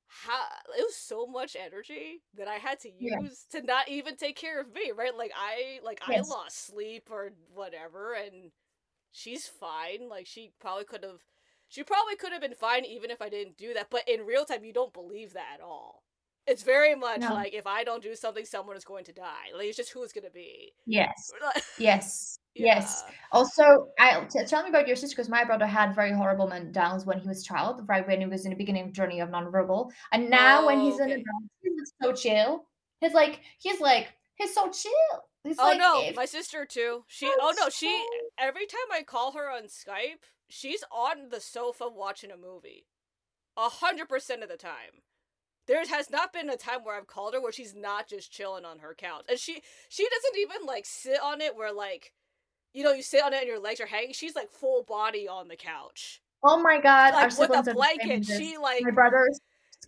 how 0.07 0.43
it 0.77 0.81
was 0.83 0.95
so 0.95 1.25
much 1.25 1.55
energy 1.55 2.21
that 2.35 2.47
I 2.47 2.55
had 2.55 2.79
to 2.81 2.91
yeah, 2.99 3.19
use 3.19 3.45
to 3.51 3.61
not 3.61 3.87
even 3.89 4.15
take 4.15 4.35
care 4.35 4.59
of 4.59 4.73
me, 4.73 4.91
right? 4.95 5.15
Like 5.15 5.31
I 5.35 5.79
like 5.83 6.01
I 6.03 6.19
lost 6.21 6.67
sleep 6.67 7.07
or 7.09 7.31
whatever, 7.53 8.13
and 8.13 8.51
she's 9.11 9.47
fine. 9.47 10.09
Like 10.09 10.27
she 10.27 10.51
probably 10.59 10.85
could 10.85 11.03
have 11.03 11.21
she 11.71 11.83
probably 11.83 12.17
could 12.17 12.33
have 12.33 12.41
been 12.41 12.53
fine 12.53 12.83
even 12.83 13.09
if 13.11 13.21
I 13.21 13.29
didn't 13.29 13.57
do 13.57 13.73
that. 13.73 13.87
But 13.89 14.07
in 14.07 14.25
real 14.25 14.43
time 14.43 14.65
you 14.65 14.73
don't 14.73 14.93
believe 14.93 15.33
that 15.33 15.55
at 15.55 15.61
all. 15.61 16.03
It's 16.45 16.63
very 16.63 16.95
much 16.95 17.21
no, 17.21 17.33
like 17.33 17.53
if 17.53 17.65
I 17.65 17.83
don't 17.85 18.03
do 18.03 18.13
something, 18.13 18.43
someone 18.45 18.75
is 18.75 18.83
going 18.83 19.05
to 19.05 19.13
die. 19.13 19.55
Like 19.55 19.67
it's 19.67 19.77
just 19.77 19.91
who 19.91 20.03
it's 20.03 20.11
gonna 20.11 20.29
be. 20.29 20.73
yes, 20.85 21.31
yes, 21.79 22.39
yes. 22.55 23.03
Also, 23.31 23.87
I 23.99 24.25
t- 24.29 24.43
tell 24.45 24.63
me 24.63 24.69
about 24.69 24.85
your 24.87 24.97
sister 24.97 25.15
because 25.15 25.29
my 25.29 25.45
brother 25.45 25.65
had 25.65 25.95
very 25.95 26.11
horrible 26.11 26.47
meltdowns 26.47 27.05
when 27.05 27.19
he 27.19 27.27
was 27.27 27.45
child, 27.45 27.83
right 27.87 28.05
when 28.05 28.19
he 28.19 28.25
was 28.25 28.43
in 28.45 28.51
the 28.51 28.57
beginning 28.57 28.91
journey 28.91 29.21
of 29.21 29.29
nonverbal, 29.29 29.91
and 30.11 30.29
now 30.29 30.65
when 30.65 30.79
Oh, 30.79 30.85
he's 30.91 30.99
an 30.99 31.11
okay. 31.11 31.21
adult, 31.21 31.43
he's 31.61 31.93
so 32.01 32.11
chill. 32.13 32.65
He's 32.99 33.13
like, 33.13 33.39
he's 33.59 33.79
like, 33.79 34.09
he's 34.35 34.53
so 34.53 34.69
chill. 34.71 34.91
He's 35.45 35.57
Oh 35.57 35.63
like, 35.69 35.79
no, 35.79 36.01
if 36.01 36.15
my 36.17 36.25
sister 36.25 36.65
too. 36.65 37.03
She 37.07 37.27
oh 37.27 37.47
that's 37.47 37.59
no, 37.59 37.69
she 37.69 38.03
every 38.37 38.65
time 38.65 38.91
I 38.91 39.03
call 39.03 39.31
her 39.33 39.49
on 39.49 39.63
Skype, 39.63 40.25
she's 40.51 40.83
on 40.91 41.29
the 41.29 41.39
sofa 41.41 41.87
watching 41.89 42.31
a 42.31 42.37
movie. 42.37 42.85
A 43.57 43.69
hundred 43.69 44.09
percent 44.09 44.43
of 44.43 44.49
the 44.49 44.57
time. 44.57 45.03
There 45.67 45.83
has 45.85 46.09
not 46.09 46.33
been 46.33 46.49
a 46.49 46.57
time 46.57 46.83
where 46.83 46.97
I've 46.97 47.07
called 47.07 47.33
her 47.33 47.41
where 47.41 47.51
she's 47.51 47.75
not 47.75 48.07
just 48.07 48.31
chilling 48.31 48.65
on 48.65 48.79
her 48.79 48.93
couch. 48.93 49.25
And 49.29 49.39
she 49.39 49.61
she 49.89 50.07
doesn't 50.07 50.39
even 50.39 50.65
like 50.65 50.85
sit 50.85 51.19
on 51.21 51.41
it 51.41 51.55
where 51.55 51.73
like 51.73 52.13
you 52.73 52.83
know, 52.83 52.93
you 52.93 53.03
sit 53.03 53.23
on 53.23 53.33
it 53.33 53.39
and 53.39 53.47
your 53.47 53.59
legs 53.59 53.81
are 53.81 53.85
hanging. 53.85 54.13
She's 54.13 54.35
like 54.35 54.49
full 54.49 54.83
body 54.83 55.27
on 55.27 55.47
the 55.47 55.55
couch. 55.55 56.21
Oh 56.43 56.61
my 56.61 56.79
God, 56.79 57.13
Like 57.13 57.37
with 57.37 57.51
a 57.51 57.63
siblings 57.63 57.67
are 57.67 57.73
the 57.73 57.83
same 57.99 58.11
in 58.11 58.23
blanket. 58.23 58.25
She 58.25 58.57
like 58.57 58.83
My 58.83 58.91
brothers, 58.91 59.39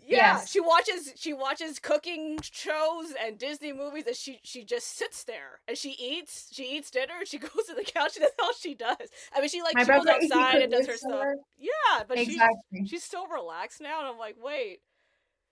yeah, 0.01 0.37
yes. 0.37 0.51
she 0.51 0.59
watches 0.59 1.13
she 1.15 1.33
watches 1.33 1.79
cooking 1.79 2.39
shows 2.41 3.13
and 3.23 3.37
Disney 3.37 3.71
movies 3.73 4.03
and 4.07 4.15
she 4.15 4.39
she 4.43 4.63
just 4.63 4.97
sits 4.97 5.23
there 5.23 5.59
and 5.67 5.77
she 5.77 5.91
eats 5.91 6.49
she 6.51 6.75
eats 6.77 6.91
dinner 6.91 7.13
and 7.19 7.27
she 7.27 7.37
goes 7.39 7.65
to 7.67 7.73
the 7.73 7.83
couch 7.83 8.15
and 8.17 8.23
that's 8.23 8.35
all 8.41 8.53
she 8.53 8.73
does. 8.75 8.97
I 9.35 9.39
mean 9.39 9.49
she 9.49 9.61
like 9.61 9.75
My 9.75 9.83
she 9.83 9.87
goes 9.91 10.03
brother, 10.03 10.19
if 10.21 10.31
he 10.31 10.33
outside 10.33 10.61
and 10.61 10.71
does 10.71 10.87
her 10.87 10.97
stuff. 10.97 11.25
Yeah, 11.57 12.03
but 12.07 12.17
she's 12.19 12.29
exactly. 12.29 12.85
she's 12.87 13.03
so 13.03 13.27
relaxed 13.27 13.81
now 13.81 13.99
and 13.99 14.07
I'm 14.07 14.17
like, 14.17 14.35
wait, 14.41 14.79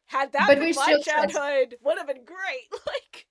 had 0.07 0.33
that 0.33 0.47
But 0.47 0.59
been 0.59 0.75
my 0.75 0.99
childhood, 1.05 1.75
would 1.83 1.97
have 1.97 2.07
been 2.07 2.25
great. 2.25 2.67
Like 2.85 3.25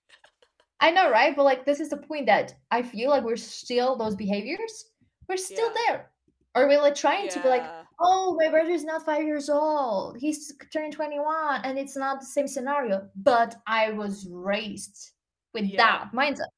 I 0.81 0.91
know, 0.91 1.11
right? 1.11 1.37
But 1.37 1.45
like, 1.45 1.67
this 1.67 1.79
is 1.81 1.91
the 1.91 1.99
point 1.99 2.27
that 2.27 2.55
I 2.71 2.83
feel 2.83 3.11
like 3.11 3.23
we're 3.23 3.37
still 3.37 3.97
those 3.97 4.17
behaviors. 4.17 4.87
We're 5.29 5.37
still 5.37 5.67
Yeah. 5.69 5.83
there, 5.87 6.11
or 6.55 6.67
we're 6.67 6.81
like 6.81 6.95
trying 6.95 7.29
to 7.29 7.41
be 7.41 7.49
like, 7.49 7.65
oh, 8.01 8.37
my 8.41 8.49
brother's 8.49 8.85
not 8.85 9.05
five 9.05 9.23
years 9.25 9.49
old. 9.49 10.19
He's 10.19 10.53
turning 10.73 10.91
twenty-one, 10.93 11.61
and 11.65 11.79
it's 11.79 11.97
not 11.97 12.21
the 12.21 12.27
same 12.27 12.49
scenario. 12.49 13.09
But 13.17 13.57
I 13.67 13.91
was 13.93 14.27
raised 14.31 15.13
with 15.55 15.65
Yeah. 15.65 15.77
that 15.77 16.13
mindset, 16.13 16.51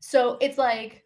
so 0.00 0.38
it's 0.40 0.58
like 0.58 1.04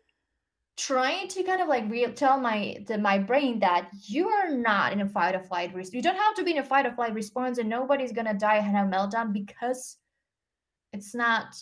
trying 0.77 1.27
to 1.27 1.43
kind 1.43 1.62
of 1.62 1.68
like 1.68 1.89
real 1.91 2.12
tell 2.12 2.39
my 2.39 2.77
the, 2.87 2.99
my 2.99 3.18
brain 3.18 3.59
that 3.61 3.89
you 4.07 4.29
are 4.29 4.51
not 4.51 4.93
in 4.93 5.01
a 5.01 5.09
fight 5.09 5.35
or 5.35 5.41
flight 5.41 5.74
response. 5.74 5.95
You 5.95 6.03
don't 6.03 6.16
have 6.16 6.35
to 6.35 6.45
be 6.45 6.51
in 6.53 6.59
a 6.59 6.64
fight 6.64 6.85
or 6.87 6.93
flight 6.93 7.14
response, 7.14 7.59
and 7.59 7.68
nobody's 7.68 8.12
gonna 8.12 8.35
die 8.35 8.57
and 8.57 8.66
have 8.77 8.89
a 8.89 8.91
meltdown 8.91 9.33
because 9.33 9.97
it's 10.93 11.14
not 11.14 11.55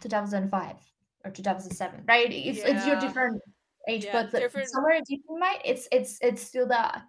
2005 0.00 0.76
or 1.24 1.30
2007 1.32 2.04
right 2.06 2.30
it's 2.32 2.60
it's 2.60 2.86
your 2.86 2.96
different 3.00 3.42
age 3.88 4.04
Yeah. 4.04 4.22
but 4.22 4.30
Different 4.40 4.68
somewhere 4.68 5.00
deep 5.06 5.22
in 5.28 5.38
mind 5.38 5.58
it's 5.64 5.88
it's 5.92 6.18
it's 6.22 6.42
still 6.42 6.66
that 6.68 7.02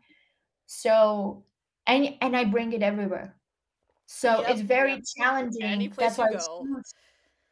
so 0.66 1.44
and 1.88 2.16
and 2.22 2.36
i 2.36 2.44
bring 2.44 2.74
it 2.74 2.82
everywhere 2.84 3.36
so 4.06 4.42
Yep. 4.42 4.50
it's 4.50 4.62
very 4.62 4.92
Yep. 4.92 5.00
Any 5.00 5.06
challenging 5.18 5.90
place 5.92 6.18
that's 6.18 6.18
why 6.18 6.26
I 6.26 6.32
go. 6.34 6.66
choose, 6.66 6.94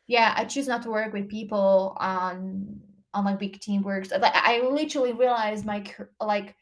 yeah 0.07 0.33
i 0.37 0.45
choose 0.45 0.67
not 0.67 0.81
to 0.83 0.89
work 0.89 1.13
with 1.13 1.29
people 1.29 1.95
on 1.99 2.81
on 3.13 3.25
like 3.25 3.39
big 3.39 3.59
team 3.59 3.81
works 3.83 4.11
like 4.11 4.35
i 4.35 4.61
literally 4.61 5.13
realized 5.13 5.65
my 5.65 5.83
like 6.21 6.55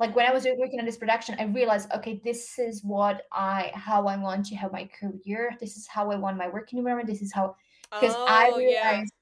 like 0.00 0.10
Mhm. 0.10 0.14
when 0.16 0.26
I 0.26 0.32
was 0.32 0.46
working 0.58 0.80
on 0.80 0.86
this 0.86 0.96
production, 0.96 1.36
I 1.38 1.44
realized, 1.44 1.90
okay, 1.92 2.20
this 2.24 2.58
is 2.58 2.82
what 2.82 3.22
I 3.30 3.70
how 3.74 4.06
I 4.06 4.16
want 4.16 4.46
to 4.46 4.54
have 4.56 4.72
my 4.72 4.88
career. 4.98 5.54
This 5.60 5.76
is 5.76 5.86
how 5.86 6.10
I 6.10 6.16
want 6.16 6.38
my 6.38 6.48
working 6.48 6.78
environment. 6.78 7.08
This 7.08 7.20
is 7.22 7.30
how 7.32 7.56
because 8.00 8.16
I 8.26 8.48
Oh 8.48 8.58
yeah. 8.58 8.96
realized 8.96 9.12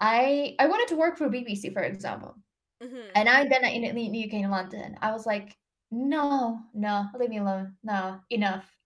I 0.00 0.56
I 0.58 0.66
wanted 0.66 0.88
to 0.88 0.96
work 0.96 1.16
for 1.18 1.28
BBC, 1.28 1.72
for 1.72 1.82
example, 1.82 2.36
Mhm. 2.82 3.10
and 3.14 3.28
I 3.28 3.46
then 3.48 3.64
in, 3.64 3.84
in 3.84 4.12
the 4.12 4.24
UK 4.24 4.34
in 4.42 4.50
London, 4.50 4.96
I 5.02 5.12
was 5.12 5.26
like, 5.26 5.56
no, 5.90 6.60
no, 6.74 7.06
leave 7.18 7.30
me 7.30 7.38
alone, 7.38 7.76
no, 7.82 8.20
enough. 8.30 8.76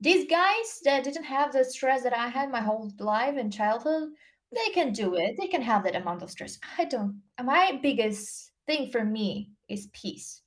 These 0.00 0.26
guys 0.28 0.80
that 0.84 1.04
didn't 1.04 1.24
have 1.24 1.52
the 1.52 1.64
stress 1.64 2.02
that 2.02 2.12
I 2.16 2.28
had 2.28 2.50
my 2.50 2.60
whole 2.60 2.90
life 2.98 3.36
and 3.36 3.52
childhood, 3.52 4.10
they 4.52 4.70
can 4.74 4.92
do 4.92 5.14
it. 5.14 5.36
They 5.38 5.46
can 5.46 5.62
have 5.62 5.84
that 5.84 5.96
amount 5.96 6.22
of 6.22 6.30
stress. 6.30 6.58
I 6.78 6.84
don't. 6.84 7.22
My 7.42 7.78
biggest 7.82 8.50
thing 8.66 8.90
for 8.90 9.04
me 9.04 9.52
is 9.68 9.88
peace. 9.92 10.42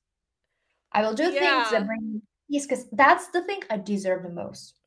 I 0.91 1.01
will 1.01 1.13
do 1.13 1.31
things 1.31 1.71
that 1.71 1.85
bring 1.87 2.13
me 2.13 2.21
peace 2.49 2.67
because 2.67 2.87
that's 2.91 3.29
the 3.29 3.43
thing 3.43 3.61
I 3.69 3.77
deserve 3.77 4.23
the 4.23 4.29
most. 4.29 4.79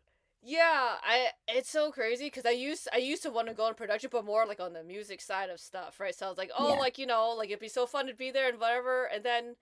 Yeah, 0.42 0.96
I 1.02 1.28
it's 1.48 1.68
so 1.70 1.90
crazy 1.90 2.26
because 2.26 2.46
I 2.46 2.50
used 2.50 2.88
I 2.92 2.98
used 2.98 3.22
to 3.24 3.30
want 3.30 3.48
to 3.48 3.54
go 3.54 3.66
in 3.68 3.74
production, 3.74 4.08
but 4.12 4.24
more 4.24 4.46
like 4.46 4.60
on 4.60 4.72
the 4.72 4.84
music 4.84 5.20
side 5.20 5.50
of 5.50 5.58
stuff, 5.60 5.98
right? 6.00 6.14
So 6.14 6.26
I 6.26 6.28
was 6.28 6.38
like, 6.38 6.50
oh, 6.56 6.74
Yeah. 6.74 6.80
like 6.80 6.98
you 6.98 7.06
know, 7.06 7.30
like 7.30 7.48
it'd 7.50 7.60
be 7.60 7.68
so 7.68 7.86
fun 7.86 8.06
to 8.06 8.14
be 8.14 8.30
there 8.30 8.48
and 8.48 8.60
whatever. 8.60 9.04
And 9.06 9.24
then 9.24 9.56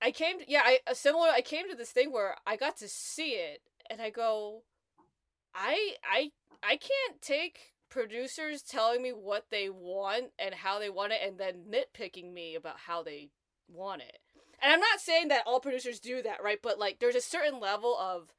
I 0.00 0.10
came, 0.10 0.38
to, 0.40 0.50
yeah, 0.50 0.62
I 0.64 0.80
a 0.86 0.94
similar. 0.94 1.28
I 1.28 1.40
came 1.40 1.68
to 1.70 1.74
this 1.76 1.90
thing 1.90 2.12
where 2.12 2.36
I 2.46 2.56
got 2.56 2.76
to 2.78 2.88
see 2.88 3.30
it, 3.32 3.62
and 3.88 4.00
I 4.00 4.10
go, 4.10 4.62
I 5.54 5.96
I 6.04 6.32
I 6.62 6.76
can't 6.76 7.22
take 7.22 7.74
producers 7.88 8.62
telling 8.62 9.02
me 9.02 9.10
what 9.12 9.46
they 9.50 9.70
want 9.70 10.26
and 10.38 10.54
how 10.54 10.78
they 10.78 10.90
want 10.90 11.12
it 11.12 11.20
and 11.24 11.38
then 11.38 11.66
nitpicking 11.70 12.32
me 12.32 12.54
about 12.56 12.78
how 12.86 13.02
they 13.02 13.30
want 13.68 14.02
it. 14.02 14.18
And 14.60 14.72
I'm 14.72 14.80
not 14.80 15.00
saying 15.00 15.28
that 15.28 15.44
all 15.46 15.60
producers 15.60 16.00
do 16.00 16.22
that, 16.22 16.42
right? 16.42 16.58
But 16.62 16.78
like 16.78 16.98
there's 17.00 17.14
a 17.16 17.20
certain 17.20 17.60
level 17.60 17.96
of 17.98 18.32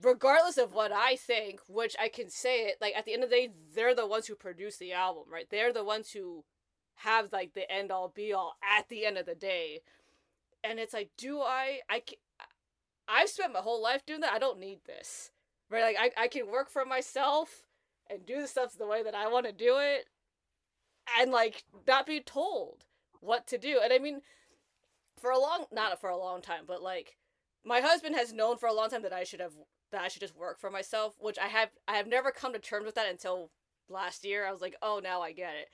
regardless 0.00 0.58
of 0.58 0.74
what 0.74 0.92
I 0.92 1.16
think, 1.16 1.60
which 1.66 1.96
I 2.00 2.08
can 2.08 2.30
say 2.30 2.66
it, 2.66 2.76
like 2.80 2.94
at 2.96 3.04
the 3.04 3.14
end 3.14 3.24
of 3.24 3.30
the 3.30 3.36
day, 3.36 3.50
they're 3.74 3.94
the 3.94 4.06
ones 4.06 4.26
who 4.26 4.34
produce 4.34 4.76
the 4.76 4.92
album, 4.92 5.24
right? 5.30 5.48
They're 5.50 5.72
the 5.72 5.84
ones 5.84 6.12
who 6.12 6.44
have 6.96 7.32
like 7.32 7.54
the 7.54 7.70
end 7.70 7.90
all 7.90 8.08
be 8.08 8.32
all 8.32 8.56
at 8.62 8.88
the 8.88 9.04
end 9.04 9.18
of 9.18 9.26
the 9.26 9.34
day. 9.34 9.80
And 10.62 10.78
it's 10.78 10.94
like, 10.94 11.10
do 11.16 11.40
I 11.40 11.80
I 11.88 12.02
I've 13.08 13.28
spent 13.28 13.52
my 13.52 13.60
whole 13.60 13.82
life 13.82 14.04
doing 14.04 14.20
that. 14.20 14.32
I 14.32 14.38
don't 14.38 14.60
need 14.60 14.80
this. 14.86 15.30
Right? 15.70 15.82
Like 15.82 16.14
I, 16.16 16.24
I 16.24 16.28
can 16.28 16.50
work 16.50 16.70
for 16.70 16.84
myself 16.84 17.64
and 18.10 18.24
do 18.24 18.40
the 18.40 18.48
stuff 18.48 18.76
the 18.76 18.86
way 18.86 19.02
that 19.02 19.14
I 19.14 19.28
want 19.28 19.46
to 19.46 19.52
do 19.52 19.76
it 19.78 20.06
and 21.18 21.30
like 21.30 21.64
not 21.86 22.06
be 22.06 22.20
told 22.20 22.84
what 23.20 23.46
to 23.48 23.58
do. 23.58 23.80
And 23.82 23.92
I 23.92 23.98
mean 23.98 24.20
for 25.20 25.30
a 25.30 25.38
long 25.38 25.66
not 25.72 26.00
for 26.00 26.10
a 26.10 26.16
long 26.16 26.40
time, 26.40 26.64
but 26.66 26.82
like 26.82 27.16
my 27.64 27.80
husband 27.80 28.14
has 28.14 28.32
known 28.32 28.56
for 28.56 28.68
a 28.68 28.72
long 28.72 28.90
time 28.90 29.02
that 29.02 29.12
I 29.12 29.24
should 29.24 29.40
have 29.40 29.52
that 29.92 30.02
I 30.02 30.08
should 30.08 30.20
just 30.20 30.36
work 30.36 30.58
for 30.58 30.70
myself, 30.70 31.14
which 31.18 31.38
I 31.38 31.46
have 31.46 31.70
I 31.86 31.96
have 31.96 32.06
never 32.06 32.30
come 32.30 32.52
to 32.52 32.58
terms 32.58 32.86
with 32.86 32.94
that 32.96 33.10
until 33.10 33.50
last 33.88 34.24
year. 34.24 34.46
I 34.46 34.52
was 34.52 34.60
like, 34.60 34.76
"Oh, 34.82 35.00
now 35.02 35.22
I 35.22 35.32
get 35.32 35.54
it." 35.54 35.68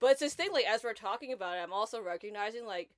But 0.00 0.12
it's 0.12 0.20
this 0.20 0.34
thing 0.34 0.50
like 0.52 0.66
as 0.66 0.84
we're 0.84 0.94
talking 0.94 1.32
about 1.32 1.56
it, 1.56 1.60
I'm 1.62 1.72
also 1.72 2.02
recognizing 2.02 2.64
like 2.64 2.90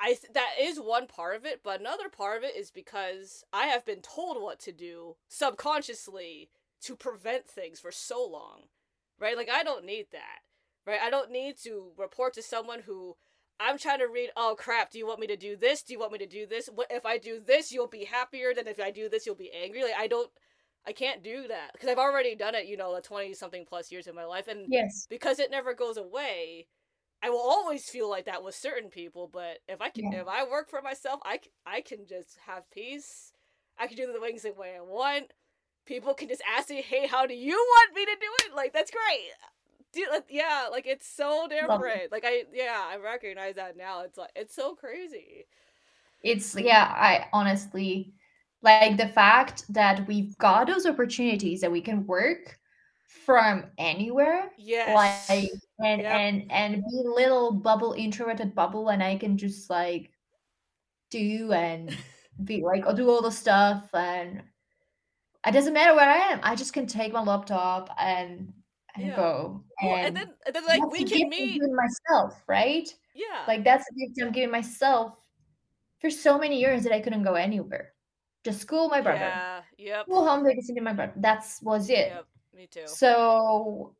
I 0.00 0.08
th- 0.08 0.32
that 0.32 0.52
is 0.60 0.78
one 0.78 1.06
part 1.06 1.36
of 1.36 1.44
it, 1.44 1.60
but 1.62 1.80
another 1.80 2.08
part 2.08 2.38
of 2.38 2.44
it 2.44 2.56
is 2.56 2.70
because 2.70 3.44
I 3.52 3.66
have 3.66 3.84
been 3.84 4.00
told 4.00 4.40
what 4.40 4.60
to 4.60 4.72
do 4.72 5.16
subconsciously 5.28 6.50
to 6.82 6.96
prevent 6.96 7.46
things 7.46 7.80
for 7.80 7.90
so 7.90 8.24
long. 8.24 8.64
Right? 9.18 9.36
Like 9.36 9.50
I 9.50 9.64
don't 9.64 9.84
need 9.84 10.06
that. 10.12 10.40
Right? 10.86 11.00
I 11.02 11.10
don't 11.10 11.30
need 11.30 11.56
to 11.64 11.92
report 11.96 12.34
to 12.34 12.42
someone 12.42 12.82
who 12.82 13.16
I'm 13.60 13.78
trying 13.78 13.98
to 13.98 14.06
read, 14.06 14.30
oh 14.36 14.54
crap, 14.58 14.90
do 14.90 14.98
you 14.98 15.06
want 15.06 15.20
me 15.20 15.26
to 15.26 15.36
do 15.36 15.56
this? 15.56 15.82
Do 15.82 15.92
you 15.92 15.98
want 15.98 16.12
me 16.12 16.18
to 16.18 16.26
do 16.26 16.46
this? 16.46 16.68
What 16.72 16.88
if 16.90 17.04
I 17.04 17.18
do 17.18 17.40
this, 17.44 17.72
you'll 17.72 17.88
be 17.88 18.04
happier 18.04 18.54
than 18.54 18.68
if 18.68 18.80
I 18.80 18.90
do 18.90 19.08
this, 19.08 19.26
you'll 19.26 19.34
be 19.34 19.52
angry. 19.52 19.82
Like 19.82 19.98
I 19.98 20.06
don't 20.06 20.30
I 20.86 20.92
can't 20.92 21.22
do 21.22 21.48
that 21.48 21.72
because 21.72 21.88
I've 21.88 21.98
already 21.98 22.34
done 22.34 22.54
it, 22.54 22.66
you 22.66 22.76
know, 22.76 22.94
the 22.94 23.02
20 23.02 23.34
something 23.34 23.64
plus 23.68 23.90
years 23.90 24.06
of 24.06 24.14
my 24.14 24.24
life 24.24 24.48
and 24.48 24.66
yes. 24.68 25.06
because 25.10 25.38
it 25.38 25.50
never 25.50 25.74
goes 25.74 25.96
away, 25.96 26.66
I 27.22 27.30
will 27.30 27.40
always 27.40 27.88
feel 27.88 28.08
like 28.08 28.26
that 28.26 28.44
with 28.44 28.54
certain 28.54 28.90
people, 28.90 29.28
but 29.32 29.58
if 29.68 29.80
I 29.80 29.90
can 29.90 30.12
yeah. 30.12 30.20
if 30.20 30.28
I 30.28 30.44
work 30.44 30.70
for 30.70 30.80
myself, 30.80 31.20
I 31.24 31.40
I 31.66 31.80
can 31.80 32.06
just 32.06 32.38
have 32.46 32.70
peace. 32.70 33.32
I 33.78 33.86
can 33.86 33.96
do 33.96 34.12
the 34.12 34.20
things 34.20 34.42
the 34.42 34.52
way 34.52 34.74
I 34.76 34.82
want. 34.82 35.32
People 35.84 36.14
can 36.14 36.28
just 36.28 36.42
ask 36.46 36.68
me, 36.70 36.82
"Hey, 36.82 37.06
how 37.06 37.26
do 37.26 37.34
you 37.34 37.54
want 37.54 37.94
me 37.94 38.04
to 38.04 38.16
do 38.20 38.46
it?" 38.46 38.54
Like 38.54 38.72
that's 38.72 38.90
great 38.90 39.32
dude, 39.92 40.08
like, 40.10 40.26
yeah, 40.28 40.68
like 40.70 40.86
it's 40.86 41.08
so 41.08 41.46
different. 41.48 42.12
Like 42.12 42.24
I, 42.26 42.44
yeah, 42.52 42.84
I 42.88 42.96
recognize 42.96 43.56
that 43.56 43.76
now. 43.76 44.02
It's 44.02 44.18
like 44.18 44.30
it's 44.34 44.54
so 44.54 44.74
crazy. 44.74 45.46
It's 46.22 46.56
yeah. 46.56 46.92
I 46.96 47.26
honestly 47.32 48.12
like 48.62 48.96
the 48.96 49.08
fact 49.08 49.64
that 49.72 50.06
we've 50.06 50.36
got 50.38 50.66
those 50.66 50.86
opportunities 50.86 51.60
that 51.60 51.72
we 51.72 51.80
can 51.80 52.06
work 52.06 52.58
from 53.24 53.64
anywhere. 53.78 54.50
Yeah. 54.58 54.94
Like 54.94 55.50
and 55.84 56.02
yep. 56.02 56.12
and 56.12 56.52
and 56.52 56.74
be 56.76 57.02
little 57.04 57.52
bubble 57.52 57.92
introverted 57.92 58.54
bubble, 58.54 58.88
and 58.88 59.02
I 59.02 59.16
can 59.16 59.36
just 59.38 59.70
like 59.70 60.10
do 61.10 61.52
and 61.52 61.96
be 62.44 62.62
like 62.62 62.86
I'll 62.86 62.94
do 62.94 63.10
all 63.10 63.22
the 63.22 63.30
stuff 63.30 63.88
and 63.94 64.42
it 65.46 65.52
doesn't 65.52 65.72
matter 65.72 65.94
where 65.94 66.08
I 66.08 66.32
am. 66.32 66.40
I 66.42 66.54
just 66.54 66.72
can 66.72 66.86
take 66.86 67.12
my 67.12 67.22
laptop 67.22 67.90
and 67.98 68.52
and 68.98 69.08
yeah. 69.08 69.16
go. 69.16 69.64
And, 69.80 69.90
well, 69.90 70.06
and 70.06 70.16
then 70.16 70.30
and 70.46 70.54
then 70.54 70.66
like 70.66 70.90
we 70.90 71.04
can 71.04 71.28
meet 71.28 71.62
myself, 71.62 72.42
right? 72.46 72.92
Yeah. 73.14 73.44
Like 73.46 73.64
that's 73.64 73.84
the 73.88 74.06
gift 74.06 74.20
I'm 74.20 74.32
giving 74.32 74.50
myself 74.50 75.14
for 76.00 76.10
so 76.10 76.38
many 76.38 76.58
years 76.60 76.82
that 76.84 76.92
I 76.92 77.00
couldn't 77.00 77.22
go 77.22 77.34
anywhere. 77.34 77.92
Just 78.44 78.60
school, 78.60 78.88
my 78.88 79.00
brother. 79.00 79.18
Yeah. 79.18 79.60
Yep. 79.78 80.04
School, 80.06 80.26
home, 80.26 80.44
babysitting 80.44 80.82
my 80.82 80.92
brother. 80.92 81.12
That's 81.16 81.62
was 81.62 81.90
it. 81.90 82.12
Yep. 82.12 82.26
Me 82.56 82.68
too. 82.70 82.86
So 82.86 83.94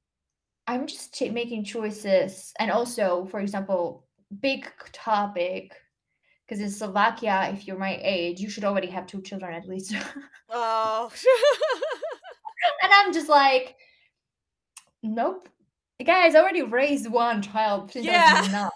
I'm 0.66 0.86
just 0.86 1.14
t- 1.14 1.30
making 1.30 1.64
choices, 1.64 2.52
and 2.58 2.70
also, 2.70 3.26
for 3.30 3.40
example, 3.40 4.04
big 4.40 4.70
topic 4.92 5.74
because 6.48 6.62
in 6.62 6.70
Slovakia, 6.70 7.50
if 7.52 7.66
you're 7.66 7.78
my 7.78 7.98
age, 8.00 8.40
you 8.40 8.48
should 8.48 8.64
already 8.64 8.86
have 8.86 9.06
two 9.06 9.20
children 9.20 9.52
at 9.52 9.68
least. 9.68 9.94
oh. 10.48 11.10
and 12.82 12.92
I'm 12.92 13.12
just 13.12 13.28
like, 13.28 13.76
Nope. 15.02 15.48
Guys, 16.04 16.34
I 16.34 16.40
already 16.40 16.62
raised 16.62 17.10
one 17.10 17.42
child 17.42 17.92
since 17.92 18.06
yeah. 18.06 18.42
I 18.44 18.68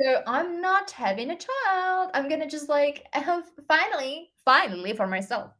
So 0.00 0.22
I'm 0.26 0.60
not 0.60 0.90
having 0.90 1.30
a 1.30 1.36
child. 1.36 2.10
I'm 2.14 2.28
gonna 2.28 2.48
just 2.48 2.68
like 2.68 3.06
have 3.12 3.44
finally, 3.68 4.30
finally 4.44 4.92
for 4.92 5.06
myself. 5.06 5.52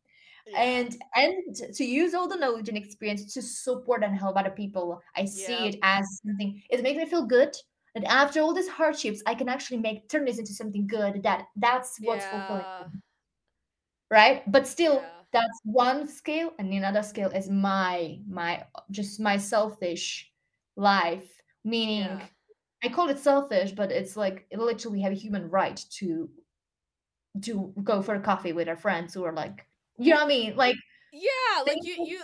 Yeah. 0.47 0.61
And 0.61 0.97
and 1.15 1.57
to 1.75 1.85
use 1.85 2.15
all 2.15 2.29
the 2.29 2.37
knowledge 2.37 2.69
and 2.69 2.79
experience 2.79 3.33
to 3.35 3.43
support 3.43 4.05
and 4.05 4.17
help 4.17 4.37
other 4.37 4.51
people. 4.51 5.01
I 5.17 5.25
see 5.25 5.53
yeah. 5.53 5.65
it 5.65 5.79
as 5.83 6.21
something 6.25 6.63
it 6.71 6.83
makes 6.83 6.99
me 6.99 7.07
feel 7.07 7.25
good 7.25 7.57
that 7.95 8.05
after 8.05 8.41
all 8.41 8.53
these 8.53 8.69
hardships, 8.69 9.23
I 9.27 9.35
can 9.35 9.49
actually 9.49 9.79
make 9.79 10.09
turn 10.09 10.25
this 10.25 10.39
into 10.39 10.53
something 10.53 10.87
good. 10.87 11.23
That 11.23 11.47
that's 11.57 11.97
what's 12.01 12.25
yeah. 12.25 12.47
fulfilling. 12.47 13.03
Right? 14.11 14.53
But 14.53 14.67
still, 14.67 15.03
that's 15.37 15.61
one 15.65 16.09
scale 16.09 16.53
and 16.59 16.73
another 16.73 17.03
scale 17.03 17.29
is 17.31 17.51
my 17.51 18.19
my 18.29 18.65
just 18.91 19.21
my 19.21 19.37
selfish 19.37 20.31
life 20.77 21.43
meaning 21.65 22.01
yeah. 22.01 22.21
i 22.83 22.89
call 22.89 23.09
it 23.09 23.19
selfish 23.19 23.73
but 23.73 23.93
it's 23.93 24.17
like 24.17 24.47
it 24.51 24.59
literally 24.59 25.01
have 25.01 25.13
a 25.13 25.17
human 25.17 25.49
right 25.51 25.85
to 25.91 26.29
to 27.43 27.73
go 27.85 28.01
for 28.01 28.15
a 28.15 28.21
coffee 28.21 28.53
with 28.53 28.69
our 28.69 28.77
friends 28.77 29.13
who 29.13 29.25
are 29.25 29.33
like 29.33 29.67
you 29.99 30.11
know 30.11 30.17
what 30.17 30.25
i 30.25 30.29
mean 30.29 30.57
like 30.57 30.77
yeah 31.13 31.63
like 31.67 31.79
you 31.83 31.97
you 32.07 32.21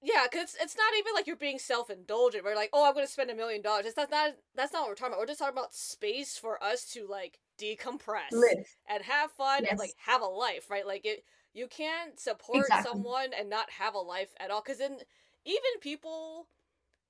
yeah 0.00 0.26
because 0.30 0.56
it's 0.60 0.76
not 0.76 0.92
even 0.96 1.12
like 1.14 1.26
you're 1.26 1.36
being 1.36 1.58
self-indulgent 1.58 2.44
we're 2.44 2.54
like 2.54 2.70
oh 2.72 2.86
i'm 2.86 2.94
gonna 2.94 3.06
spend 3.06 3.30
a 3.30 3.34
million 3.34 3.60
dollars 3.60 3.84
it's 3.84 3.96
not, 3.96 4.10
not 4.10 4.30
that's 4.54 4.72
not 4.72 4.82
what 4.82 4.90
we're 4.90 4.94
talking 4.94 5.12
about 5.12 5.18
we're 5.20 5.26
just 5.26 5.40
talking 5.40 5.56
about 5.56 5.74
space 5.74 6.38
for 6.38 6.62
us 6.62 6.84
to 6.84 7.06
like 7.08 7.40
decompress 7.60 8.30
Live. 8.30 8.76
and 8.88 9.02
have 9.02 9.32
fun 9.32 9.62
yes. 9.62 9.70
and 9.70 9.78
like 9.78 9.92
have 9.96 10.22
a 10.22 10.26
life 10.26 10.70
right 10.70 10.86
like 10.86 11.04
it 11.04 11.24
you 11.54 11.66
can't 11.66 12.18
support 12.18 12.64
exactly. 12.64 12.90
someone 12.90 13.30
and 13.38 13.50
not 13.50 13.70
have 13.70 13.94
a 13.94 13.98
life 13.98 14.30
at 14.38 14.50
all. 14.50 14.62
Because 14.62 14.78
then, 14.78 14.98
even 15.44 15.80
people 15.80 16.48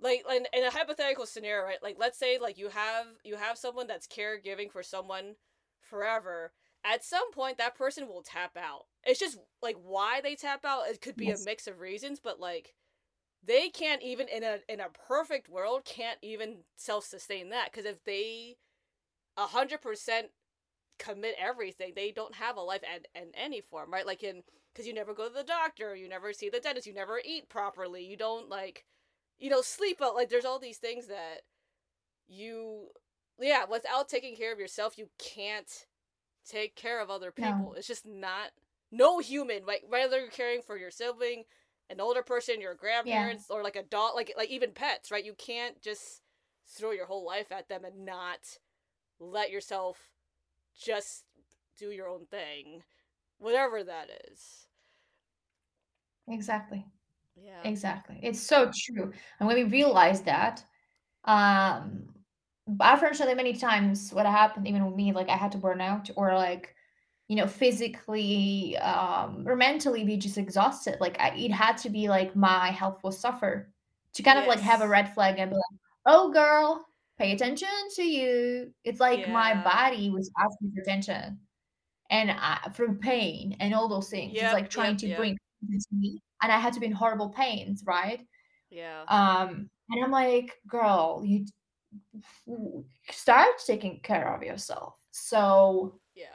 like 0.01 0.23
in, 0.31 0.47
in 0.53 0.65
a 0.65 0.71
hypothetical 0.71 1.27
scenario, 1.27 1.65
right? 1.65 1.83
Like 1.83 1.97
let's 1.99 2.19
say 2.19 2.39
like 2.39 2.59
you 2.59 2.69
have 2.69 3.07
you 3.25 3.37
have 3.37 3.59
someone 3.59 3.87
that's 3.87 4.07
caregiving 4.07 4.71
for 4.71 4.83
someone 4.83 5.35
forever. 5.81 6.53
At 6.85 7.05
some 7.05 7.33
point, 7.33 7.59
that 7.59 7.77
person 7.77 8.07
will 8.07 8.23
tap 8.23 8.57
out. 8.57 8.85
It's 9.05 9.19
just 9.19 9.39
like 9.61 9.77
why 9.83 10.21
they 10.21 10.37
tap 10.37 10.65
out. 10.65 10.87
It 10.89 11.01
could 11.01 11.17
be 11.17 11.27
yes. 11.27 11.43
a 11.43 11.45
mix 11.45 11.67
of 11.67 11.81
reasons, 11.81 12.21
but 12.23 12.39
like 12.39 12.75
they 13.45 13.69
can't 13.69 14.03
even 14.03 14.29
in 14.29 14.43
a 14.43 14.59
in 14.69 14.81
a 14.81 14.89
perfect 15.09 15.49
world 15.49 15.85
can't 15.85 16.19
even 16.23 16.59
self 16.77 17.05
sustain 17.05 17.51
that 17.51 17.71
because 17.71 17.87
if 17.87 18.03
they 18.05 18.57
a 19.37 19.47
hundred 19.47 19.81
percent 19.81 20.29
commit 20.99 21.35
everything. 21.39 21.93
They 21.95 22.11
don't 22.11 22.35
have 22.35 22.57
a 22.57 22.61
life 22.61 22.83
and 22.93 23.07
in 23.15 23.33
any 23.35 23.61
form, 23.61 23.93
right? 23.93 24.07
Like 24.07 24.23
in 24.23 24.43
because 24.73 24.87
you 24.87 24.95
never 24.95 25.15
go 25.15 25.29
to 25.29 25.35
the 25.35 25.43
doctor, 25.43 25.97
you 25.97 26.09
never 26.09 26.33
see 26.33 26.49
the 26.49 26.61
dentist, 26.61 26.87
you 26.87 26.95
never 26.95 27.21
eat 27.25 27.49
properly, 27.49 28.05
you 28.05 28.17
don't 28.17 28.49
like, 28.49 28.85
you 29.39 29.51
know, 29.51 29.61
sleep 29.61 30.01
out. 30.03 30.15
Like 30.15 30.29
there's 30.29 30.45
all 30.45 30.59
these 30.59 30.79
things 30.79 31.09
that 31.09 31.43
you, 32.29 32.89
yeah, 33.41 33.65
without 33.69 34.09
taking 34.09 34.37
care 34.37 34.53
of 34.53 34.61
yourself, 34.61 34.99
you 34.99 35.09
can't 35.19 35.87
take 36.49 36.77
care 36.77 37.01
of 37.01 37.11
other 37.11 37.33
people. 37.33 37.71
No. 37.71 37.75
It's 37.77 37.89
just 37.89 38.07
not 38.07 38.51
no 38.91 39.19
human. 39.19 39.67
Like 39.67 39.83
whether 39.89 40.21
you're 40.21 40.31
caring 40.31 40.63
for 40.63 40.77
your 40.77 40.91
sibling, 40.91 41.45
an 41.91 42.01
older 42.01 42.23
person, 42.23 42.61
your 42.61 42.75
grandparents, 42.75 43.47
yeah. 43.51 43.57
or 43.57 43.63
like 43.63 43.77
a 43.77 43.83
dog, 43.83 44.15
like 44.15 44.33
like 44.37 44.51
even 44.51 44.73
pets, 44.73 45.11
right? 45.11 45.25
You 45.25 45.35
can't 45.37 45.81
just 45.83 46.23
throw 46.69 46.91
your 46.91 47.07
whole 47.07 47.27
life 47.27 47.51
at 47.51 47.69
them 47.69 47.85
and 47.85 48.05
not 48.05 48.59
let 49.19 49.51
yourself 49.51 49.99
just 50.79 51.25
do 51.79 51.91
your 51.91 52.09
own 52.09 52.27
thing, 52.27 52.83
whatever 53.39 53.85
that 53.85 54.11
is. 54.31 54.67
Exactly. 56.29 56.85
Yeah. 57.37 57.63
Exactly. 57.65 58.19
It's 58.23 58.41
so 58.41 58.71
true. 58.75 59.13
And 59.39 59.47
when 59.47 59.57
we 59.57 59.65
realize 59.65 60.23
that, 60.23 60.65
um, 61.25 62.09
unfortunately, 62.81 63.35
many 63.35 63.55
times 63.55 64.13
what 64.13 64.27
happened, 64.27 64.67
even 64.67 64.85
with 64.85 64.95
me, 64.95 65.13
like 65.13 65.29
I 65.29 65.37
had 65.37 65.53
to 65.53 65.59
burn 65.59 65.81
out 65.81 66.11
or 66.17 66.35
like, 66.35 66.75
you 67.29 67.37
know, 67.37 67.47
physically 67.47 68.77
um, 68.79 69.45
or 69.47 69.55
mentally 69.55 70.05
be 70.05 70.17
just 70.17 70.39
exhausted. 70.39 70.97
Like 71.01 71.19
I, 71.21 71.31
it 71.37 71.53
had 71.53 71.77
to 71.79 71.91
be 71.91 72.09
like 72.09 72.35
my 72.35 72.71
health 72.71 73.01
will 73.03 73.13
suffer 73.13 73.71
to 74.15 74.23
kind 74.23 74.39
yes. 74.39 74.45
of 74.45 74.49
like 74.49 74.61
have 74.61 74.81
a 74.81 74.89
red 74.89 75.13
flag 75.15 75.39
and 75.39 75.51
be 75.51 75.57
like, 75.57 75.81
oh, 76.07 76.33
girl, 76.33 76.88
pay 77.19 77.33
attention 77.33 77.69
to 77.97 78.03
you. 78.03 78.73
It's 78.85 79.01
like 79.01 79.21
yeah. 79.21 79.33
my 79.33 79.55
body 79.63 80.11
was 80.11 80.31
asking 80.39 80.73
for 80.75 80.83
attention 80.83 81.39
and 82.11 82.31
I, 82.31 82.71
from 82.75 82.99
pain 82.99 83.57
and 83.61 83.75
all 83.75 83.89
those 83.89 84.11
things. 84.11 84.35
Yep, 84.35 84.45
it's 84.45 84.55
like 84.55 84.71
trying 84.71 84.93
yep, 84.93 84.99
to 84.99 85.09
yep. 85.09 85.19
bring 85.19 85.37
to 85.37 85.97
me. 85.97 86.23
And 86.43 86.53
I 86.53 86.59
had 86.59 86.73
to 86.75 86.81
be 86.81 86.87
in 86.87 86.93
horrible 86.93 87.31
pains, 87.31 87.83
right? 87.87 88.21
Yeah. 88.71 89.03
Um, 89.09 89.69
and 89.91 90.05
I'm 90.05 90.11
like, 90.11 90.53
girl, 90.69 91.23
you 91.25 91.47
start 93.11 93.49
taking 93.67 94.01
care 94.01 94.35
of 94.35 94.43
yourself. 94.43 94.97
So 95.11 95.99
Yeah. 96.15 96.27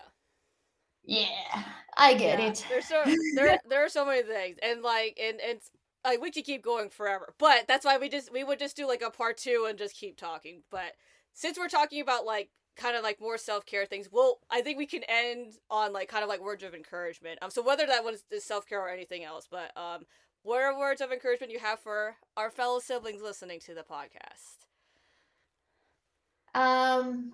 yeah, 1.06 1.64
I 1.96 2.16
get 2.16 2.40
yeah. 2.40 2.48
it. 2.48 2.66
There's 2.70 2.88
so 2.88 3.04
there 3.36 3.60
there 3.70 3.86
are 3.86 3.90
so 3.90 4.06
many 4.06 4.24
things, 4.24 4.58
and 4.62 4.82
like 4.82 5.18
and 5.22 5.40
and 5.40 5.60
like 6.04 6.22
we 6.22 6.32
could 6.32 6.46
keep 6.46 6.64
going 6.64 6.90
forever, 6.90 7.34
but 7.38 7.66
that's 7.68 7.86
why 7.86 7.98
we 7.98 8.10
just 8.10 8.32
we 8.32 8.44
would 8.44 8.60
just 8.60 8.76
do 8.76 8.88
like 8.88 9.02
a 9.02 9.10
part 9.10 9.38
two 9.38 9.66
and 9.70 9.78
just 9.78 9.96
keep 9.96 10.18
talking. 10.18 10.64
But 10.70 10.94
since 11.34 11.58
we're 11.58 11.70
talking 11.70 12.02
about 12.02 12.26
like 12.26 12.50
kind 12.76 12.96
of 12.96 13.04
like 13.04 13.22
more 13.22 13.38
self 13.38 13.66
care 13.66 13.86
things, 13.86 14.10
well, 14.12 14.40
I 14.50 14.62
think 14.62 14.78
we 14.78 14.86
can 14.86 15.04
end 15.08 15.54
on 15.70 15.94
like 15.94 16.10
kind 16.10 16.24
of 16.24 16.30
like 16.30 16.42
words 16.42 16.64
of 16.64 16.74
encouragement. 16.74 17.40
Um, 17.42 17.50
so 17.50 17.64
whether 17.64 17.86
that 17.86 18.04
was 18.04 18.24
self 18.40 18.68
care 18.68 18.82
or 18.82 18.90
anything 18.90 19.24
else, 19.24 19.48
but 19.50 19.76
um, 19.78 20.04
what 20.44 20.62
are 20.62 20.78
words 20.78 21.02
of 21.02 21.12
encouragement 21.12 21.52
you 21.52 21.60
have 21.60 21.80
for 21.80 22.16
our 22.36 22.50
fellow 22.50 22.80
siblings 22.80 23.22
listening 23.22 23.60
to 23.62 23.74
the 23.74 23.84
podcast? 23.84 24.68
Um, 26.56 27.34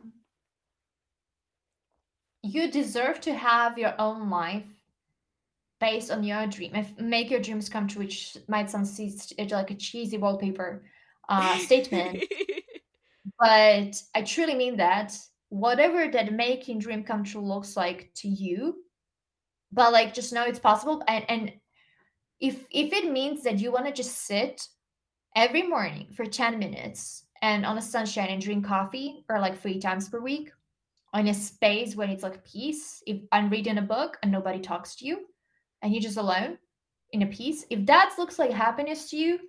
you 2.41 2.71
deserve 2.71 3.19
to 3.21 3.33
have 3.33 3.77
your 3.77 3.95
own 3.99 4.29
life 4.29 4.78
based 5.79 6.11
on 6.11 6.23
your 6.23 6.47
dream. 6.47 6.73
Make 6.99 7.29
your 7.29 7.39
dreams 7.39 7.69
come 7.69 7.87
true, 7.87 8.03
which 8.03 8.37
might 8.47 8.69
sound 8.69 8.87
like 9.51 9.71
a 9.71 9.75
cheesy 9.75 10.17
wallpaper 10.17 10.83
uh, 11.27 11.57
statement, 11.59 12.23
but 13.39 14.01
I 14.15 14.21
truly 14.25 14.55
mean 14.55 14.77
that. 14.77 15.15
Whatever 15.49 16.07
that 16.11 16.33
making 16.33 16.79
dream 16.79 17.03
come 17.03 17.23
true 17.23 17.41
looks 17.41 17.75
like 17.75 18.11
to 18.17 18.27
you, 18.27 18.83
but 19.71 19.91
like 19.91 20.13
just 20.13 20.31
know 20.31 20.43
it's 20.43 20.59
possible. 20.59 21.03
And 21.07 21.25
and 21.27 21.53
if 22.39 22.65
if 22.71 22.93
it 22.93 23.11
means 23.11 23.43
that 23.43 23.59
you 23.59 23.71
want 23.71 23.87
to 23.87 23.91
just 23.91 24.25
sit 24.25 24.61
every 25.35 25.63
morning 25.63 26.07
for 26.15 26.25
ten 26.25 26.59
minutes 26.59 27.25
and 27.41 27.65
on 27.65 27.77
a 27.77 27.81
sunshine 27.81 28.29
and 28.29 28.41
drink 28.41 28.65
coffee 28.65 29.23
or 29.29 29.39
like 29.39 29.59
three 29.59 29.79
times 29.79 30.09
per 30.09 30.19
week 30.19 30.51
in 31.15 31.27
a 31.27 31.33
space 31.33 31.95
when 31.95 32.09
it's 32.09 32.23
like 32.23 32.45
peace 32.45 33.01
if 33.07 33.17
i'm 33.31 33.49
reading 33.49 33.77
a 33.77 33.81
book 33.81 34.17
and 34.21 34.31
nobody 34.31 34.59
talks 34.59 34.95
to 34.95 35.05
you 35.05 35.25
and 35.81 35.93
you're 35.93 36.01
just 36.01 36.17
alone 36.17 36.57
in 37.11 37.21
a 37.21 37.27
peace 37.27 37.65
if 37.69 37.85
that 37.85 38.13
looks 38.17 38.37
like 38.37 38.51
happiness 38.51 39.09
to 39.09 39.17
you 39.17 39.39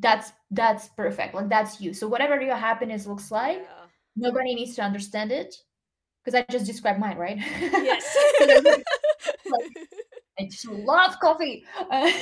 that's 0.00 0.32
that's 0.50 0.88
perfect 0.90 1.34
like 1.34 1.48
that's 1.48 1.80
you 1.80 1.92
so 1.92 2.06
whatever 2.06 2.40
your 2.40 2.56
happiness 2.56 3.06
looks 3.06 3.30
like 3.30 3.58
yeah. 3.58 3.86
nobody 4.16 4.54
needs 4.54 4.74
to 4.74 4.82
understand 4.82 5.32
it 5.32 5.54
because 6.24 6.38
i 6.38 6.44
just 6.50 6.66
described 6.66 6.98
mine 6.98 7.16
right 7.16 7.38
Yes. 7.60 8.16
like, 8.40 9.72
i 10.38 10.44
just 10.50 10.68
love 10.68 11.18
coffee 11.20 11.64
yeah. 11.90 12.12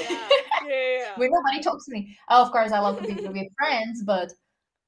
Yeah. 0.66 0.98
yeah. 0.98 1.12
where 1.16 1.28
nobody 1.30 1.62
talks 1.62 1.84
to 1.86 1.92
me 1.92 2.16
oh, 2.30 2.42
of 2.42 2.52
course 2.52 2.72
i 2.72 2.78
love 2.78 2.98
coffee 2.98 3.14
with 3.14 3.48
friends 3.58 4.02
but 4.04 4.32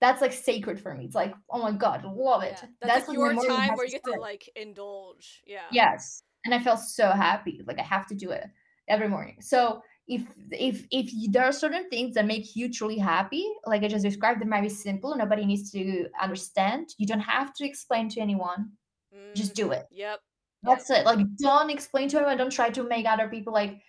that's 0.00 0.20
like 0.20 0.32
sacred 0.32 0.80
for 0.80 0.94
me. 0.94 1.04
It's 1.04 1.14
like, 1.14 1.34
oh 1.50 1.58
my 1.58 1.72
god, 1.72 2.04
love 2.04 2.42
it. 2.42 2.58
That's, 2.80 3.06
that's 3.06 3.08
like 3.08 3.16
your 3.16 3.32
time 3.34 3.76
where 3.76 3.86
you 3.86 3.92
get 3.92 4.04
to 4.04 4.20
like 4.20 4.48
indulge. 4.54 5.42
Yeah. 5.46 5.62
Yes. 5.70 6.22
And 6.46 6.54
I 6.54 6.60
feel 6.60 6.76
so 6.76 7.10
happy. 7.10 7.60
Like 7.66 7.78
I 7.78 7.82
have 7.82 8.06
to 8.06 8.14
do 8.14 8.30
it 8.30 8.46
every 8.88 9.08
morning. 9.08 9.36
So 9.40 9.82
if 10.08 10.22
if 10.52 10.86
if 10.92 11.10
there 11.32 11.44
are 11.44 11.52
certain 11.52 11.90
things 11.90 12.14
that 12.14 12.24
make 12.24 12.54
you 12.54 12.72
truly 12.72 12.98
happy, 12.98 13.44
like 13.66 13.82
I 13.82 13.88
just 13.88 14.04
described, 14.04 14.40
they 14.40 14.46
might 14.46 14.62
be 14.62 14.68
simple. 14.68 15.16
Nobody 15.16 15.44
needs 15.44 15.70
to 15.72 16.06
understand. 16.22 16.94
You 16.98 17.06
don't 17.06 17.20
have 17.20 17.52
to 17.54 17.66
explain 17.66 18.08
to 18.10 18.20
anyone. 18.20 18.70
Mm-hmm. 19.14 19.34
Just 19.34 19.54
do 19.54 19.72
it. 19.72 19.86
Yep. 19.90 20.20
That's 20.62 20.88
yep. 20.88 21.00
it. 21.00 21.06
Like 21.06 21.26
don't 21.36 21.70
explain 21.70 22.08
to 22.10 22.18
anyone. 22.18 22.38
Don't 22.38 22.52
try 22.52 22.70
to 22.70 22.84
make 22.84 23.06
other 23.06 23.28
people 23.28 23.52
like 23.52 23.82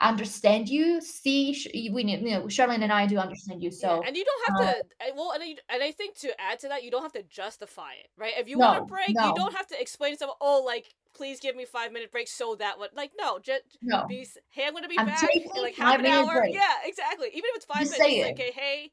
understand 0.00 0.68
you 0.68 1.00
see 1.00 1.90
we 1.92 2.04
you 2.04 2.30
know 2.30 2.42
charlene 2.44 2.82
and 2.82 2.92
i 2.92 3.06
do 3.06 3.18
understand 3.18 3.62
you 3.62 3.70
so 3.70 4.00
yeah, 4.00 4.08
and 4.08 4.16
you 4.16 4.24
don't 4.24 4.60
have 4.60 4.68
uh, 4.68 4.72
to 4.72 5.14
well 5.14 5.32
and 5.32 5.42
I, 5.42 5.54
and 5.68 5.82
I 5.82 5.92
think 5.92 6.18
to 6.20 6.40
add 6.40 6.58
to 6.60 6.68
that 6.68 6.84
you 6.84 6.90
don't 6.90 7.02
have 7.02 7.12
to 7.12 7.22
justify 7.24 7.92
it 8.02 8.08
right 8.16 8.32
if 8.38 8.48
you 8.48 8.56
no, 8.56 8.66
want 8.66 8.82
a 8.82 8.84
break 8.84 9.10
no. 9.10 9.28
you 9.28 9.34
don't 9.34 9.54
have 9.54 9.66
to 9.68 9.80
explain 9.80 10.12
to 10.14 10.18
someone 10.18 10.36
oh 10.40 10.62
like 10.64 10.86
please 11.14 11.38
give 11.38 11.54
me 11.54 11.66
five 11.66 11.92
minute 11.92 12.10
break 12.10 12.28
so 12.28 12.54
that 12.54 12.78
what 12.78 12.94
like 12.94 13.10
no 13.18 13.38
just 13.40 13.62
no. 13.82 14.06
be 14.06 14.26
hey 14.50 14.64
i'm 14.66 14.72
gonna 14.72 14.88
be 14.88 14.98
I'm 14.98 15.06
back 15.06 15.22
in 15.34 15.62
like 15.62 15.74
half 15.74 15.98
an 15.98 16.06
hour 16.06 16.40
break. 16.40 16.54
yeah 16.54 16.60
exactly 16.84 17.28
even 17.28 17.50
if 17.50 17.56
it's 17.56 17.66
five 17.66 17.80
just 17.80 17.98
minutes 17.98 18.22
like 18.22 18.32
okay 18.32 18.52
hey 18.54 18.90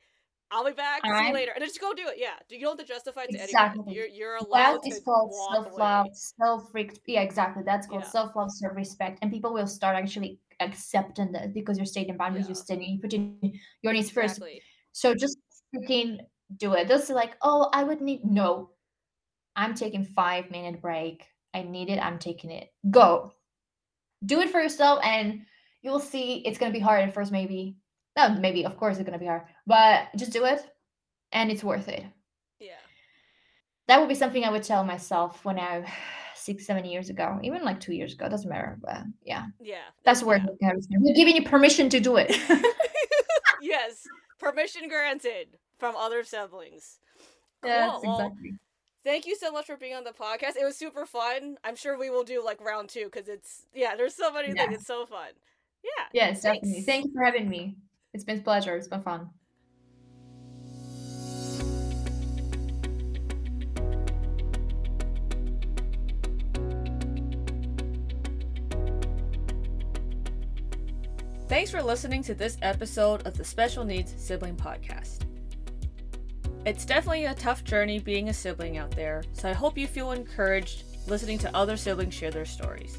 I'll 0.50 0.66
be 0.66 0.72
back. 0.72 1.02
See 1.06 1.28
you 1.28 1.34
later, 1.34 1.52
and 1.54 1.64
just 1.64 1.82
go 1.82 1.94
do 1.94 2.08
it. 2.08 2.16
Yeah, 2.18 2.34
you 2.50 2.62
don't 2.62 2.80
have 2.80 2.88
to 2.88 2.94
justify 2.94 3.24
it 3.24 3.32
to 3.32 3.44
exactly. 3.44 3.82
anyone. 3.82 3.94
You're 3.94 4.08
you're 4.08 4.36
allowed 4.38 4.82
that 4.84 4.88
is 4.88 5.02
called 5.04 5.34
self 5.52 5.78
love, 5.78 6.08
self 6.14 6.72
yeah, 7.06 7.22
exactly. 7.22 7.64
That's 7.66 7.88
called 7.88 8.04
yeah. 8.04 8.10
self 8.10 8.36
love, 8.36 8.52
self 8.52 8.76
respect, 8.76 9.20
and 9.22 9.32
people 9.32 9.54
will 9.54 9.68
start 9.68 9.98
actually 9.98 10.40
accepting 10.60 11.32
that 11.34 11.54
because 11.54 11.78
you're 11.78 11.86
stating 11.86 12.16
boundaries, 12.16 12.46
yeah. 12.46 12.50
you're 12.50 12.56
stating 12.56 12.90
you 12.90 13.00
put 13.00 13.14
in 13.14 13.38
your 13.82 13.94
needs 13.94 14.10
exactly. 14.10 14.54
first. 14.56 14.66
So 14.94 15.14
just 15.14 15.38
freaking 15.76 16.20
do 16.56 16.74
it. 16.74 16.88
This 16.88 17.04
is 17.04 17.10
like, 17.10 17.36
oh, 17.42 17.70
I 17.74 17.84
would 17.84 18.02
need 18.02 18.24
no. 18.24 18.72
I'm 19.56 19.76
taking 19.76 20.06
five 20.06 20.50
minute 20.50 20.82
break. 20.82 21.26
I 21.54 21.64
need 21.64 21.90
it. 21.90 22.00
I'm 22.00 22.20
taking 22.20 22.52
it. 22.52 22.72
Go. 22.90 23.34
Do 24.26 24.40
it 24.40 24.50
for 24.50 24.62
yourself, 24.62 25.00
and 25.04 25.42
you'll 25.82 26.00
see 26.00 26.42
it's 26.46 26.58
gonna 26.58 26.72
be 26.72 26.80
hard 26.80 27.04
at 27.04 27.14
first, 27.14 27.34
maybe. 27.34 27.76
No, 28.18 28.30
maybe 28.30 28.66
of 28.66 28.78
course 28.78 28.98
it's 28.98 29.06
gonna 29.06 29.20
be 29.20 29.28
hard, 29.28 29.44
but 29.68 30.08
just 30.16 30.34
do 30.34 30.46
it, 30.46 30.66
and 31.32 31.52
it's 31.52 31.64
worth 31.64 31.88
it. 31.88 32.04
Yeah. 32.60 32.72
That 33.88 34.00
would 34.00 34.10
be 34.10 34.16
something 34.16 34.44
I 34.44 34.50
would 34.50 34.64
tell 34.64 34.84
myself 34.84 35.46
when 35.46 35.60
I 35.60 35.86
six, 36.36 36.66
seven 36.66 36.84
years 36.84 37.10
ago, 37.10 37.40
even 37.44 37.64
like 37.64 37.80
two 37.80 37.94
years 37.94 38.14
ago, 38.14 38.28
doesn't 38.28 38.50
matter. 38.50 38.78
But 38.82 39.04
yeah. 39.24 39.46
Yeah. 39.62 39.86
That's 40.04 40.24
where 40.24 40.38
yeah. 40.60 40.74
we're 41.00 41.14
giving 41.14 41.36
you 41.36 41.44
permission 41.44 41.90
to 41.90 42.00
do 42.00 42.18
it. 42.18 42.36
yes. 43.62 44.04
Permission 44.40 44.90
granted 44.90 45.58
from 45.78 45.96
other 45.96 46.24
siblings. 46.24 47.00
Yes, 47.64 47.92
cool. 48.04 48.14
exactly. 48.14 48.50
Well, 48.52 48.60
thank 49.04 49.26
you 49.26 49.36
so 49.36 49.52
much 49.52 49.66
for 49.66 49.78
being 49.78 49.96
on 49.96 50.04
the 50.04 50.12
podcast. 50.12 50.56
It 50.60 50.64
was 50.64 50.78
super 50.78 51.06
fun. 51.06 51.58
I'm 51.64 51.76
sure 51.76 51.98
we 51.98 52.10
will 52.10 52.24
do 52.24 52.44
like 52.44 52.62
round 52.62 52.90
two 52.90 53.06
because 53.06 53.28
it's 53.28 53.66
yeah, 53.74 53.96
there's 53.96 54.16
so 54.16 54.32
many 54.32 54.50
yeah. 54.50 54.68
things. 54.68 54.76
It's 54.76 54.88
so 54.88 55.06
fun. 55.06 55.30
Yeah. 55.84 56.06
Yes, 56.14 56.42
thanks. 56.42 56.60
definitely. 56.62 56.82
Thank 56.84 57.06
you 57.06 57.12
for 57.14 57.24
having 57.24 57.50
me. 57.50 57.76
It's 58.14 58.24
been 58.24 58.40
a 58.40 58.42
pleasure. 58.42 58.76
It's 58.76 58.88
been 58.88 59.02
fun. 59.02 59.30
Thanks 71.48 71.72
for 71.72 71.82
listening 71.82 72.24
to 72.24 72.36
this 72.36 72.58
episode 72.62 73.26
of 73.26 73.38
the 73.38 73.44
Special 73.44 73.86
Needs 73.86 74.14
Sibling 74.18 74.56
Podcast. 74.56 75.22
It's 76.66 76.84
definitely 76.84 77.26
a 77.26 77.34
tough 77.34 77.64
journey 77.64 78.00
being 78.00 78.28
a 78.28 78.34
sibling 78.34 78.78
out 78.78 78.92
there, 78.92 79.24
so 79.32 79.50
I 79.50 79.54
hope 79.54 79.78
you 79.78 79.88
feel 79.88 80.12
encouraged 80.12 80.84
listening 81.08 81.38
to 81.40 81.56
other 81.56 81.78
siblings 81.78 82.14
share 82.14 82.32
their 82.32 82.44
stories. 82.44 82.98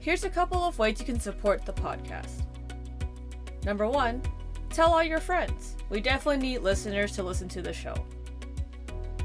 Here's 0.00 0.24
a 0.24 0.30
couple 0.30 0.64
of 0.64 0.78
ways 0.80 0.98
you 0.98 1.06
can 1.06 1.20
support 1.20 1.64
the 1.64 1.72
podcast. 1.72 2.42
Number 3.64 3.88
one, 3.88 4.22
tell 4.70 4.92
all 4.92 5.02
your 5.02 5.20
friends. 5.20 5.76
We 5.88 6.00
definitely 6.00 6.48
need 6.48 6.58
listeners 6.58 7.12
to 7.12 7.22
listen 7.22 7.48
to 7.48 7.62
the 7.62 7.72
show. 7.72 7.94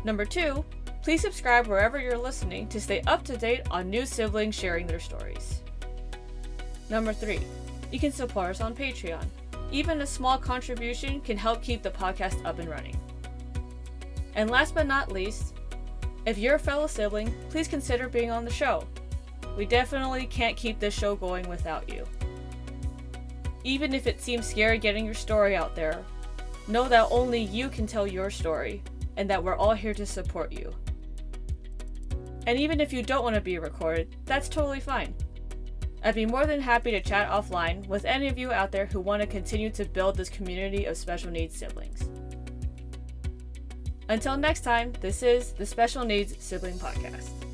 Number 0.03 0.25
two, 0.25 0.63
please 1.01 1.21
subscribe 1.21 1.67
wherever 1.67 1.99
you're 1.99 2.17
listening 2.17 2.67
to 2.69 2.81
stay 2.81 3.01
up 3.01 3.23
to 3.25 3.37
date 3.37 3.61
on 3.69 3.89
new 3.89 4.05
siblings 4.05 4.55
sharing 4.55 4.87
their 4.87 4.99
stories. 4.99 5.61
Number 6.89 7.13
3. 7.13 7.39
You 7.91 7.99
can 7.99 8.11
support 8.11 8.49
us 8.49 8.61
on 8.61 8.75
Patreon. 8.75 9.25
Even 9.71 10.01
a 10.01 10.07
small 10.07 10.37
contribution 10.37 11.21
can 11.21 11.37
help 11.37 11.61
keep 11.61 11.81
the 11.81 11.89
podcast 11.89 12.43
up 12.45 12.59
and 12.59 12.69
running. 12.69 12.99
And 14.35 14.49
last 14.49 14.75
but 14.75 14.85
not 14.85 15.11
least, 15.11 15.55
if 16.25 16.37
you're 16.37 16.55
a 16.55 16.59
fellow 16.59 16.87
sibling, 16.87 17.33
please 17.49 17.67
consider 17.67 18.09
being 18.09 18.31
on 18.31 18.45
the 18.45 18.51
show. 18.51 18.85
We 19.57 19.65
definitely 19.65 20.25
can't 20.27 20.57
keep 20.57 20.79
this 20.79 20.93
show 20.93 21.15
going 21.15 21.47
without 21.47 21.89
you. 21.89 22.05
Even 23.65 23.95
if 23.95 24.05
it 24.05 24.21
seems 24.21 24.45
scary 24.45 24.77
getting 24.77 25.05
your 25.05 25.15
story 25.15 25.55
out 25.55 25.75
there, 25.75 26.05
know 26.67 26.87
that 26.87 27.07
only 27.09 27.41
you 27.41 27.67
can 27.67 27.87
tell 27.87 28.05
your 28.05 28.29
story, 28.29 28.83
and 29.17 29.27
that 29.27 29.43
we're 29.43 29.55
all 29.55 29.73
here 29.73 29.93
to 29.95 30.05
support 30.05 30.53
you. 30.53 30.71
And 32.45 32.59
even 32.59 32.79
if 32.79 32.93
you 32.93 33.01
don't 33.01 33.23
want 33.23 33.33
to 33.33 33.41
be 33.41 33.57
recorded, 33.57 34.15
that's 34.25 34.47
totally 34.47 34.79
fine. 34.79 35.15
I'd 36.03 36.13
be 36.13 36.27
more 36.27 36.45
than 36.45 36.61
happy 36.61 36.91
to 36.91 37.01
chat 37.01 37.27
offline 37.31 37.87
with 37.87 38.05
any 38.05 38.27
of 38.27 38.37
you 38.37 38.51
out 38.51 38.71
there 38.71 38.85
who 38.85 38.99
want 38.99 39.23
to 39.23 39.27
continue 39.27 39.71
to 39.71 39.85
build 39.85 40.15
this 40.15 40.29
community 40.29 40.85
of 40.85 40.95
special 40.95 41.31
needs 41.31 41.57
siblings. 41.57 42.07
Until 44.09 44.37
next 44.37 44.61
time, 44.61 44.93
this 45.01 45.23
is 45.23 45.53
the 45.53 45.65
Special 45.65 46.05
Needs 46.05 46.35
Sibling 46.37 46.77
Podcast. 46.77 47.44